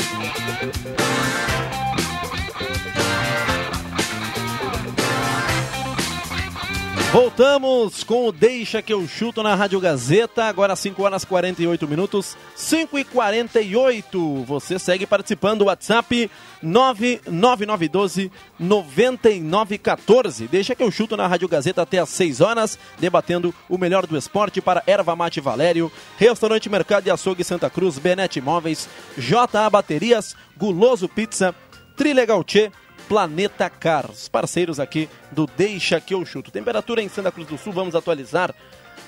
Voltamos 7.12 8.04
com 8.04 8.28
o 8.28 8.32
Deixa 8.32 8.80
que 8.80 8.92
eu 8.92 9.04
chuto 9.08 9.42
na 9.42 9.56
Rádio 9.56 9.80
Gazeta, 9.80 10.44
agora 10.44 10.76
5 10.76 11.02
horas 11.02 11.24
48 11.24 11.88
minutos, 11.88 12.36
5 12.54 12.96
e 13.00 13.04
48. 13.04 14.44
Você 14.44 14.78
segue 14.78 15.04
participando, 15.08 15.62
WhatsApp 15.62 16.30
99912 16.62 18.30
9914. 18.60 20.46
Deixa 20.46 20.76
que 20.76 20.84
eu 20.84 20.90
chuto 20.92 21.16
na 21.16 21.26
Rádio 21.26 21.48
Gazeta 21.48 21.82
até 21.82 21.98
às 21.98 22.10
6 22.10 22.40
horas, 22.40 22.78
debatendo 23.00 23.52
o 23.68 23.76
melhor 23.76 24.06
do 24.06 24.16
esporte 24.16 24.60
para 24.60 24.84
Erva 24.86 25.16
Mate 25.16 25.40
Valério, 25.40 25.90
Restaurante 26.16 26.70
Mercado 26.70 27.08
e 27.08 27.10
Açougue 27.10 27.42
Santa 27.42 27.68
Cruz, 27.68 27.98
Benete 27.98 28.38
Imóveis, 28.38 28.88
JA 29.18 29.68
Baterias, 29.68 30.36
Guloso 30.56 31.08
Pizza, 31.08 31.52
Trilegal 31.96 32.44
Tchê, 32.44 32.70
Planeta 33.10 33.68
Cars, 33.68 34.28
parceiros 34.28 34.78
aqui 34.78 35.08
do 35.32 35.44
Deixa 35.44 36.00
que 36.00 36.14
eu 36.14 36.24
chuto. 36.24 36.52
Temperatura 36.52 37.02
em 37.02 37.08
Santa 37.08 37.32
Cruz 37.32 37.48
do 37.48 37.58
Sul, 37.58 37.72
vamos 37.72 37.96
atualizar 37.96 38.54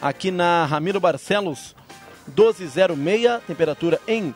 aqui 0.00 0.32
na 0.32 0.66
Ramiro 0.66 0.98
Barcelos, 0.98 1.76
1206, 2.26 3.44
temperatura 3.46 4.00
em 4.08 4.34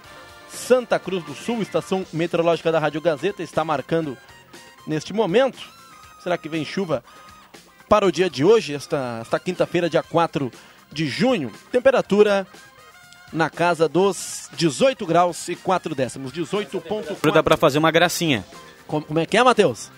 Santa 0.48 1.00
Cruz 1.00 1.24
do 1.24 1.34
Sul, 1.34 1.62
estação 1.62 2.06
meteorológica 2.12 2.70
da 2.70 2.78
Rádio 2.78 3.00
Gazeta 3.00 3.42
está 3.42 3.64
marcando 3.64 4.16
neste 4.86 5.12
momento. 5.12 5.58
Será 6.22 6.38
que 6.38 6.48
vem 6.48 6.64
chuva 6.64 7.02
para 7.88 8.06
o 8.06 8.12
dia 8.12 8.30
de 8.30 8.44
hoje, 8.44 8.72
esta, 8.72 9.18
esta 9.20 9.40
quinta-feira, 9.40 9.90
dia 9.90 10.00
4 10.00 10.48
de 10.92 11.08
junho? 11.08 11.50
Temperatura 11.72 12.46
na 13.32 13.50
casa 13.50 13.88
dos 13.88 14.48
18 14.52 15.04
graus 15.04 15.48
e 15.48 15.56
4 15.56 15.92
décimos, 15.92 16.30
18.4. 16.30 17.32
Dá 17.32 17.42
pra 17.42 17.56
fazer 17.56 17.78
uma 17.78 17.90
gracinha. 17.90 18.44
Como, 18.86 19.04
como 19.04 19.18
é 19.18 19.26
que 19.26 19.36
é, 19.36 19.42
Matheus? 19.42 19.90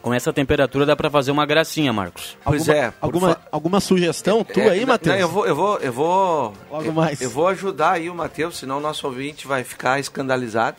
Com 0.00 0.12
essa 0.12 0.32
temperatura 0.32 0.84
dá 0.84 0.96
pra 0.96 1.08
fazer 1.08 1.30
uma 1.30 1.46
gracinha, 1.46 1.92
Marcos. 1.92 2.36
Pois 2.44 2.68
alguma, 2.68 2.84
é, 2.86 2.92
Alguma, 3.00 3.28
fa- 3.34 3.40
alguma 3.52 3.80
sugestão 3.80 4.42
tua 4.42 4.64
É, 4.64 4.70
aí, 4.70 4.84
Matheus? 4.84 5.14
não, 5.14 5.20
eu 5.22 5.28
vou, 5.28 5.46
eu 5.46 5.54
vou, 5.54 5.78
eu 5.78 5.92
vou. 5.92 6.52
Logo 6.70 6.84
eu, 6.86 6.92
mais. 6.92 7.20
Eu 7.20 7.30
vou 7.30 7.46
ajudar 7.48 7.92
aí 7.92 8.10
o 8.10 8.14
Matheus, 8.14 8.58
senão 8.58 8.78
o 8.78 8.80
nosso 8.80 9.06
ouvinte 9.06 9.46
vai 9.46 9.62
ficar 9.62 10.00
escandalizado. 10.00 10.76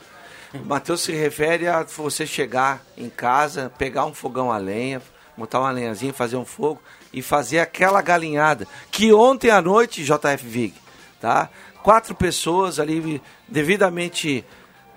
O 0.53 0.65
Matheus 0.65 1.01
se 1.01 1.11
refere 1.13 1.67
a 1.67 1.83
você 1.83 2.27
chegar 2.27 2.83
em 2.97 3.09
casa, 3.09 3.71
pegar 3.77 4.05
um 4.05 4.13
fogão 4.13 4.51
a 4.51 4.57
lenha, 4.57 5.01
montar 5.37 5.61
uma 5.61 5.71
lenhazinha, 5.71 6.13
fazer 6.13 6.35
um 6.35 6.45
fogo 6.45 6.81
e 7.13 7.21
fazer 7.21 7.59
aquela 7.59 8.01
galinhada. 8.01 8.67
Que 8.91 9.13
ontem 9.13 9.49
à 9.49 9.61
noite, 9.61 10.03
JF 10.03 10.45
Vig, 10.45 10.73
tá? 11.21 11.49
Quatro 11.81 12.13
pessoas 12.13 12.77
ali 12.79 13.21
devidamente 13.47 14.43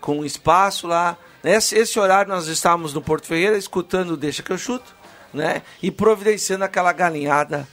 com 0.00 0.24
espaço 0.24 0.86
lá. 0.88 1.16
Esse, 1.46 1.76
esse 1.78 1.98
horário 1.98 2.30
nós 2.30 2.46
estávamos 2.48 2.92
no 2.92 3.00
Porto 3.00 3.26
Ferreira 3.26 3.56
escutando 3.56 4.10
o 4.10 4.16
Deixa 4.16 4.42
que 4.42 4.50
eu 4.50 4.58
chuto, 4.58 4.94
né? 5.32 5.62
E 5.82 5.90
providenciando 5.90 6.64
aquela 6.64 6.92
galinhada, 6.92 7.66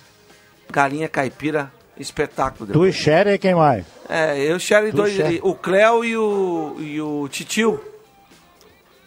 galinha 0.72 1.08
caipira, 1.10 1.72
espetáculo. 1.98 2.72
Tu 2.72 2.86
e 2.86 2.94
Sherry, 2.94 3.38
quem 3.40 3.56
mais? 3.56 3.86
É, 4.10 4.38
eu, 4.40 4.60
Sherry, 4.60 4.92
dois, 4.92 5.14
Sherry. 5.16 5.40
o 5.42 5.56
Cléo 5.56 6.06
e 6.06 6.16
o, 6.16 6.76
e 6.80 7.02
o 7.02 7.28
Titio. 7.30 7.84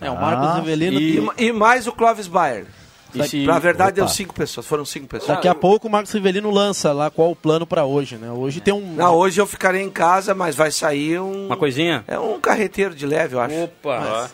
É, 0.01 0.11
o 0.11 0.15
Marcos 0.21 0.47
Ah, 0.49 0.55
Rivelino. 0.61 1.01
E, 1.01 1.47
e 1.47 1.53
mais 1.53 1.87
o 1.87 1.93
Clóvis 1.93 2.27
Bayer. 2.27 2.67
E 3.15 3.23
se- 3.27 3.45
Pra 3.45 3.59
verdade, 3.59 3.93
Opa. 4.01 4.07
deu 4.07 4.09
cinco 4.09 4.35
pessoas, 4.35 4.67
foram 4.67 4.85
cinco 4.85 5.07
pessoas. 5.07 5.37
Daqui 5.37 5.49
a 5.49 5.55
pouco 5.55 5.87
o 5.89 5.91
Marcos 5.91 6.13
Rivelino 6.13 6.51
lança 6.51 6.93
lá 6.93 7.11
qual 7.11 7.31
o 7.31 7.37
plano 7.37 7.67
pra 7.67 7.85
hoje, 7.85 8.17
né? 8.17 8.31
Hoje 8.31 8.61
tem 8.61 8.75
um. 8.75 8.95
Não, 8.95 9.15
hoje 9.15 9.41
eu 9.41 9.47
ficarei 9.47 9.81
em 9.81 9.89
casa, 9.91 10.35
mas 10.35 10.55
vai 10.55 10.71
sair 10.71 11.19
um. 11.21 11.47
Uma 11.47 11.57
coisinha? 11.57 12.05
É 12.07 12.19
um 12.19 12.39
carreteiro 12.41 12.95
de 12.95 13.07
leve, 13.07 13.37
eu 13.37 13.41
acho. 13.41 13.55
Opa! 13.55 14.31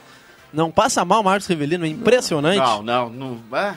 Não 0.53 0.71
passa 0.71 1.05
mal 1.05 1.21
o 1.21 1.25
Marcos 1.25 1.47
Rivelino, 1.47 1.85
é 1.85 1.89
impressionante. 1.89 2.59
Não, 2.59 2.83
não, 2.83 3.09
não. 3.11 3.59
é, 3.59 3.75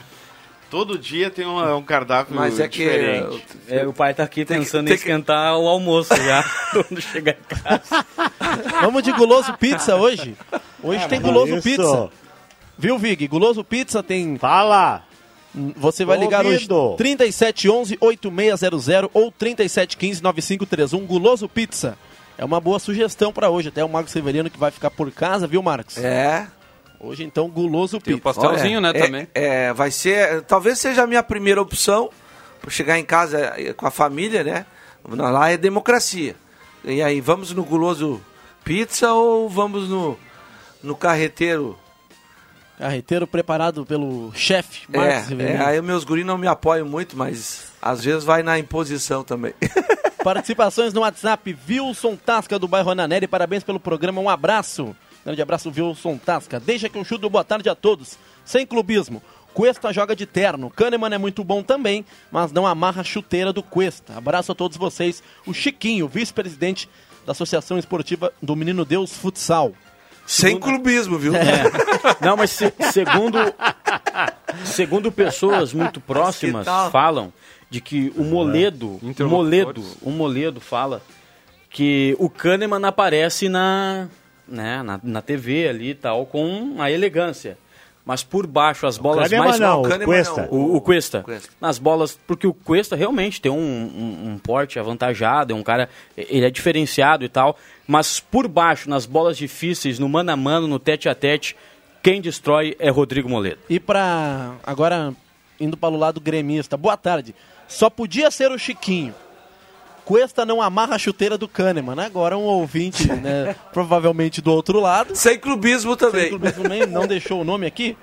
todo 0.70 0.98
dia 0.98 1.30
tem 1.30 1.46
um, 1.46 1.76
um 1.76 1.82
cardápio 1.82 2.34
Mas 2.34 2.60
é 2.60 2.68
que. 2.68 2.84
diferente. 2.84 3.44
É, 3.68 3.86
o 3.86 3.92
pai 3.92 4.12
tá 4.12 4.24
aqui 4.24 4.44
Tem 4.44 4.58
que- 4.58 4.64
pensando 4.64 4.84
tem 4.86 4.94
em 4.94 4.96
que- 4.98 5.02
esquentar 5.02 5.56
o 5.56 5.66
almoço 5.66 6.14
já, 6.14 6.44
quando 6.72 7.00
chegar 7.00 7.32
em 7.32 7.54
casa. 7.56 8.04
Vamos 8.82 9.02
de 9.02 9.12
guloso 9.12 9.54
pizza 9.54 9.96
hoje. 9.96 10.36
Hoje 10.82 11.08
tem 11.08 11.20
guloso 11.20 11.54
Isso. 11.54 11.62
pizza. 11.62 12.08
Viu, 12.78 12.98
Vig? 12.98 13.26
Guloso 13.26 13.64
pizza 13.64 14.02
tem. 14.02 14.36
Fala! 14.36 15.02
Você 15.76 16.04
vai 16.04 16.18
Tô 16.18 16.24
ligar 16.24 16.44
ouvindo. 16.44 16.74
hoje 16.76 16.96
3711 16.98 17.96
8600 17.98 19.10
ou 19.14 19.32
3715 19.32 20.22
9531. 20.22 21.06
Guloso 21.06 21.48
pizza. 21.48 21.96
É 22.36 22.44
uma 22.44 22.60
boa 22.60 22.78
sugestão 22.78 23.32
pra 23.32 23.48
hoje. 23.48 23.68
Até 23.68 23.82
o 23.82 23.88
Marcos 23.88 24.12
Rivelino 24.12 24.50
que 24.50 24.58
vai 24.58 24.70
ficar 24.70 24.90
por 24.90 25.10
casa, 25.10 25.46
viu, 25.46 25.62
Marcos? 25.62 25.96
É. 25.96 26.46
Hoje 27.00 27.24
então 27.24 27.48
guloso 27.48 28.00
Tem 28.00 28.14
o 28.14 28.18
pizza. 28.18 28.40
pastelzinho, 28.40 28.78
Olha, 28.78 28.92
né, 28.92 28.98
é- 28.98 29.02
também. 29.02 29.28
É, 29.34 29.72
vai 29.72 29.90
ser. 29.90 30.42
Talvez 30.42 30.78
seja 30.78 31.02
a 31.02 31.06
minha 31.06 31.22
primeira 31.22 31.60
opção 31.60 32.10
para 32.60 32.70
chegar 32.70 32.98
em 32.98 33.04
casa 33.04 33.38
eh, 33.56 33.72
com 33.72 33.86
a 33.86 33.90
família, 33.90 34.42
né? 34.42 34.66
Lá 35.08 35.50
é 35.50 35.56
democracia. 35.56 36.34
E 36.84 37.02
aí, 37.02 37.20
vamos 37.20 37.52
no 37.52 37.64
guloso 37.64 38.20
pizza 38.64 39.12
ou 39.12 39.48
vamos 39.48 39.88
no, 39.88 40.18
no 40.82 40.96
carreteiro 40.96 41.78
Carreteiro 42.78 43.26
preparado 43.26 43.86
pelo 43.86 44.30
chefe 44.34 44.82
Marcos 44.88 45.32
É, 45.40 45.52
é, 45.52 45.64
aí 45.64 45.80
meus 45.80 46.04
guris 46.04 46.26
não 46.26 46.36
me 46.36 46.46
apoiam 46.46 46.86
muito, 46.86 47.16
mas 47.16 47.72
às 47.80 48.04
vezes 48.04 48.22
vai 48.22 48.42
na 48.42 48.58
imposição 48.58 49.24
também. 49.24 49.54
Participações 50.22 50.92
no 50.92 51.00
WhatsApp, 51.00 51.56
Wilson 51.68 52.16
Tasca 52.16 52.58
do 52.58 52.68
bairro 52.68 52.90
Ananeri, 52.90 53.26
parabéns 53.26 53.62
pelo 53.62 53.80
programa, 53.80 54.20
um 54.20 54.28
abraço. 54.28 54.94
Grande 55.26 55.42
abraço, 55.42 55.72
Wilson 55.76 56.18
Tasca. 56.18 56.60
Deixa 56.60 56.88
que 56.88 56.96
eu 56.96 57.04
chuto, 57.04 57.28
boa 57.28 57.42
tarde 57.42 57.68
a 57.68 57.74
todos. 57.74 58.16
Sem 58.44 58.64
clubismo. 58.64 59.20
Cuesta 59.52 59.92
joga 59.92 60.14
de 60.14 60.24
terno. 60.24 60.70
Kahneman 60.70 61.12
é 61.12 61.18
muito 61.18 61.42
bom 61.42 61.64
também, 61.64 62.04
mas 62.30 62.52
não 62.52 62.64
amarra 62.64 63.00
a 63.00 63.04
chuteira 63.04 63.52
do 63.52 63.60
Cuesta. 63.60 64.16
Abraço 64.16 64.52
a 64.52 64.54
todos 64.54 64.76
vocês. 64.76 65.24
O 65.44 65.52
Chiquinho, 65.52 66.06
vice-presidente 66.06 66.88
da 67.26 67.32
Associação 67.32 67.76
Esportiva 67.76 68.32
do 68.40 68.54
Menino 68.54 68.84
Deus 68.84 69.12
Futsal. 69.14 69.72
Sem 70.24 70.60
clubismo, 70.60 71.18
viu? 71.18 71.34
É. 71.34 71.64
Não, 72.24 72.36
mas 72.36 72.52
se- 72.52 72.72
segundo, 72.92 73.38
segundo 74.64 75.10
pessoas 75.10 75.72
muito 75.72 76.00
próximas 76.00 76.66
falam 76.92 77.32
de 77.68 77.80
que 77.80 78.12
o 78.16 78.22
Moledo, 78.22 79.00
o 79.02 79.24
Moledo, 79.28 79.84
o 80.02 80.10
Moledo 80.10 80.60
fala 80.60 81.02
que 81.68 82.14
o 82.20 82.30
Kahneman 82.30 82.84
aparece 82.86 83.48
na, 83.48 84.08
né, 84.48 84.82
na, 84.82 85.00
na 85.02 85.22
TV 85.22 85.68
ali 85.68 85.90
e 85.90 85.94
tal 85.94 86.26
com 86.26 86.76
a 86.78 86.90
elegância. 86.90 87.58
Mas 88.04 88.22
por 88.22 88.46
baixo 88.46 88.86
as 88.86 88.96
bolas 88.96 89.28
Kahneman 89.28 89.48
mais 89.48 89.60
não, 89.60 89.80
o 89.80 89.82
Kahneman 89.82 90.04
Cuesta. 90.06 90.42
não. 90.42 90.58
o, 90.58 90.76
o 90.76 90.80
Cuesta. 90.80 91.22
Cuesta. 91.22 91.48
Nas 91.60 91.76
bolas, 91.76 92.16
porque 92.24 92.46
o 92.46 92.54
Cuesta 92.54 92.94
realmente 92.94 93.40
tem 93.40 93.50
um, 93.50 93.56
um, 93.56 94.30
um 94.30 94.38
porte 94.38 94.78
avantajado, 94.78 95.52
é 95.52 95.56
um 95.56 95.62
cara, 95.62 95.88
ele 96.16 96.46
é 96.46 96.50
diferenciado 96.50 97.24
e 97.24 97.28
tal, 97.28 97.58
mas 97.84 98.20
por 98.20 98.46
baixo, 98.46 98.88
nas 98.88 99.06
bolas 99.06 99.36
difíceis, 99.36 99.98
no 99.98 100.08
mano 100.08 100.30
a 100.30 100.36
mano, 100.36 100.68
no 100.68 100.78
tete 100.78 101.08
a 101.08 101.16
tete, 101.16 101.56
quem 102.00 102.20
destrói 102.20 102.76
é 102.78 102.88
Rodrigo 102.88 103.28
Moledo. 103.28 103.58
E 103.68 103.80
pra. 103.80 104.54
Agora, 104.62 105.12
indo 105.58 105.76
para 105.76 105.92
o 105.92 105.98
lado 105.98 106.20
gremista. 106.20 106.76
Boa 106.76 106.96
tarde. 106.96 107.34
Só 107.66 107.90
podia 107.90 108.30
ser 108.30 108.52
o 108.52 108.58
Chiquinho. 108.58 109.14
Cuesta 110.06 110.46
não 110.46 110.62
amarra 110.62 110.94
a 110.94 110.98
chuteira 110.98 111.36
do 111.36 111.48
Kahneman. 111.48 111.98
Agora 112.00 112.38
um 112.38 112.44
ouvinte, 112.44 113.08
né, 113.12 113.56
provavelmente 113.74 114.40
do 114.40 114.52
outro 114.52 114.78
lado. 114.78 115.16
Sem 115.16 115.36
clubismo 115.36 115.96
também. 115.96 116.20
Sem 116.22 116.30
clubismo 116.30 116.68
nem- 116.68 116.86
não 116.86 117.04
deixou 117.08 117.40
o 117.40 117.44
nome 117.44 117.66
aqui. 117.66 117.98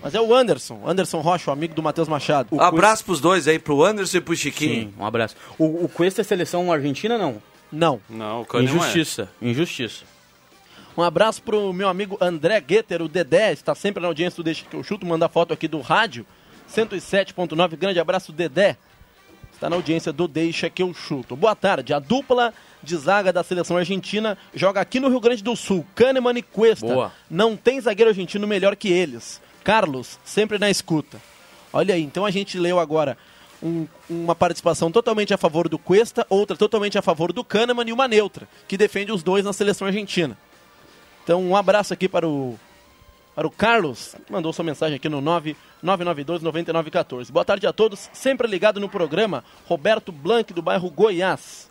Mas 0.00 0.14
é 0.14 0.20
o 0.20 0.32
Anderson. 0.32 0.80
Anderson 0.86 1.20
Rocha, 1.20 1.50
o 1.50 1.52
amigo 1.52 1.74
do 1.74 1.82
Matheus 1.82 2.06
Machado. 2.06 2.48
Um 2.52 2.60
abraço 2.60 3.04
pros 3.04 3.20
dois 3.20 3.48
aí, 3.48 3.58
pro 3.58 3.84
Anderson 3.84 4.18
e 4.18 4.20
pro 4.20 4.36
Chiquinho. 4.36 4.82
Sim, 4.84 4.94
um 4.96 5.04
abraço. 5.04 5.34
O, 5.58 5.84
o 5.84 5.88
Cuesta 5.88 6.20
é 6.20 6.24
seleção 6.24 6.72
argentina, 6.72 7.18
não? 7.18 7.42
Não. 7.70 8.00
Não, 8.08 8.42
o 8.42 8.46
Kahneman 8.46 8.72
é. 8.72 8.78
Injustiça, 8.78 9.28
injustiça. 9.42 10.04
Um 10.96 11.02
abraço 11.02 11.42
pro 11.42 11.72
meu 11.72 11.88
amigo 11.88 12.16
André 12.20 12.60
Guetter, 12.60 13.02
o 13.02 13.08
Dedé, 13.08 13.52
está 13.52 13.74
sempre 13.74 14.00
na 14.00 14.06
audiência 14.08 14.36
do 14.36 14.44
Deixa 14.44 14.64
que 14.64 14.74
eu 14.76 14.84
chuto, 14.84 15.04
manda 15.04 15.28
foto 15.28 15.52
aqui 15.52 15.66
do 15.66 15.80
rádio, 15.80 16.24
107.9, 16.72 17.76
grande 17.76 17.98
abraço 18.00 18.32
Dedé, 18.32 18.76
está 19.60 19.68
na 19.68 19.76
audiência 19.76 20.10
do 20.10 20.26
Deixa 20.26 20.70
que 20.70 20.82
eu 20.82 20.94
chuto. 20.94 21.36
Boa 21.36 21.54
tarde, 21.54 21.92
a 21.92 21.98
dupla 21.98 22.54
de 22.82 22.96
zaga 22.96 23.30
da 23.30 23.44
seleção 23.44 23.76
argentina 23.76 24.38
joga 24.54 24.80
aqui 24.80 24.98
no 24.98 25.10
Rio 25.10 25.20
Grande 25.20 25.42
do 25.44 25.54
Sul, 25.54 25.84
Kahneman 25.94 26.38
e 26.38 26.40
Cuesta. 26.42 26.86
Boa. 26.86 27.12
Não 27.30 27.54
tem 27.54 27.78
zagueiro 27.78 28.08
argentino 28.10 28.46
melhor 28.48 28.74
que 28.74 28.88
eles. 28.88 29.38
Carlos, 29.62 30.18
sempre 30.24 30.58
na 30.58 30.70
escuta. 30.70 31.20
Olha 31.74 31.94
aí, 31.94 32.02
então 32.02 32.24
a 32.24 32.30
gente 32.30 32.58
leu 32.58 32.80
agora 32.80 33.18
um- 33.62 33.86
uma 34.08 34.34
participação 34.34 34.90
totalmente 34.90 35.34
a 35.34 35.36
favor 35.36 35.68
do 35.68 35.78
Cuesta, 35.78 36.26
outra 36.30 36.56
totalmente 36.56 36.96
a 36.96 37.02
favor 37.02 37.30
do 37.30 37.44
Kahneman 37.44 37.86
e 37.86 37.92
uma 37.92 38.08
neutra, 38.08 38.48
que 38.66 38.78
defende 38.78 39.12
os 39.12 39.22
dois 39.22 39.44
na 39.44 39.52
seleção 39.52 39.86
argentina. 39.86 40.38
Então, 41.22 41.42
um 41.42 41.54
abraço 41.54 41.92
aqui 41.92 42.08
para 42.08 42.26
o, 42.26 42.58
para 43.34 43.46
o 43.46 43.50
Carlos, 43.50 44.16
que 44.26 44.32
mandou 44.32 44.52
sua 44.52 44.64
mensagem 44.64 44.96
aqui 44.96 45.08
no 45.08 45.22
9992-9914. 45.82 47.30
Boa 47.30 47.44
tarde 47.44 47.66
a 47.66 47.72
todos, 47.72 48.10
sempre 48.12 48.46
ligado 48.48 48.80
no 48.80 48.88
programa, 48.88 49.44
Roberto 49.66 50.12
Blanc, 50.12 50.52
do 50.52 50.62
bairro 50.62 50.90
Goiás. 50.90 51.70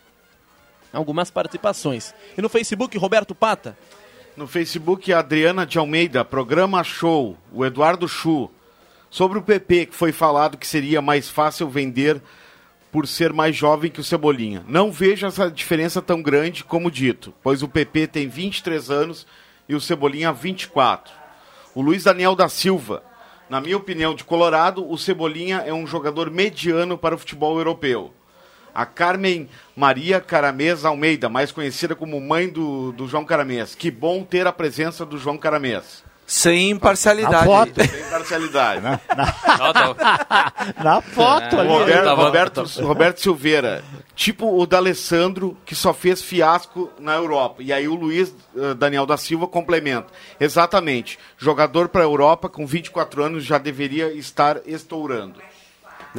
Algumas 0.91 1.29
participações. 1.29 2.15
E 2.37 2.41
no 2.41 2.49
Facebook, 2.49 2.97
Roberto 2.97 3.35
Pata. 3.35 3.77
No 4.35 4.47
Facebook, 4.47 5.11
Adriana 5.13 5.65
de 5.65 5.77
Almeida, 5.77 6.25
programa 6.25 6.83
Show, 6.83 7.37
o 7.51 7.65
Eduardo 7.65 8.07
Chu. 8.07 8.49
Sobre 9.09 9.37
o 9.37 9.41
PP, 9.41 9.87
que 9.87 9.95
foi 9.95 10.11
falado 10.11 10.57
que 10.57 10.67
seria 10.67 11.01
mais 11.01 11.29
fácil 11.29 11.67
vender 11.69 12.21
por 12.91 13.07
ser 13.07 13.33
mais 13.33 13.55
jovem 13.55 13.91
que 13.91 13.99
o 13.99 14.03
Cebolinha. 14.03 14.63
Não 14.67 14.91
vejo 14.91 15.27
essa 15.27 15.49
diferença 15.49 16.01
tão 16.01 16.21
grande 16.21 16.63
como 16.63 16.89
dito, 16.89 17.33
pois 17.43 17.61
o 17.61 17.67
PP 17.67 18.07
tem 18.07 18.27
23 18.27 18.89
anos 18.89 19.27
e 19.67 19.75
o 19.75 19.81
Cebolinha 19.81 20.31
24. 20.31 21.18
O 21.75 21.81
Luiz 21.81 22.03
Daniel 22.03 22.35
da 22.35 22.49
Silva. 22.49 23.03
Na 23.47 23.61
minha 23.61 23.77
opinião, 23.77 24.15
de 24.15 24.23
Colorado, 24.23 24.89
o 24.89 24.97
Cebolinha 24.97 25.63
é 25.65 25.73
um 25.73 25.85
jogador 25.85 26.31
mediano 26.31 26.97
para 26.97 27.13
o 27.13 27.17
futebol 27.17 27.57
europeu. 27.57 28.11
A 28.73 28.85
Carmen 28.85 29.47
Maria 29.75 30.19
Caramês 30.19 30.83
Almeida, 30.83 31.29
mais 31.29 31.51
conhecida 31.51 31.95
como 31.95 32.19
mãe 32.19 32.49
do, 32.49 32.91
do 32.91 33.07
João 33.07 33.25
Caramês. 33.25 33.75
Que 33.75 33.91
bom 33.91 34.23
ter 34.23 34.47
a 34.47 34.51
presença 34.51 35.05
do 35.05 35.17
João 35.17 35.37
Caramês. 35.37 36.03
Sem 36.29 36.69
imparcialidade. 36.69 37.35
A 37.35 37.43
foto. 37.43 37.83
Sem 37.83 38.03
parcialidade. 38.03 38.81
Na 40.83 41.01
foto 41.01 41.59
ali. 41.59 41.67
Roberto, 41.69 42.03
Tava- 42.03 42.23
Roberto, 42.23 42.63
Roberto 42.81 43.19
Silveira, 43.21 43.83
tipo 44.15 44.55
o 44.61 44.65
D'Alessandro, 44.67 45.57
que 45.65 45.73
só 45.73 45.93
fez 45.93 46.21
fiasco 46.21 46.91
na 46.99 47.15
Europa. 47.15 47.63
E 47.63 47.73
aí 47.73 47.87
o 47.87 47.95
Luiz 47.95 48.33
eh, 48.55 48.73
Daniel 48.75 49.05
da 49.05 49.17
Silva 49.17 49.47
complementa. 49.47 50.07
Exatamente. 50.39 51.17
Jogador 51.37 51.89
para 51.89 52.01
a 52.01 52.05
Europa 52.05 52.47
com 52.47 52.65
24 52.65 53.23
anos 53.23 53.43
já 53.43 53.57
deveria 53.57 54.13
estar 54.13 54.57
estourando. 54.67 55.41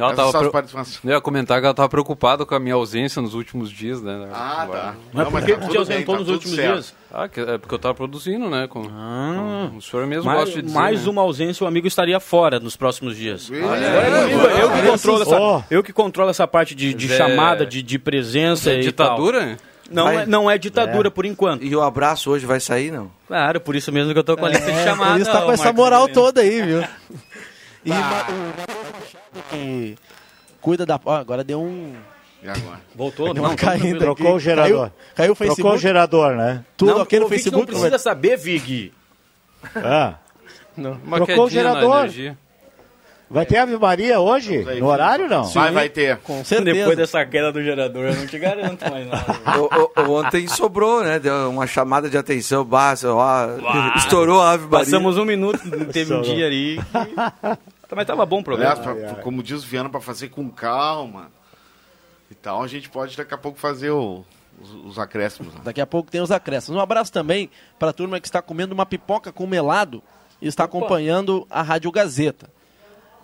Ela 0.01 0.13
Essas 0.13 0.31
tava 0.31 0.49
participações. 0.51 0.99
Eu 1.03 1.11
ia 1.11 1.21
comentar 1.21 1.59
que 1.59 1.65
ela 1.65 1.71
estava 1.71 1.87
preocupada 1.89 2.45
com 2.45 2.55
a 2.55 2.59
minha 2.59 2.75
ausência 2.75 3.21
nos 3.21 3.33
últimos 3.33 3.69
dias, 3.69 4.01
né? 4.01 4.29
Ah, 4.33 4.67
tá. 4.71 4.95
Mas 5.13 5.23
Não, 5.25 5.31
por 5.31 5.41
que 5.43 5.53
tá 5.53 5.59
tu 5.65 5.69
te 5.71 5.77
ausentou 5.77 6.15
tá 6.15 6.19
nos 6.21 6.29
últimos 6.29 6.55
certo. 6.55 6.73
dias? 6.73 6.93
Ah, 7.13 7.27
que- 7.27 7.39
é 7.41 7.57
porque 7.57 7.73
eu 7.73 7.77
estava 7.77 7.93
produzindo, 7.93 8.49
né? 8.49 8.67
Com, 8.67 8.83
com- 8.83 9.77
o 9.77 9.81
senhor 9.81 10.07
mesmo 10.07 10.25
Mais, 10.25 10.39
gosta 10.39 10.55
de 10.55 10.61
dizer. 10.63 10.77
mais 10.77 11.03
né? 11.05 11.09
uma 11.11 11.21
ausência, 11.21 11.63
o 11.63 11.67
amigo 11.67 11.87
estaria 11.87 12.19
fora 12.19 12.59
nos 12.59 12.75
próximos 12.75 13.15
dias. 13.15 13.49
Agora 13.51 13.75
aí, 14.25 14.31
comigo, 14.31 14.47
eu, 14.47 14.69
que 14.71 14.81
controlo 14.91 15.21
essa, 15.21 15.65
eu 15.69 15.83
que 15.83 15.93
controlo 15.93 16.29
essa 16.29 16.47
parte 16.47 16.73
de, 16.73 16.93
de 16.93 17.11
é- 17.11 17.17
chamada, 17.17 17.65
de, 17.65 17.81
de 17.83 17.99
presença 17.99 18.71
É 18.71 18.79
e 18.79 18.81
ditadura? 18.81 19.39
tal. 19.57 19.71
Não 19.93 20.05
Vai. 20.05 20.17
é, 20.19 20.25
não 20.25 20.49
é 20.49 20.57
ditadura 20.57 21.11
por 21.11 21.25
enquanto. 21.25 21.65
E 21.65 21.75
o 21.75 21.81
abraço 21.81 22.31
hoje 22.31 22.45
vai 22.45 22.61
sair, 22.61 22.91
não? 22.91 23.11
Claro, 23.27 23.59
por 23.59 23.75
isso 23.75 23.91
mesmo 23.91 24.13
que 24.13 24.19
eu 24.19 24.23
tô 24.23 24.37
com 24.37 24.45
a 24.45 24.49
lista 24.49 24.71
de 24.71 24.77
É, 24.77 24.83
chamada. 24.85 25.11
por 25.11 25.21
isso 25.21 25.31
tá 25.31 25.41
com 25.41 25.51
essa 25.51 25.73
moral 25.73 26.07
toda 26.07 26.39
aí, 26.39 26.61
viu? 26.61 26.81
E 27.83 27.89
ma- 27.89 28.25
que 29.49 29.97
cuida 30.59 30.85
da... 30.85 30.99
Ó, 31.03 31.15
agora 31.15 31.43
deu 31.43 31.61
um... 31.61 31.95
E 32.43 32.49
agora? 32.49 32.79
Voltou? 32.95 33.33
Deu 33.33 33.43
uma 33.43 33.49
Não, 33.49 33.55
caída 33.55 33.99
Trocou 33.99 34.27
aqui. 34.27 34.35
o 34.35 34.39
gerador. 34.39 34.89
Caiu, 34.89 34.91
caiu 35.15 35.31
o 35.31 35.35
Trocou 35.35 35.47
Facebook. 35.47 35.75
o 35.75 35.79
gerador, 35.79 36.35
né? 36.35 36.65
Tudo 36.75 36.93
não, 36.95 37.01
aqui 37.01 37.19
no 37.19 37.29
Facebook. 37.29 37.59
não 37.59 37.65
precisa 37.67 37.97
saber, 37.99 38.35
Vig. 38.37 38.91
Ah. 39.75 40.15
Não. 40.75 40.95
Trocou 40.97 41.45
o 41.45 41.49
gerador. 41.49 42.09
Vai 43.29 43.45
ter 43.45 43.57
Ave 43.59 43.77
Maria 43.77 44.19
hoje? 44.19 44.65
aí, 44.67 44.79
No 44.81 44.87
horário, 44.87 45.29
não? 45.29 45.43
Vai, 45.45 45.71
vai 45.71 45.87
ter. 45.87 46.17
Com 46.17 46.43
certeza. 46.43 46.73
Depois 46.79 46.97
dessa 46.97 47.25
queda 47.25 47.49
do 47.49 47.63
gerador, 47.63 48.03
eu 48.07 48.15
não 48.15 48.27
te 48.27 48.37
garanto 48.37 48.89
mais 48.91 49.07
nada. 49.07 49.25
O- 49.57 50.01
o- 50.01 50.19
ontem 50.19 50.47
sobrou, 50.49 51.01
né? 51.03 51.17
Deu 51.17 51.49
uma 51.49 51.65
chamada 51.65 52.09
de 52.09 52.17
atenção. 52.17 52.65
Bah, 52.65 52.93
ó, 53.05 53.95
estourou 53.97 54.41
a 54.41 54.51
Ave 54.53 54.63
Maria. 54.63 54.79
Passamos 54.79 55.17
um 55.17 55.23
minuto, 55.23 55.59
teve 55.93 56.13
um 56.13 56.21
dia 56.21 56.45
ali. 56.45 56.77
que- 56.77 57.57
Mas 57.95 58.05
tava 58.07 58.25
bom 58.25 58.41
o 58.45 58.51
Aliás, 58.53 58.79
programa. 58.79 59.13
pra- 59.15 59.23
como 59.23 59.43
diz 59.43 59.63
o 59.63 59.67
Viana, 59.67 59.89
para 59.89 59.99
fazer 60.01 60.29
com 60.29 60.49
calma 60.49 61.31
e 62.29 62.35
tal, 62.35 62.63
a 62.63 62.67
gente 62.67 62.89
pode 62.89 63.15
daqui 63.17 63.33
a 63.33 63.37
pouco 63.37 63.57
fazer 63.59 63.89
o- 63.91 64.23
os, 64.61 64.71
os 64.85 64.99
acréscimos. 64.99 65.53
né? 65.53 65.61
Daqui 65.63 65.81
a 65.81 65.87
pouco 65.87 66.09
tem 66.11 66.21
os 66.21 66.31
acréscimos. 66.31 66.77
Um 66.77 66.81
abraço 66.83 67.11
também 67.11 67.49
para 67.77 67.89
a 67.89 67.93
turma 67.93 68.19
que 68.19 68.27
está 68.27 68.41
comendo 68.41 68.73
uma 68.73 68.85
pipoca 68.85 69.31
com 69.31 69.45
melado 69.47 70.01
e 70.41 70.47
está 70.47 70.63
acompanhando 70.65 71.45
a 71.49 71.61
Rádio 71.61 71.91
Gazeta. 71.91 72.49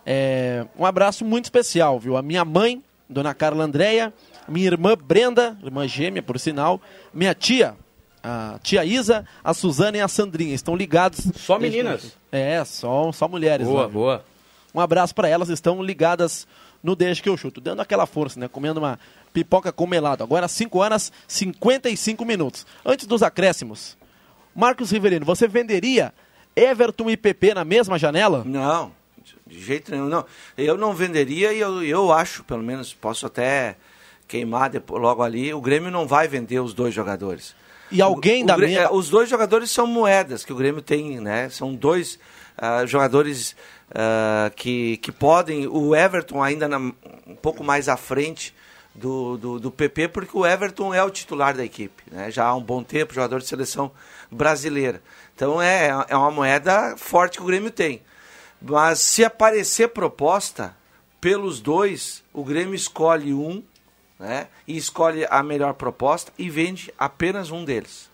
É, 0.06 0.66
um 0.78 0.86
abraço 0.86 1.26
muito 1.26 1.46
especial, 1.46 2.00
viu? 2.00 2.16
A 2.18 2.22
minha 2.22 2.46
mãe, 2.46 2.82
Dona 3.10 3.34
Carla 3.34 3.64
Andréia, 3.64 4.14
minha 4.48 4.66
irmã 4.68 4.96
Brenda, 4.96 5.58
irmã 5.64 5.88
gêmea, 5.88 6.22
por 6.24 6.40
sinal, 6.40 6.80
minha 7.14 7.34
tia, 7.34 7.76
a 8.24 8.58
tia 8.64 8.86
Isa, 8.86 9.26
a 9.44 9.54
Suzana 9.54 9.98
e 9.98 10.02
a 10.02 10.08
Sandrinha. 10.08 10.56
Estão 10.56 10.76
ligados. 10.76 11.20
Só 11.36 11.60
meninas? 11.60 12.16
É, 12.32 12.64
só, 12.66 13.12
só 13.12 13.28
mulheres. 13.28 13.68
Boa, 13.68 13.82
lá, 13.82 13.88
viu? 13.88 13.94
boa. 14.00 14.26
Um 14.78 14.80
abraço 14.80 15.16
para 15.16 15.28
elas, 15.28 15.50
estão 15.50 15.82
ligadas 15.82 16.48
no 16.84 16.96
Deixa 16.96 17.22
que 17.24 17.28
eu 17.28 17.36
chuto, 17.36 17.60
dando 17.60 17.82
aquela 17.82 18.06
força, 18.06 18.40
né? 18.40 18.48
Comendo 18.48 18.80
uma 18.80 19.00
pipoca 19.34 19.72
com 19.72 19.88
melado. 19.88 20.24
Agora 20.24 20.48
5 20.48 20.78
horas 20.78 21.12
55 21.28 22.24
minutos. 22.24 22.64
Antes 22.86 23.08
dos 23.08 23.24
acréscimos, 23.24 23.98
Marcos 24.56 24.92
Rivelino, 24.92 25.26
você 25.26 25.48
venderia 25.48 26.14
Everton 26.56 27.10
e 27.10 27.18
PP 27.18 27.56
na 27.56 27.66
mesma 27.66 27.98
janela? 27.98 28.44
Não, 28.46 28.92
de 29.48 29.60
jeito 29.60 29.90
nenhum. 29.92 30.06
Não. 30.08 30.24
Eu 30.56 30.78
não 30.78 30.94
venderia 30.94 31.52
e 31.54 31.60
eu, 31.60 31.84
eu 31.84 32.12
acho, 32.14 32.44
pelo 32.44 32.62
menos, 32.62 32.94
posso 32.94 33.26
até 33.26 33.78
queimar 34.28 34.70
depois, 34.70 35.02
logo 35.02 35.24
ali. 35.24 35.52
O 35.56 35.62
Grêmio 35.62 35.90
não 35.90 36.08
vai 36.08 36.28
vender 36.28 36.60
os 36.60 36.74
dois 36.74 36.94
jogadores. 36.94 37.56
E 37.92 38.00
alguém 38.00 38.44
O 38.44 38.46
da 38.48 38.56
Grê- 38.56 38.68
minha... 38.68 38.82
é, 38.82 38.90
Os 38.92 39.10
dois 39.10 39.28
jogadores 39.28 39.72
são 39.72 39.88
moedas 39.88 40.46
que 40.46 40.54
o 40.54 40.56
Grêmio 40.56 40.84
tem, 40.84 41.20
né? 41.20 41.50
São 41.50 41.74
dois 41.74 42.20
ah, 42.58 42.86
jogadores 42.86 43.56
ah, 43.94 44.52
que, 44.56 44.98
que 44.98 45.12
podem. 45.12 45.68
O 45.68 45.96
Everton 45.96 46.42
ainda 46.44 46.68
na- 46.68 46.78
um 46.80 47.36
pouco 47.42 47.64
mais 47.64 47.88
à 47.90 47.98
frente 47.98 48.54
do, 48.94 49.38
do, 49.38 49.60
do 49.60 49.72
PP, 49.72 50.08
porque 50.10 50.36
o 50.38 50.46
Everton 50.46 50.94
é 50.94 51.04
o 51.04 51.10
titular 51.10 51.56
da 51.56 51.64
equipe, 51.64 52.04
né? 52.12 52.32
Já 52.32 52.46
há 52.46 52.56
um 52.56 52.62
bom 52.64 52.84
tempo, 52.84 53.14
jogador 53.14 53.40
de 53.40 53.48
seleção 53.48 53.92
brasileira. 54.32 55.02
Então 55.36 55.62
é, 55.62 55.90
é 56.08 56.16
uma 56.18 56.32
moeda 56.32 56.96
forte 56.98 57.38
que 57.38 57.44
o 57.44 57.48
Grêmio 57.48 57.72
tem. 57.72 58.02
Mas 58.62 59.00
se 59.00 59.24
aparecer 59.24 59.90
proposta 59.90 60.76
pelos 61.22 61.60
dois, 61.60 62.24
o 62.34 62.44
Grêmio 62.44 62.74
escolhe 62.74 63.34
um, 63.34 63.64
né? 64.20 64.48
E 64.68 64.76
escolhe 64.76 65.28
a 65.30 65.44
melhor 65.44 65.76
proposta 65.76 66.34
e 66.38 66.50
vende 66.50 66.92
apenas 66.98 67.52
um 67.52 67.64
deles. 67.64 68.10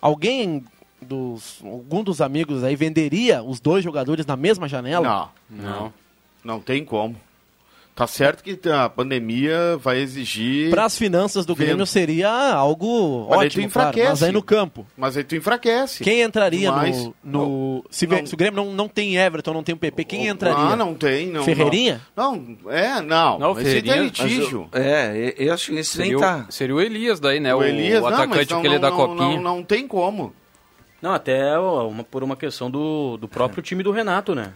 Alguém 0.00 0.64
dos... 1.02 1.58
Algum 1.64 2.02
dos 2.02 2.20
amigos 2.20 2.62
aí 2.64 2.76
venderia 2.76 3.42
os 3.42 3.60
dois 3.60 3.82
jogadores 3.84 4.24
na 4.26 4.36
mesma 4.36 4.68
janela? 4.68 5.30
Não, 5.48 5.62
não. 5.62 5.92
Não 6.42 6.60
tem 6.60 6.84
como. 6.84 7.16
Tá 7.92 8.06
certo 8.06 8.42
que 8.42 8.58
a 8.70 8.88
pandemia 8.88 9.76
vai 9.76 9.98
exigir. 9.98 10.70
Para 10.70 10.86
as 10.86 10.96
finanças 10.96 11.44
do 11.44 11.54
Grêmio 11.54 11.84
seria 11.84 12.30
algo 12.30 13.26
Mas 13.28 13.40
aí 13.40 13.48
tu 13.50 13.58
ótimo, 13.58 13.70
claro, 13.70 13.88
enfraquece. 13.90 14.08
mas 14.10 14.22
aí 14.22 14.32
no 14.32 14.42
campo. 14.42 14.86
Mas 14.96 15.16
aí 15.18 15.24
tu 15.24 15.36
enfraquece. 15.36 16.02
Quem 16.02 16.22
entraria 16.22 16.70
Demais. 16.70 17.04
no... 17.04 17.14
no- 17.22 17.84
se, 17.90 18.06
Não. 18.06 18.24
se 18.24 18.32
o 18.32 18.36
Grêmio 18.38 18.64
não, 18.64 18.72
não 18.72 18.88
tem 18.88 19.16
Everton, 19.18 19.52
não 19.52 19.62
tem 19.62 19.74
o 19.74 19.78
PP, 19.78 20.04
quem 20.04 20.28
entraria? 20.28 20.56
Ah, 20.72 20.76
não 20.76 20.94
tem. 20.94 21.26
Não, 21.26 21.44
Ferreirinha? 21.44 22.00
Não, 22.16 22.36
não 22.36 22.70
é, 22.72 23.02
não. 23.02 23.38
Não, 23.38 23.52
Esse 23.60 23.68
aí 23.68 23.82
tá 23.82 23.92
Ferreirinha, 23.92 24.02
litígio. 24.04 24.68
É, 24.72 25.34
eu 25.36 25.52
acho 25.52 25.70
que 25.70 25.78
esse 25.78 25.90
Seria, 25.96 26.12
nem 26.12 26.20
tá. 26.20 26.46
o, 26.48 26.52
seria 26.52 26.74
o 26.74 26.80
Elias 26.80 27.20
daí, 27.20 27.38
né? 27.38 27.54
O, 27.54 27.58
O 27.58 27.64
Elias, 27.64 28.00
o 28.00 28.04
não, 28.04 28.10
mas 28.12 28.20
atacante 28.20 28.50
não, 28.52 28.58
aquele 28.60 28.74
não, 28.76 28.80
da 28.80 28.90
não, 28.90 28.96
copinha. 28.96 29.36
Não, 29.36 29.56
não 29.56 29.62
tem 29.62 29.86
como. 29.86 30.32
Não, 31.02 31.12
até 31.12 31.58
uma, 31.58 32.04
por 32.04 32.22
uma 32.22 32.36
questão 32.36 32.70
do, 32.70 33.16
do 33.16 33.26
próprio 33.28 33.62
time 33.62 33.82
do 33.82 33.90
Renato, 33.90 34.34
né? 34.34 34.52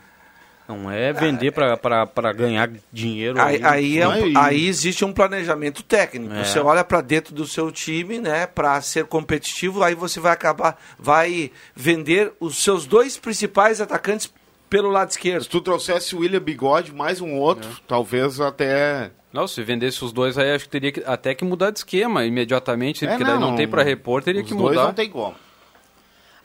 Não 0.67 0.91
é 0.91 1.13
vender 1.13 1.53
pra, 1.53 1.77
pra, 1.77 2.07
pra 2.07 2.33
ganhar 2.33 2.71
dinheiro. 2.91 3.39
Aí, 3.39 3.61
aí, 3.63 3.99
é 3.99 4.09
um- 4.09 4.13
Aí- 4.13 4.33
aí 4.35 4.67
existe 4.67 5.05
um 5.05 5.13
planejamento 5.13 5.83
técnico. 5.83 6.33
É. 6.35 6.43
Você 6.43 6.59
olha 6.59 6.83
para 6.83 7.03
dentro 7.03 7.35
do 7.35 7.47
seu 7.47 7.71
time, 7.71 8.19
né, 8.19 8.47
para 8.47 8.81
ser 8.81 9.05
competitivo, 9.05 9.83
aí 9.83 9.95
você 9.95 10.19
vai 10.21 10.33
acabar, 10.33 10.81
vai 10.99 11.51
vender 11.77 12.33
os 12.41 12.57
seus 12.63 12.87
dois 12.87 13.19
principais 13.19 13.79
atacantes 13.81 14.33
pelo 14.71 14.89
lado 14.89 15.11
esquerdo. 15.11 15.43
Se 15.43 15.49
tu 15.51 15.61
trouxesse 15.61 16.17
o 16.17 16.21
William 16.21 16.41
Bigode, 16.41 16.95
mais 16.95 17.21
um 17.21 17.35
outro, 17.35 17.69
É. 17.69 17.75
talvez 17.87 18.41
até. 18.41 19.11
Não, 19.33 19.47
se 19.47 19.63
vendesse 19.63 20.03
os 20.03 20.13
dois 20.15 20.39
aí, 20.39 20.51
acho 20.53 20.65
que 20.65 20.71
teria 20.71 20.93
que, 20.93 21.03
até 21.05 21.35
que 21.35 21.45
mudar 21.45 21.73
de 21.73 21.79
esquema 21.81 22.25
imediatamente, 22.25 23.05
É, 23.05 23.09
porque 23.09 23.25
daí 23.25 23.35
não, 23.35 23.51
não, 23.51 23.57
tem 23.57 23.69
pra 23.69 23.83
repor, 23.83 24.23
teria 24.23 24.41
os 24.41 24.49
que 24.49 24.55
dois 24.55 24.71
mudar. 24.77 24.87
não 24.87 24.95
tem 24.95 25.11
como. 25.11 25.35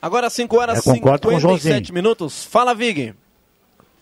Agora 0.00 0.30
5 0.30 0.56
horas 0.58 0.76
e 0.84 0.88
Eu 0.88 0.94
concordo 0.94 1.28
com 1.28 1.34
o 1.34 1.40
57 1.40 1.68
Joãozinho. 1.72 1.94
minutos. 1.94 2.44
Fala, 2.44 2.74
Vig. 2.74 3.14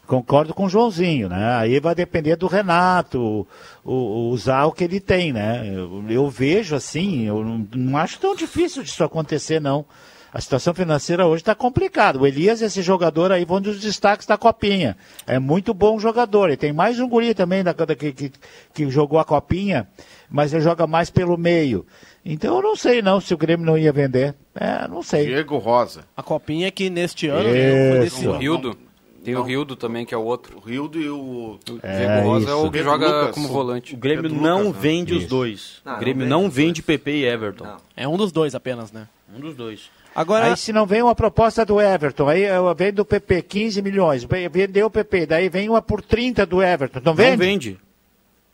Concordo 0.06 0.54
com 0.54 0.64
o 0.64 0.68
Joãozinho, 0.68 1.28
né? 1.28 1.56
Aí 1.56 1.78
vai 1.80 1.94
depender 1.94 2.34
do 2.36 2.46
Renato, 2.46 3.46
o, 3.84 3.92
o, 3.92 4.30
usar 4.30 4.64
o 4.64 4.72
que 4.72 4.84
ele 4.84 5.00
tem, 5.00 5.32
né? 5.34 5.70
Eu, 5.70 6.02
eu 6.08 6.30
vejo 6.30 6.74
assim, 6.74 7.24
eu 7.26 7.44
não, 7.44 7.66
não 7.74 7.98
acho 7.98 8.18
tão 8.18 8.34
difícil 8.34 8.82
disso 8.82 9.04
acontecer, 9.04 9.60
não. 9.60 9.84
A 10.32 10.40
situação 10.40 10.72
financeira 10.74 11.26
hoje 11.26 11.42
está 11.42 11.54
complicada. 11.54 12.18
O 12.18 12.26
Elias, 12.26 12.62
esse 12.62 12.80
jogador 12.80 13.32
aí, 13.32 13.44
foi 13.44 13.58
um 13.58 13.60
dos 13.62 13.80
destaques 13.80 14.26
da 14.26 14.36
Copinha. 14.38 14.96
É 15.26 15.38
muito 15.38 15.74
bom 15.74 15.98
jogador. 15.98 16.50
E 16.50 16.56
tem 16.56 16.72
mais 16.72 16.98
um 17.00 17.08
guri 17.08 17.34
também 17.34 17.62
da, 17.64 17.72
da- 17.72 17.94
que, 17.96 18.12
que, 18.12 18.32
que 18.74 18.90
jogou 18.90 19.18
a 19.18 19.24
Copinha, 19.24 19.88
mas 20.30 20.52
ele 20.54 20.62
joga 20.62 20.86
mais 20.86 21.10
pelo 21.10 21.36
meio. 21.36 21.84
Então 22.24 22.56
eu 22.56 22.62
não 22.62 22.76
sei 22.76 23.00
não 23.02 23.20
se 23.20 23.32
o 23.34 23.38
Grêmio 23.38 23.64
não 23.66 23.76
ia 23.78 23.92
vender. 23.92 24.34
É, 24.60 24.88
não 24.88 25.02
sei. 25.02 25.26
Diego 25.26 25.56
Rosa. 25.58 26.04
A 26.16 26.22
copinha 26.22 26.70
que 26.70 26.90
neste 26.90 27.28
ano 27.28 27.48
né, 27.52 27.90
foi 27.96 28.06
Isso. 28.06 28.16
desse 28.16 28.28
O. 28.28 28.36
Rildo. 28.36 28.76
Tem 29.24 29.34
Não. 29.34 29.42
o 29.42 29.44
Rildo 29.44 29.76
também, 29.76 30.06
que 30.06 30.14
é 30.14 30.16
o 30.16 30.22
outro. 30.22 30.56
O 30.56 30.60
Rildo 30.60 30.98
e 31.00 31.08
o. 31.08 31.18
O 31.18 31.60
É, 31.82 31.96
Diego 31.96 32.28
Rosa 32.28 32.46
é 32.46 32.48
isso. 32.52 32.60
o 32.60 32.64
que 32.64 32.70
Pedro 32.78 32.90
joga 32.90 33.06
Lucas. 33.08 33.34
como 33.34 33.48
volante. 33.48 33.94
O 33.94 33.96
Grêmio 33.98 34.22
Pedro 34.22 34.40
não 34.40 34.58
Lucas, 34.64 34.74
né? 34.74 34.80
vende 34.80 35.14
os 35.14 35.26
dois. 35.26 35.82
Não, 35.84 35.92
o 35.92 35.94
não 35.94 36.00
Grêmio 36.00 36.20
vende 36.20 36.30
não 36.30 36.50
vende, 36.50 36.82
dois. 36.82 36.86
PP 36.98 37.10
e 37.10 37.24
Everton. 37.26 37.64
Não. 37.64 37.76
É 37.96 38.08
um 38.08 38.16
dos 38.16 38.32
dois 38.32 38.54
apenas, 38.54 38.90
né? 38.90 39.06
Um 39.36 39.40
dos 39.40 39.54
dois. 39.54 39.90
Agora, 40.14 40.46
Aí 40.46 40.56
se 40.56 40.72
não 40.72 40.86
vem 40.86 41.02
uma 41.02 41.14
proposta 41.14 41.64
do 41.64 41.80
Everton, 41.80 42.26
aí 42.28 42.44
vem 42.76 42.92
do 42.92 43.04
PP 43.04 43.42
15 43.42 43.82
milhões, 43.82 44.24
vendeu 44.50 44.86
o 44.86 44.90
PP, 44.90 45.26
daí 45.26 45.48
vem 45.48 45.68
uma 45.68 45.82
por 45.82 46.00
30 46.02 46.44
do 46.46 46.62
Everton, 46.62 47.00
não 47.04 47.14
vende? 47.14 47.30
Não 47.30 47.36
vende. 47.36 47.78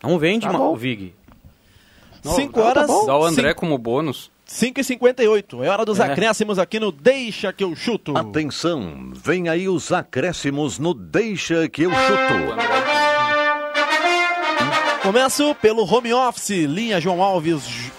Não 0.03 0.19
vende, 0.19 0.45
Tá 0.47 0.73
Vig. 0.75 1.13
5 2.23 2.53
tá 2.53 2.61
horas, 2.63 2.87
bom. 2.87 3.05
Dá 3.05 3.17
o 3.17 3.23
André 3.23 3.53
como 3.53 3.77
bônus. 3.77 4.29
5 4.45 4.79
e 4.79 4.83
58 4.83 5.63
É 5.63 5.69
hora 5.69 5.83
dos 5.85 5.99
É. 5.99 6.03
acréscimos 6.03 6.59
aqui 6.59 6.79
no 6.79 6.91
Deixa 6.91 7.51
que 7.51 7.63
eu 7.63 7.75
chuto. 7.75 8.15
Atenção, 8.17 9.11
vem 9.13 9.49
aí 9.49 9.67
os 9.67 9.91
acréscimos 9.91 10.77
no 10.79 10.93
Deixa 10.93 11.67
que 11.67 11.83
eu 11.83 11.91
chuto. 11.91 12.55
Começo 15.01 15.53
pelo 15.55 15.83
home 15.83 16.13
office, 16.13 16.49
linha 16.65 16.99
João 16.99 17.21
Alves. 17.21 17.91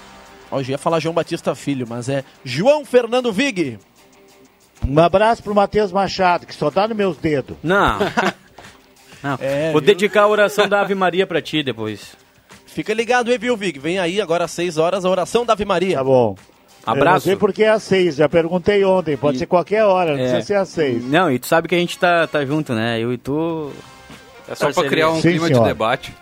Hoje 0.50 0.72
ia 0.72 0.78
falar 0.78 0.98
João 1.00 1.14
Batista 1.14 1.54
Filho, 1.54 1.86
mas 1.88 2.08
é 2.08 2.24
João 2.44 2.84
Fernando 2.84 3.32
Vig. 3.32 3.78
Um 4.86 4.98
abraço 5.00 5.42
pro 5.42 5.54
Matheus 5.54 5.90
Machado, 5.92 6.46
que 6.46 6.54
só 6.54 6.70
dá 6.70 6.86
nos 6.86 6.96
meus 6.96 7.16
dedos. 7.16 7.56
Não. 7.62 7.98
Não. 9.22 9.38
É, 9.40 9.72
Vou 9.72 9.80
viu? 9.80 9.86
dedicar 9.94 10.22
a 10.22 10.28
oração 10.28 10.68
da 10.68 10.80
Ave 10.82 10.94
Maria 10.94 11.26
pra 11.26 11.40
ti 11.42 11.62
depois. 11.62 12.14
Fica 12.76 12.92
ligado 12.92 13.30
aí, 13.30 13.38
viu, 13.38 13.56
Vig? 13.56 13.78
Vem 13.78 13.98
aí 13.98 14.20
agora 14.20 14.44
às 14.44 14.50
6 14.50 14.76
horas 14.76 15.06
a 15.06 15.08
oração 15.08 15.46
da 15.46 15.54
Ave 15.54 15.64
Maria. 15.64 15.96
Tá 15.96 16.04
bom. 16.04 16.34
Eu 16.36 16.86
não 16.86 16.92
Abraço. 16.92 17.24
sei 17.24 17.34
porque 17.36 17.64
é 17.64 17.70
às 17.70 17.82
seis, 17.82 18.16
já 18.16 18.28
perguntei 18.28 18.84
ontem, 18.84 19.16
pode 19.16 19.38
ser 19.38 19.46
qualquer 19.46 19.82
hora, 19.84 20.12
não 20.12 20.20
É. 20.20 20.28
precisa 20.28 20.42
ser 20.46 20.54
às 20.56 20.68
seis. 20.68 21.02
Não, 21.04 21.28
e 21.32 21.38
tu 21.38 21.46
sabe 21.46 21.66
que 21.66 21.74
a 21.74 21.78
gente 21.78 21.98
tá, 21.98 22.26
tá 22.26 22.44
junto, 22.44 22.74
né? 22.74 23.00
Eu 23.00 23.12
e 23.14 23.18
tu. 23.18 23.72
É 24.46 24.54
só 24.54 24.66
pra 24.66 24.74
Parceria. 24.74 24.90
criar 24.90 25.10
um 25.10 25.16
Sim, 25.16 25.30
clima 25.30 25.46
senhor. 25.48 25.62
de 25.62 25.68
debate. 25.68 26.14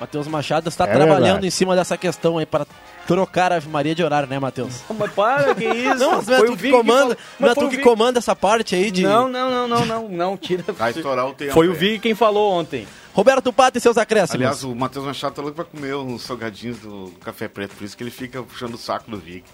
Matheus 0.00 0.26
Machado 0.26 0.68
está 0.68 0.84
É 0.84 0.88
trabalhando 0.92 1.22
verdade. 1.22 1.46
em 1.46 1.50
cima 1.50 1.76
dessa 1.76 1.96
questão 1.96 2.36
aí 2.36 2.44
para 2.44 2.66
trocar 3.06 3.52
a 3.52 3.56
Ave 3.56 3.68
Maria 3.70 3.94
de 3.94 4.02
horário, 4.02 4.28
né, 4.28 4.38
Matheus? 4.38 4.80
Mas 4.98 5.12
para, 5.12 5.54
que 5.54 5.64
isso? 5.64 5.94
Não, 6.02 6.16
mas 6.16 6.26
não 6.26 6.34
é 6.34 6.38
Foi 6.40 6.48
tu 6.48 6.56
que 6.56 6.70
comanda, 6.72 6.92
falou- 7.00 7.08
não 7.08 7.14
é 7.14 7.16
mas 7.38 7.54
foi 7.54 7.64
tu 7.64 7.70
que 7.70 7.78
comanda 7.78 8.18
essa 8.18 8.34
parte 8.36 8.74
aí 8.74 8.90
de... 8.90 9.04
Não, 9.04 9.28
não, 9.28 9.48
não, 9.50 9.68
não, 9.68 9.86
não, 9.86 10.08
não, 10.08 10.36
tira. 10.36 10.64
Vai 10.74 10.90
estourar 10.90 11.26
o 11.26 11.32
tempo. 11.32 11.52
Foi 11.52 11.68
o. 11.68 11.72
Vig 11.74 12.00
quem 12.00 12.14
falou 12.14 12.52
ontem. 12.52 12.86
Roberto 13.14 13.52
Pato 13.52 13.76
e 13.76 13.80
seus 13.80 13.98
acréscimos. 13.98 14.34
Aliás, 14.34 14.64
o 14.64 14.74
Matheus 14.74 15.04
Machado 15.04 15.34
tá 15.34 15.42
louco 15.42 15.56
pra 15.56 15.64
comer 15.64 15.94
uns 15.96 16.22
salgadinhos 16.22 16.78
do, 16.78 17.12
Café 17.20 17.46
Preto, 17.46 17.76
por 17.76 17.84
isso 17.84 17.96
que 17.96 18.02
ele 18.02 18.10
fica 18.10 18.42
puxando 18.42 18.74
o 18.74 18.78
saco 18.78 19.10
do 19.10 19.18
Vig. 19.18 19.44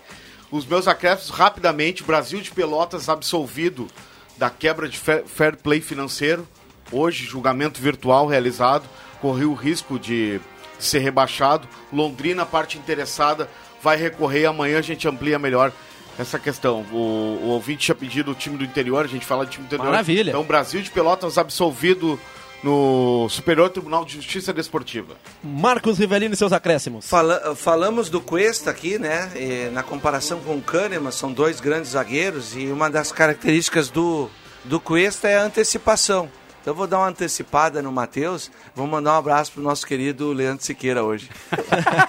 Os 0.51 0.65
meus 0.65 0.87
acréscimos, 0.87 1.31
rapidamente, 1.31 2.03
Brasil 2.03 2.41
de 2.41 2.51
Pelotas 2.51 3.09
absolvido 3.09 3.89
da 4.37 4.49
quebra 4.49 4.89
de 4.89 4.97
fair, 4.97 5.25
fair 5.27 5.57
play 5.57 5.81
financeiro. 5.81 6.47
Hoje, 6.91 7.25
julgamento 7.25 7.81
virtual 7.81 8.27
realizado, 8.27 8.85
correu 9.21 9.51
o 9.51 9.55
risco 9.55 9.99
de 9.99 10.41
ser 10.79 11.01
rebaixado. 11.01 11.69
Londrina, 11.93 12.47
parte 12.47 12.79
interessada, 12.79 13.51
vai 13.83 13.97
recorrer. 13.97 14.47
Amanhã 14.47 14.79
a 14.79 14.83
gente 14.83 15.07
amplia 15.07 15.39
melhor 15.39 15.73
essa 16.19 16.39
questão. 16.39 16.87
O, 16.93 17.41
o 17.43 17.49
ouvinte 17.49 17.87
tinha 17.87 17.95
pedido 17.95 18.31
o 18.31 18.35
time 18.35 18.57
do 18.57 18.65
interior, 18.65 19.05
a 19.05 19.09
gente 19.09 19.27
fala 19.27 19.45
de 19.45 19.53
time 19.53 19.65
do 19.65 19.67
interior. 19.67 19.91
Maravilha. 19.91 20.31
Então, 20.31 20.45
Brasil 20.45 20.81
de 20.81 20.91
Pelotas 20.91 21.37
absolvido 21.37 22.19
no 22.63 23.29
Superior 23.31 23.71
Tribunal 23.71 24.05
de 24.05 24.15
Justiça 24.17 24.53
Desportiva. 24.53 25.15
Marcos 25.43 25.99
Rivelino 25.99 26.35
e 26.35 26.37
seus 26.37 26.53
acréscimos. 26.53 27.09
Fala- 27.09 27.55
falamos 27.55 28.11
do 28.11 28.21
Cuesta 28.21 28.71
aqui, 28.71 28.99
né? 28.99 29.31
E 29.37 29.71
na 29.71 29.83
comparação 29.83 30.41
com 30.41 30.57
o 30.57 30.61
Kahneman, 30.63 31.11
são 31.13 31.33
dois 31.33 31.61
grandes 31.61 31.93
zagueiros 31.93 32.57
e 32.57 32.67
uma 32.67 32.91
das 32.91 33.13
características 33.13 33.89
do, 33.91 34.29
do 34.65 34.81
Cuesta 34.81 35.29
é 35.29 35.39
a 35.39 35.43
antecipação. 35.45 36.29
Então 36.61 36.73
eu 36.73 36.77
vou 36.77 36.87
dar 36.89 36.99
uma 36.99 37.09
antecipada 37.09 37.81
no 37.81 37.93
Matheus. 37.93 38.51
Vou 38.75 38.87
mandar 38.87 39.15
um 39.15 39.19
abraço 39.19 39.53
pro 39.53 39.63
nosso 39.63 39.87
querido 39.87 40.33
Leandro 40.33 40.65
Siqueira 40.65 41.05
hoje. 41.05 41.31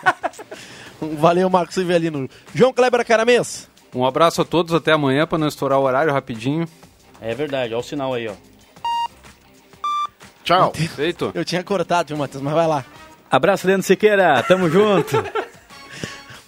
Valeu, 1.18 1.50
Marcos 1.50 1.78
Rivelino. 1.78 2.28
João 2.54 2.74
Kleber 2.74 3.06
Caramês. 3.06 3.70
Um 3.96 4.06
abraço 4.06 4.42
a 4.42 4.46
todos, 4.46 4.74
até 4.74 4.92
amanhã, 4.92 5.26
pra 5.26 5.38
não 5.38 5.48
estourar 5.48 5.80
o 5.80 5.84
horário 5.84 6.12
rapidinho. 6.12 6.68
É 7.22 7.34
verdade, 7.34 7.74
olha 7.74 7.80
o 7.80 7.84
sinal 7.84 8.14
aí, 8.14 8.28
ó. 8.28 8.34
Tchau. 10.50 10.74
Feito. 10.96 11.32
Eu 11.36 11.46
tinha 11.46 11.64
cortado, 11.64 12.08
viu, 12.08 12.18
Matheus? 12.18 12.44
Mas 12.44 12.54
vai 12.54 12.68
lá. 12.68 12.84
Abraço, 13.30 13.68
Leandro 13.68 13.86
Siqueira, 13.86 14.42
tamo 14.42 14.68
junto. 14.68 15.24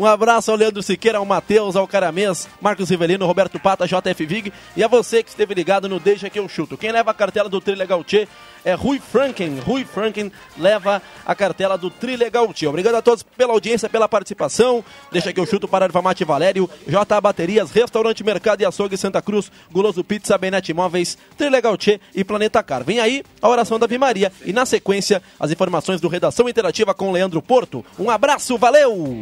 Um 0.02 0.06
abraço 0.08 0.50
ao 0.50 0.58
Leandro 0.58 0.82
Siqueira, 0.82 1.20
ao 1.20 1.26
Matheus, 1.26 1.76
ao 1.76 1.88
Caramês, 1.88 2.50
Marcos 2.60 2.90
Rivelino, 2.90 3.24
Roberto 3.28 3.60
Pata, 3.60 3.86
JF 3.86 4.26
Vig 4.26 4.52
e 4.76 4.84
a 4.84 4.88
você 4.88 5.22
que 5.22 5.30
esteve 5.30 5.54
ligado 5.54 5.88
no 5.88 6.00
Deixa 6.00 6.28
que 6.28 6.40
eu 6.40 6.50
chuto. 6.50 6.76
Quem 6.76 6.92
leva 6.92 7.12
a 7.12 7.14
cartela 7.14 7.48
do 7.48 7.62
Trilegal 7.62 8.04
Tchê 8.04 8.28
é 8.66 8.74
Rui 8.74 9.00
Franken. 9.00 9.60
Rui 9.60 9.86
Franken 9.86 10.32
leva 10.58 11.04
a 11.24 11.36
cartela 11.36 11.78
do 11.78 11.92
Trilegal 11.92 12.52
Tchê. 12.52 12.66
Obrigado 12.66 12.96
a 12.96 13.02
todos 13.04 13.22
pela 13.22 13.54
audiência, 13.54 13.88
pela 13.88 14.10
participação. 14.10 14.84
Deixa 15.12 15.32
que 15.32 15.40
eu 15.40 15.46
chuto 15.46 15.68
para 15.68 15.86
Erva 15.86 16.02
Mate 16.02 16.26
Valério, 16.26 16.68
J 16.88 17.22
Baterias, 17.22 17.70
Restaurante 17.70 18.24
Mercado 18.24 18.62
e 18.62 18.66
Açougue 18.66 18.98
Santa 18.98 19.22
Cruz, 19.22 19.52
Guloso 19.72 20.04
Pizza, 20.04 20.36
Benete 20.36 20.72
Imóveis, 20.72 21.16
Trilegal 21.38 21.78
Tchê 21.78 22.02
e 22.16 22.24
Planeta 22.24 22.64
Car. 22.64 22.84
Vem 22.84 23.00
aí 23.00 23.24
a 23.40 23.48
oração 23.48 23.78
da 23.78 23.86
Ave 23.86 24.00
Maria 24.00 24.32
e 24.44 24.52
na 24.52 24.66
sequência 24.66 25.22
as 25.40 25.52
informações 25.52 26.02
do 26.02 26.08
Redação 26.08 26.50
Interativa 26.50 26.92
com 26.92 27.12
Leandro 27.12 27.40
Porto. 27.40 27.86
Um 28.00 28.10
abraço, 28.10 28.58
valeu! 28.58 29.22